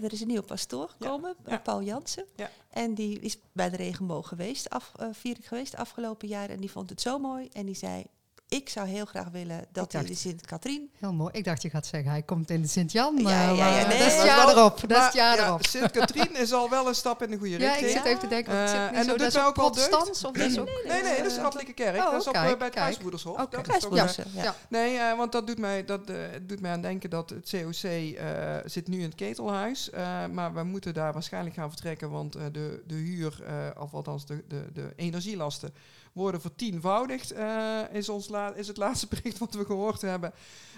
er 0.00 0.12
is 0.12 0.20
een 0.20 0.26
nieuwe 0.26 0.42
pastoor 0.42 0.88
gekomen, 0.88 1.34
ja. 1.44 1.52
eh, 1.52 1.62
Paul 1.62 1.82
Jansen. 1.82 2.24
Ja. 2.36 2.50
En 2.70 2.94
die 2.94 3.20
is 3.20 3.38
bij 3.52 3.70
de 3.70 3.76
regenboog 3.76 4.28
geweest, 4.28 4.70
af, 4.70 4.92
eh, 4.96 5.08
viering 5.12 5.48
geweest 5.48 5.76
afgelopen 5.76 6.28
jaar. 6.28 6.48
En 6.48 6.60
die 6.60 6.70
vond 6.70 6.90
het 6.90 7.00
zo 7.00 7.18
mooi. 7.18 7.48
En 7.52 7.66
die 7.66 7.74
zei, 7.74 8.04
ik 8.48 8.68
zou 8.68 8.86
heel 8.88 9.04
graag 9.04 9.28
willen 9.28 9.64
dat 9.72 9.92
dacht- 9.92 10.06
de 10.06 10.14
Sint-Katrien... 10.14 10.90
Heel 10.98 11.12
mooi. 11.12 11.30
Ik 11.32 11.44
dacht 11.44 11.62
je 11.62 11.70
gaat 11.70 11.86
zeggen, 11.86 12.10
hij 12.10 12.22
komt 12.22 12.50
in 12.50 12.62
de 12.62 12.68
Sint-Jan. 12.68 13.16
Ja, 13.16 13.22
eh, 13.22 13.26
ja, 13.28 13.50
ja, 13.52 13.56
maar 13.80 13.88
nee, 13.88 13.98
dat 13.98 14.06
is 14.06 14.14
het 14.16 14.24
jaar 14.26 14.46
wel- 14.46 14.56
erop. 14.56 14.80
Dat 14.88 15.08
is 15.08 15.12
jaar 15.14 15.36
ja, 15.36 15.46
erop. 15.46 15.66
Sint-Katrien 15.66 16.36
is 16.36 16.52
al 16.52 16.70
wel 16.70 16.88
een 16.88 16.94
stap 16.94 17.22
in 17.22 17.30
de 17.30 17.36
goede 17.36 17.58
Ja, 17.58 17.68
richting. 17.68 17.86
ik 17.86 17.96
zit 17.96 18.04
even 18.04 18.18
te 18.18 18.26
denken, 18.28 18.54
want 18.56 18.68
het 18.68 18.76
Eh, 18.78 18.82
zit 18.82 18.90
niet 18.90 19.00
en 19.00 19.04
zo, 19.10 19.16
dat 19.16 19.26
is 19.26 19.38
ook 19.38 19.54
protestants 19.54 20.24
of 20.24 20.32
dat 20.32 20.50
is 20.50 20.58
ook... 20.58 20.66
Nee, 20.88 21.02
nee, 21.02 21.16
dat 21.16 21.26
is 21.26 21.32
de 21.32 21.38
eh, 21.38 21.42
katholieke 21.44 21.72
kerk. 21.72 21.96
Oh, 21.96 22.10
dat 22.10 22.20
is 22.20 22.28
op, 22.28 22.34
eh, 22.34 22.42
bij 22.42 22.50
het. 22.58 22.70
Kruisbroedershof. 22.70 23.40
Oké. 23.40 23.56
Dat 23.62 23.74
is 23.74 23.80
toch, 23.82 23.96
eh, 23.96 24.04
Kruisbroedersen, 24.04 24.24
ja. 24.34 24.42
Ja. 24.42 24.54
Nee, 24.68 24.96
eh, 24.96 25.16
want 25.16 25.32
dat 25.32 25.46
doet 25.46 25.58
mij, 25.58 25.84
dat, 25.84 26.10
eh, 26.10 26.16
doet 26.42 26.60
mij 26.60 26.70
aan 26.72 26.80
denken 26.82 27.10
dat 27.10 27.30
het 27.30 27.50
COC 27.50 27.82
eh, 27.82 28.56
zit 28.64 28.88
nu 28.88 28.96
in 28.96 29.02
het 29.04 29.14
ketelhuis. 29.14 29.90
eh, 29.90 30.26
maar 30.26 30.54
we 30.54 30.62
moeten 30.62 30.94
daar 30.94 31.12
waarschijnlijk 31.12 31.54
gaan 31.54 31.68
vertrekken, 31.70 32.10
want 32.10 32.34
eh, 32.34 32.42
de, 32.52 32.82
de 32.86 32.94
huur, 32.94 33.42
eh, 33.46 33.82
of 33.82 33.94
althans 33.94 34.26
de, 34.26 34.44
de, 34.48 34.64
de 34.72 34.92
energielasten, 34.96 35.74
worden 36.16 36.40
vertienvoudigd, 36.40 37.30
eh, 37.30 37.80
is, 37.92 38.08
ons 38.08 38.28
la 38.28 38.54
is 38.54 38.68
het 38.68 38.76
laatste 38.76 39.06
bericht 39.14 39.38
wat 39.38 39.54
we 39.54 39.64
gehoord 39.64 40.00
hebben. 40.00 40.32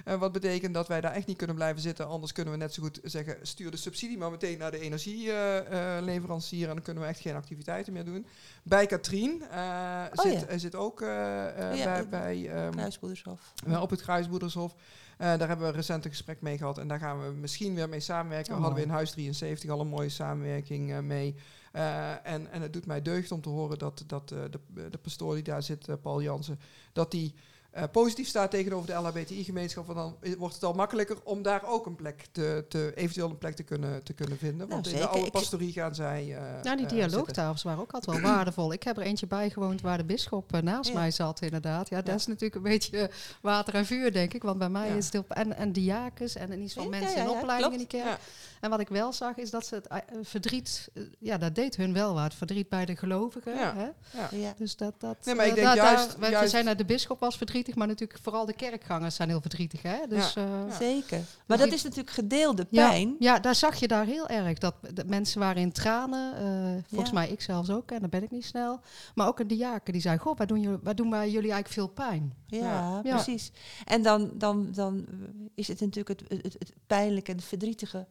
Uh, 0.09 0.15
wat 0.15 0.33
betekent 0.33 0.75
dat 0.75 0.89
wij 0.89 1.01
daar 1.01 1.13
echt 1.13 1.27
niet 1.27 1.37
kunnen 1.37 1.57
blijven 1.57 1.83
zitten. 1.83 2.07
Anders 2.07 2.33
kunnen 2.33 2.53
we 2.53 2.59
net 2.59 2.75
zo 2.75 2.83
goed 2.83 3.01
zeggen, 3.03 3.37
stuur 3.43 3.71
de 3.71 3.77
subsidie 3.77 4.19
maar 4.19 4.31
meteen 4.31 4.59
naar 4.59 4.71
de 4.71 4.79
energieleverancier. 4.79 6.69
en 6.69 6.75
dan 6.75 6.83
kunnen 6.83 7.03
we 7.03 7.09
echt 7.09 7.21
geen 7.21 7.35
activiteiten 7.35 7.93
meer 7.93 8.05
doen. 8.05 8.27
Bij 8.63 8.87
Katrien 8.87 9.43
oh, 9.51 10.05
zit, 10.13 10.47
ja. 10.49 10.59
zit 10.59 10.75
ook 10.75 11.01
ja, 11.01 11.73
bij... 11.75 12.09
bij 12.09 12.67
um, 12.67 12.71
Kruisboedershof. 12.71 13.53
op 13.81 13.91
het 13.91 14.03
Kruisboedershof. 14.03 14.75
Uh, 15.19 15.27
daar 15.39 15.49
hebben 15.49 15.67
we 15.67 15.73
recent 15.73 16.05
een 16.05 16.11
gesprek 16.11 16.41
mee 16.41 16.59
gehad 16.59 16.79
en 16.79 16.89
daar 16.89 16.99
gaan 16.99 17.23
we 17.23 17.33
misschien 17.33 17.75
weer 17.75 17.89
mee 17.89 18.01
samenwerken. 18.01 18.55
Oh, 18.55 18.61
hadden 18.61 18.79
we 18.79 18.85
in 18.85 18.91
Huis 18.91 19.11
73 19.11 19.71
al 19.71 19.81
een 19.81 19.89
mooie 19.89 20.09
samenwerking 20.09 20.91
uh, 20.91 20.99
mee. 20.99 21.35
Uh, 21.73 22.27
en, 22.27 22.51
en 22.51 22.63
het 22.63 22.73
doet 22.73 22.87
mij 22.87 23.03
deugd 23.03 23.33
om 23.33 23.41
te 23.41 23.49
horen 23.49 23.79
dat, 23.79 24.05
dat 24.07 24.29
de, 24.29 24.51
de 24.91 24.99
pastoor 25.03 25.35
die 25.35 25.43
daar 25.43 25.63
zit, 25.63 26.01
Paul 26.01 26.23
Jansen, 26.23 26.61
dat 26.93 27.11
die 27.11 27.35
uh, 27.79 27.85
positief 27.93 28.29
staat 28.29 28.51
tegenover 28.51 28.87
de 28.87 28.93
LHBTI-gemeenschap, 28.93 29.95
dan 29.95 30.17
wordt 30.39 30.55
het 30.55 30.65
al 30.65 30.73
makkelijker 30.73 31.17
om 31.25 31.43
daar 31.43 31.67
ook 31.67 31.87
een 31.87 31.97
plek 31.97 32.27
te, 32.33 32.65
te 32.69 32.93
eventueel 32.95 33.31
een 33.31 33.39
plek 33.39 33.55
te 33.55 33.63
kunnen, 33.63 34.03
te 34.03 34.13
kunnen 34.13 34.39
vinden. 34.39 34.69
Want 34.69 34.85
nou, 34.85 34.97
in 34.97 35.03
de 35.03 35.09
oude 35.09 35.31
pastorie 35.31 35.73
gaan 35.73 35.95
zij. 35.95 36.25
Uh, 36.25 36.63
ja, 36.63 36.77
die 36.77 36.87
dialoogtafels 36.87 37.63
waren 37.63 37.81
ook 37.81 37.93
altijd 37.93 38.21
wel 38.21 38.31
waardevol. 38.31 38.73
Ik 38.73 38.83
heb 38.83 38.97
er 38.97 39.03
eentje 39.03 39.27
bijgewoond 39.27 39.81
waar 39.81 39.97
de 39.97 40.05
bisschop 40.05 40.61
naast 40.61 40.93
mij 40.93 41.11
zat, 41.11 41.43
inderdaad. 41.43 41.89
Ja, 41.89 42.03
dat 42.03 42.15
is 42.15 42.27
natuurlijk 42.27 42.55
een 42.55 42.71
beetje 42.71 43.11
water 43.43 43.75
en 43.75 43.87
vuur, 43.87 44.13
denk 44.13 44.35
ik. 44.35 44.43
Want 44.43 44.59
bij 44.59 44.69
mij 44.69 44.97
is 44.97 45.05
het 45.05 45.13
heel. 45.13 45.25
En, 45.29 45.57
en 45.57 45.73
diakens 45.73 46.35
en 46.35 46.53
in 46.53 46.63
iets 46.63 46.75
van 46.75 46.89
mensen 46.89 47.23
in 47.23 47.29
opleiding 47.29 47.73
in 47.73 47.79
die 47.79 47.87
kerk. 47.87 48.19
En 48.61 48.71
wat 48.71 48.81
ik 48.81 48.89
wel 48.89 49.13
zag, 49.13 49.37
is 49.37 49.51
dat 49.51 49.67
ze 49.67 49.75
het 49.75 50.05
verdriet, 50.23 50.89
ja, 51.19 51.39
dat 51.39 51.55
deed 51.55 51.77
hun 51.77 51.93
wel 51.93 52.15
wat. 52.15 52.35
Verdriet 52.35 52.69
bij 52.69 52.85
de 52.85 52.97
gelovigen. 52.97 53.55
Ja. 53.55 53.75
Hè? 53.77 53.89
Ja. 54.37 54.55
Dus 54.57 54.77
dat, 54.77 54.95
dat, 54.99 55.17
nee, 55.25 55.35
maar 55.35 55.47
ik 55.47 55.55
denk 55.55 55.75
juist, 55.75 56.21
daar, 56.21 56.31
juist... 56.31 56.51
Zijn 56.51 56.65
naar 56.65 56.77
de 56.77 56.85
bisschop 56.85 57.21
was 57.21 57.37
verdrietig, 57.69 57.75
maar 57.77 57.87
natuurlijk 57.87 58.19
vooral 58.23 58.47
de 58.47 58.53
kerkgangers 58.53 59.15
zijn 59.15 59.29
heel 59.29 59.41
verdrietig. 59.41 59.83
Hè? 59.83 60.07
Dus, 60.09 60.37
uh, 60.37 60.45
Zeker. 60.79 61.25
Maar 61.47 61.57
dus 61.57 61.67
dat 61.67 61.75
is 61.75 61.83
natuurlijk 61.83 62.11
gedeelde 62.11 62.65
pijn. 62.65 63.17
Ja, 63.19 63.39
daar 63.39 63.55
zag 63.55 63.77
je 63.77 63.89
daar 63.89 64.05
heel 64.05 64.29
erg. 64.29 64.59
Dat 64.59 64.75
mensen 65.07 65.41
waren 65.41 65.63
in 65.63 65.73
tranen. 65.73 66.85
volgens 66.89 67.13
mij 67.13 67.29
ik 67.29 67.41
zelfs 67.41 67.71
ook, 67.71 67.91
en 67.91 68.01
dan 68.01 68.11
ben 68.11 68.23
ik 68.23 68.31
niet 68.31 68.45
snel. 68.45 68.81
Maar 69.15 69.27
ook 69.27 69.39
een 69.39 69.47
diaken 69.47 69.93
die 69.93 70.03
zei, 70.03 70.19
goh, 70.19 70.37
waar 70.37 70.47
doen, 70.47 70.61
jullie, 70.61 70.79
waar 70.83 70.95
doen 70.95 71.11
wij 71.11 71.31
jullie 71.31 71.53
eigenlijk 71.53 71.69
veel 71.69 72.07
pijn? 72.07 72.35
Ja, 72.47 73.01
precies. 73.03 73.53
En 73.85 74.03
dan, 74.03 74.31
dan, 74.35 74.73
dan 74.73 75.07
is 75.55 75.69
het 75.69 75.81
natuurlijk 75.81 76.21
het, 76.21 76.43
het, 76.43 76.57
het 76.59 76.73
pijnlijke 76.87 77.31
en 77.31 77.37
het 77.37 77.47
verdrietige 77.47 78.07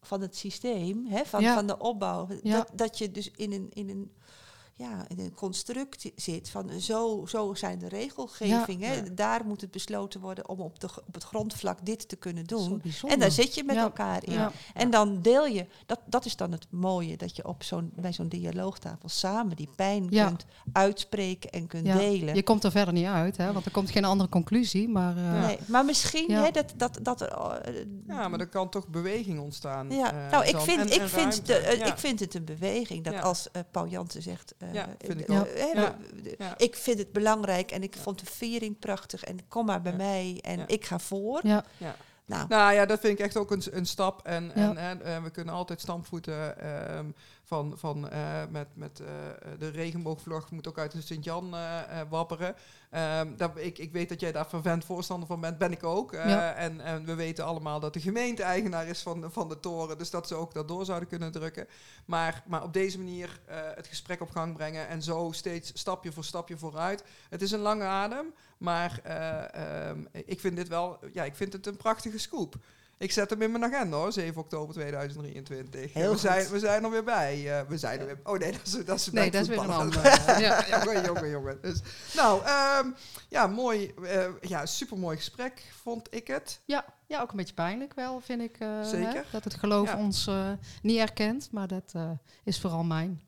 van 0.00 0.20
het 0.20 0.36
systeem, 0.36 1.06
hè, 1.06 1.24
van, 1.24 1.44
van 1.44 1.66
de 1.66 1.78
opbouw. 1.78 2.28
Dat, 2.42 2.70
dat 2.74 2.98
je 2.98 3.10
dus 3.10 3.30
in 3.30 3.52
een, 3.52 3.68
in 3.72 3.88
een 3.88 4.12
ja, 4.74 5.04
in 5.08 5.18
een 5.18 5.34
construct 5.34 6.10
zit 6.16 6.50
van 6.50 6.80
zo, 6.80 7.26
zo 7.26 7.54
zijn 7.54 7.78
de 7.78 7.88
regelgevingen. 7.88 9.14
Daar 9.14 9.46
moet 9.46 9.60
het 9.60 9.70
besloten 9.70 10.20
worden 10.20 10.48
om 10.48 10.60
op, 10.60 10.80
de, 10.80 10.88
op 11.06 11.14
het 11.14 11.24
grondvlak 11.24 11.78
dit 11.86 12.08
te 12.08 12.16
kunnen 12.16 12.44
doen. 12.44 12.82
En 13.06 13.18
daar 13.18 13.30
zit 13.30 13.54
je 13.54 13.64
met 13.64 13.76
elkaar 13.76 14.24
in. 14.24 14.48
En 14.74 14.90
dan 14.90 15.22
deel 15.22 15.46
je, 15.46 15.66
dat, 15.86 16.00
dat 16.06 16.24
is 16.24 16.36
dan 16.36 16.52
het 16.52 16.66
mooie, 16.70 17.16
dat 17.16 17.36
je 17.36 17.46
op 17.46 17.62
zo'n, 17.62 17.92
bij 17.94 18.12
zo'n 18.12 18.28
dialoogtafel 18.28 19.08
samen 19.08 19.56
die 19.56 19.68
pijn 19.76 20.08
kunt 20.10 20.44
uitspreken 20.72 21.50
en 21.50 21.66
kunt 21.66 21.84
delen. 21.84 22.34
Je 22.34 22.42
komt 22.42 22.64
er 22.64 22.70
verder 22.70 22.94
niet 22.94 23.06
uit, 23.06 23.36
hè, 23.36 23.52
want 23.52 23.64
er 23.64 23.72
komt 23.72 23.90
geen 23.90 24.04
andere 24.04 24.28
conclusie. 24.28 24.88
Maar, 24.88 25.16
uh, 25.16 25.46
nee, 25.46 25.58
maar 25.66 25.84
misschien 25.84 26.30
hè, 26.32 26.50
dat, 26.50 26.72
dat, 26.76 26.98
dat 27.02 27.20
er. 27.20 27.30
Uh, 27.68 27.84
ja, 28.06 28.28
maar 28.28 28.40
er 28.40 28.48
kan 28.48 28.68
toch 28.68 28.88
beweging 28.88 29.40
ontstaan. 29.40 29.90
Ja, 29.90 30.14
uh, 30.14 30.30
nou, 30.30 30.44
ik 30.44 30.58
vind, 30.58 30.94
ik, 30.94 31.02
vind 31.02 31.46
de, 31.46 31.80
ik 31.84 31.98
vind 31.98 32.20
het 32.20 32.34
een 32.34 32.44
beweging 32.44 33.04
dat 33.04 33.22
als 33.22 33.48
Paul 33.70 33.86
Jansen 33.86 34.22
zegt 34.22 34.54
ja, 34.72 34.88
vind 34.98 35.20
ik 35.20 35.30
ook. 35.30 35.46
Ik 36.56 36.76
vind 36.76 36.98
het 36.98 37.12
belangrijk 37.12 37.70
en 37.70 37.82
ik 37.82 37.96
vond 37.96 38.18
de 38.18 38.26
viering 38.26 38.78
prachtig 38.78 39.24
en 39.24 39.48
kom 39.48 39.66
maar 39.66 39.82
bij 39.82 39.96
mij 39.96 40.38
en 40.40 40.64
ik 40.66 40.84
ga 40.84 40.98
voor. 40.98 41.40
Ja. 41.42 41.64
Nou. 42.24 42.48
nou 42.48 42.72
ja, 42.72 42.86
dat 42.86 43.00
vind 43.00 43.18
ik 43.18 43.24
echt 43.24 43.36
ook 43.36 43.50
een, 43.50 43.62
een 43.70 43.86
stap. 43.86 44.26
En, 44.26 44.54
en, 44.54 45.02
en 45.02 45.22
we 45.22 45.30
kunnen 45.30 45.54
altijd 45.54 45.80
stampvoeten 45.80 46.68
um, 46.96 47.14
van, 47.52 47.72
van 47.76 48.08
uh, 48.12 48.42
met, 48.50 48.68
met 48.74 49.00
uh, 49.00 49.08
de 49.58 49.68
regenboogvlog 49.68 50.50
moet 50.50 50.68
ook 50.68 50.78
uit 50.78 50.92
de 50.92 51.00
Sint-Jan 51.00 51.54
wapperen. 52.08 52.54
Um, 53.20 53.36
dat, 53.36 53.50
ik, 53.54 53.78
ik 53.78 53.92
weet 53.92 54.08
dat 54.08 54.20
jij 54.20 54.32
daar 54.32 54.48
vervent 54.48 54.84
voorstander 54.84 55.28
van 55.28 55.40
bent, 55.40 55.58
ben 55.58 55.72
ik 55.72 55.84
ook. 55.84 56.12
Ja. 56.12 56.54
en, 56.54 56.80
en 56.80 57.04
we 57.04 57.14
weten 57.14 57.44
allemaal 57.44 57.80
dat 57.80 57.92
de 57.92 58.00
gemeente 58.00 58.42
eigenaar 58.42 58.86
is 58.86 59.02
van, 59.02 59.32
van 59.32 59.48
de 59.48 59.60
toren, 59.60 59.98
dus 59.98 60.10
dat 60.10 60.28
ze 60.28 60.34
ook 60.34 60.54
dat 60.54 60.68
door 60.68 60.84
zouden 60.84 61.08
kunnen 61.08 61.32
drukken. 61.32 61.66
Maar, 62.04 62.42
maar 62.46 62.62
op 62.62 62.72
deze 62.72 62.98
manier 62.98 63.40
het 63.74 63.86
gesprek 63.86 64.20
op 64.20 64.30
gang 64.30 64.56
brengen 64.56 64.88
en 64.88 65.02
zo 65.02 65.30
steeds 65.32 65.70
stapje 65.74 66.12
voor 66.12 66.24
stapje 66.24 66.58
vooruit. 66.58 67.04
Het 67.28 67.42
is 67.42 67.50
een 67.50 67.60
lange 67.60 67.84
adem, 67.84 68.34
maar 68.58 69.00
uh, 69.06 69.88
um, 69.88 70.08
ik 70.12 70.40
vind 70.40 70.56
dit 70.56 70.68
wel, 70.68 70.98
ja, 71.12 71.24
ik 71.24 71.36
vind 71.36 71.52
het 71.52 71.66
een 71.66 71.76
prachtige 71.76 72.18
scoop. 72.18 72.56
Ik 73.02 73.12
zet 73.12 73.30
hem 73.30 73.42
in 73.42 73.50
mijn 73.50 73.64
agenda 73.64 73.96
hoor, 73.96 74.12
7 74.12 74.40
oktober 74.40 74.74
2023. 74.74 75.92
Heel 75.92 76.12
we, 76.12 76.18
zijn, 76.18 76.48
we 76.48 76.58
zijn 76.58 76.84
er 76.84 76.90
weer 76.90 77.04
bij. 77.04 77.60
Uh, 77.60 77.68
we 77.68 77.78
zijn 77.78 78.00
er 78.00 78.06
weer, 78.06 78.18
oh 78.22 78.38
nee, 78.38 78.52
dat 78.58 78.60
is, 78.64 78.84
dat 78.84 78.98
is, 78.98 79.10
nee, 79.10 79.30
dat 79.30 79.42
is 79.42 79.48
weer 79.48 79.58
een 79.58 79.70
ander. 79.70 80.04
ja, 80.40 80.64
jongen, 80.84 81.04
jongen, 81.04 81.30
jongen. 81.30 81.58
Dus, 81.62 81.80
nou, 82.14 82.42
um, 82.80 82.94
ja, 83.28 83.46
mooi. 83.46 83.94
Uh, 84.02 84.24
ja, 84.40 84.66
supermooi 84.66 85.16
gesprek 85.16 85.72
vond 85.82 86.14
ik 86.14 86.26
het. 86.26 86.60
Ja, 86.64 86.84
ja 87.06 87.20
ook 87.20 87.30
een 87.30 87.36
beetje 87.36 87.54
pijnlijk 87.54 87.94
wel, 87.94 88.20
vind 88.20 88.40
ik. 88.40 88.56
Uh, 88.60 88.84
Zeker. 88.84 89.14
Hè, 89.14 89.22
dat 89.30 89.44
het 89.44 89.54
geloof 89.54 89.88
ja. 89.88 89.98
ons 89.98 90.30
niet 90.82 90.98
erkent, 90.98 91.48
maar 91.50 91.68
dat 91.68 91.94
is 92.44 92.60
vooral 92.60 92.84
mijn 92.84 93.22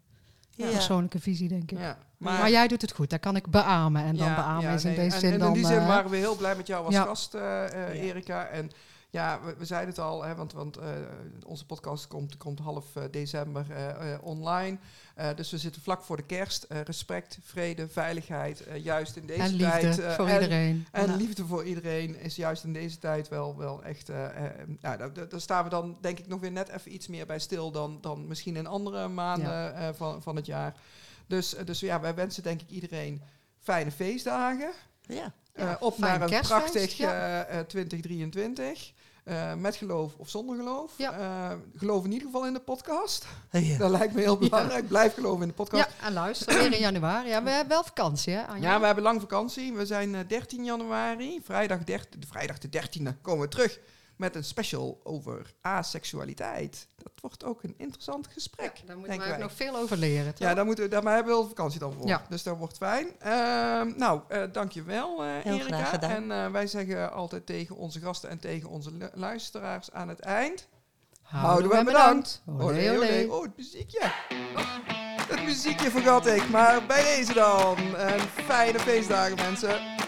ja. 0.50 0.70
persoonlijke 0.70 1.20
visie, 1.20 1.48
denk 1.48 1.70
ik. 1.70 1.78
Ja. 1.78 1.98
Maar, 2.16 2.38
maar, 2.38 2.50
jij 2.50 2.68
doet 2.68 2.82
het 2.82 2.92
goed, 2.92 3.10
daar 3.10 3.18
kan 3.18 3.36
ik 3.36 3.50
beamen. 3.50 4.02
En 4.02 4.16
dan 4.16 4.34
beamen 4.34 4.72
is 4.72 4.84
in 4.84 4.94
deze 4.94 5.14
en, 5.14 5.20
zin 5.20 5.32
en 5.32 5.38
dan... 5.38 5.48
in 5.48 5.54
die 5.54 5.66
zin 5.66 5.86
waren 5.86 6.10
we 6.10 6.16
heel 6.16 6.36
blij 6.36 6.56
met 6.56 6.66
jou 6.66 6.86
als 6.86 6.96
gast, 6.96 7.34
uh, 7.34 8.02
Erika. 8.02 8.46
En 8.46 8.70
ja, 9.14 9.40
we, 9.44 9.54
we, 9.58 9.64
zeiden 9.64 9.88
het 9.88 9.98
al, 9.98 10.22
hè, 10.22 10.34
want, 10.34 10.52
want 10.52 10.78
uh, 10.78 10.84
onze 11.46 11.66
podcast 11.66 12.06
komt, 12.06 12.36
komt 12.36 12.58
half 12.58 12.96
uh, 12.96 13.04
december 13.10 13.66
uh, 13.70 14.18
online. 14.20 14.78
dus 15.36 15.50
we 15.50 15.58
zitten 15.58 15.82
vlak 15.82 16.02
voor 16.02 16.16
de 16.16 16.22
kerst. 16.22 16.66
respect, 16.68 17.38
vrede, 17.42 17.88
veiligheid, 17.88 18.64
juist 18.82 19.16
in 19.16 19.26
deze 19.26 19.40
en 19.40 19.54
liefde 19.54 19.94
tijd. 19.94 20.14
voor 20.14 20.26
en, 20.26 20.42
iedereen. 20.42 20.86
En 20.92 21.06
ja. 21.06 21.16
liefde 21.16 21.46
voor 21.46 21.64
iedereen 21.64 22.20
is 22.20 22.36
juist 22.36 22.64
in 22.64 22.72
deze 22.72 22.98
tijd 22.98 23.28
wel, 23.28 23.56
wel 23.56 23.82
echt... 23.84 24.08
nou, 24.80 24.96
daar, 24.98 25.28
daar, 25.28 25.40
staan 25.40 25.64
we 25.64 25.70
dan 25.70 25.96
denk 26.00 26.18
ik 26.18 26.26
nog 26.26 26.40
weer 26.40 26.52
net 26.52 26.68
even 26.68 26.94
iets 26.94 27.06
meer 27.06 27.26
bij 27.26 27.38
stil 27.38 27.70
dan, 27.70 27.98
dan 28.00 28.26
misschien 28.26 28.56
in 28.56 28.66
andere 28.66 29.08
maanden 29.08 29.52
ja. 29.52 29.94
van, 29.94 30.22
van 30.22 30.36
het 30.36 30.46
jaar. 30.46 30.74
Dus, 31.26 31.54
dus 31.64 31.80
ja, 31.80 32.00
wij 32.00 32.14
wensen 32.14 32.42
denk 32.42 32.60
ik 32.60 32.70
iedereen 32.70 33.22
fijne 33.58 33.90
feestdagen. 33.90 34.70
Ja. 35.06 35.32
Ja, 35.56 35.76
op 35.80 35.98
naar 35.98 36.22
een 36.22 36.40
prachtig 36.40 36.96
ja. 36.96 37.50
uh, 37.50 37.60
2023. 37.60 38.92
Uh, 39.24 39.54
met 39.54 39.76
geloof 39.76 40.12
of 40.16 40.28
zonder 40.28 40.56
geloof. 40.56 40.92
Ja. 40.96 41.18
Uh, 41.18 41.56
geloof 41.76 42.04
in 42.04 42.12
ieder 42.12 42.26
geval 42.26 42.46
in 42.46 42.52
de 42.52 42.60
podcast. 42.60 43.26
Ja. 43.50 43.78
Dat 43.78 43.90
lijkt 43.90 44.14
me 44.14 44.20
heel 44.20 44.38
belangrijk. 44.38 44.82
Ja. 44.82 44.88
Blijf 44.88 45.14
geloven 45.14 45.42
in 45.42 45.48
de 45.48 45.54
podcast. 45.54 45.88
Ja, 45.98 46.06
en 46.06 46.12
luister, 46.12 46.54
weer 46.58 46.72
in 46.72 46.80
januari. 46.80 47.28
Ja, 47.28 47.42
we 47.42 47.50
hebben 47.50 47.74
wel 47.74 47.84
vakantie, 47.84 48.32
hè? 48.32 48.46
Anja? 48.46 48.70
Ja, 48.70 48.80
we 48.80 48.86
hebben 48.86 49.04
lang 49.04 49.20
vakantie. 49.20 49.72
We 49.72 49.86
zijn 49.86 50.14
uh, 50.14 50.20
13 50.28 50.64
januari, 50.64 51.40
vrijdag, 51.44 51.84
13, 51.84 52.22
vrijdag 52.28 52.58
de 52.58 52.68
13e, 52.68 53.20
komen 53.22 53.40
we 53.40 53.48
terug 53.48 53.78
met 54.16 54.34
een 54.34 54.44
special 54.44 55.00
over 55.02 55.54
aseksualiteit. 55.60 56.88
Dat 56.96 57.12
wordt 57.20 57.44
ook 57.44 57.62
een 57.62 57.74
interessant 57.76 58.26
gesprek. 58.26 58.76
Ja, 58.76 58.86
daar 58.86 58.96
moeten 58.96 59.18
we 59.18 59.36
nog 59.36 59.52
veel 59.52 59.76
over 59.76 59.96
leren. 59.96 60.34
Toch? 60.34 60.48
Ja, 60.48 60.54
daar, 60.54 60.64
moeten 60.64 60.84
we, 60.84 60.90
daar 60.90 61.02
hebben 61.02 61.24
we 61.24 61.38
wel 61.38 61.48
vakantie 61.48 61.80
dan 61.80 61.92
voor. 61.92 62.06
Ja. 62.06 62.22
Dus 62.28 62.42
dat 62.42 62.56
wordt 62.56 62.76
fijn. 62.76 63.06
Uh, 63.06 63.96
nou, 63.96 64.20
uh, 64.30 64.42
dankjewel 64.52 65.24
uh, 65.24 65.44
Erika. 65.44 66.00
En 66.00 66.24
uh, 66.30 66.50
wij 66.50 66.66
zeggen 66.66 67.12
altijd 67.12 67.46
tegen 67.46 67.76
onze 67.76 68.00
gasten 68.00 68.30
en 68.30 68.38
tegen 68.38 68.68
onze 68.68 68.90
luisteraars 69.14 69.92
aan 69.92 70.08
het 70.08 70.20
eind. 70.20 70.68
Houden 71.22 71.70
we 71.70 71.84
bedankt. 71.84 72.42
bedankt. 72.44 72.64
Olé, 72.64 72.96
olé. 72.96 73.26
Oh, 73.28 73.42
het 73.42 73.56
muziekje. 73.56 74.12
Oh, 74.56 74.76
het 75.28 75.44
muziekje 75.44 75.90
vergat 75.90 76.26
ik. 76.26 76.48
Maar 76.48 76.86
bij 76.86 77.16
deze 77.16 77.34
dan. 77.34 77.96
En 77.96 78.20
fijne 78.20 78.78
feestdagen 78.78 79.36
mensen. 79.36 80.03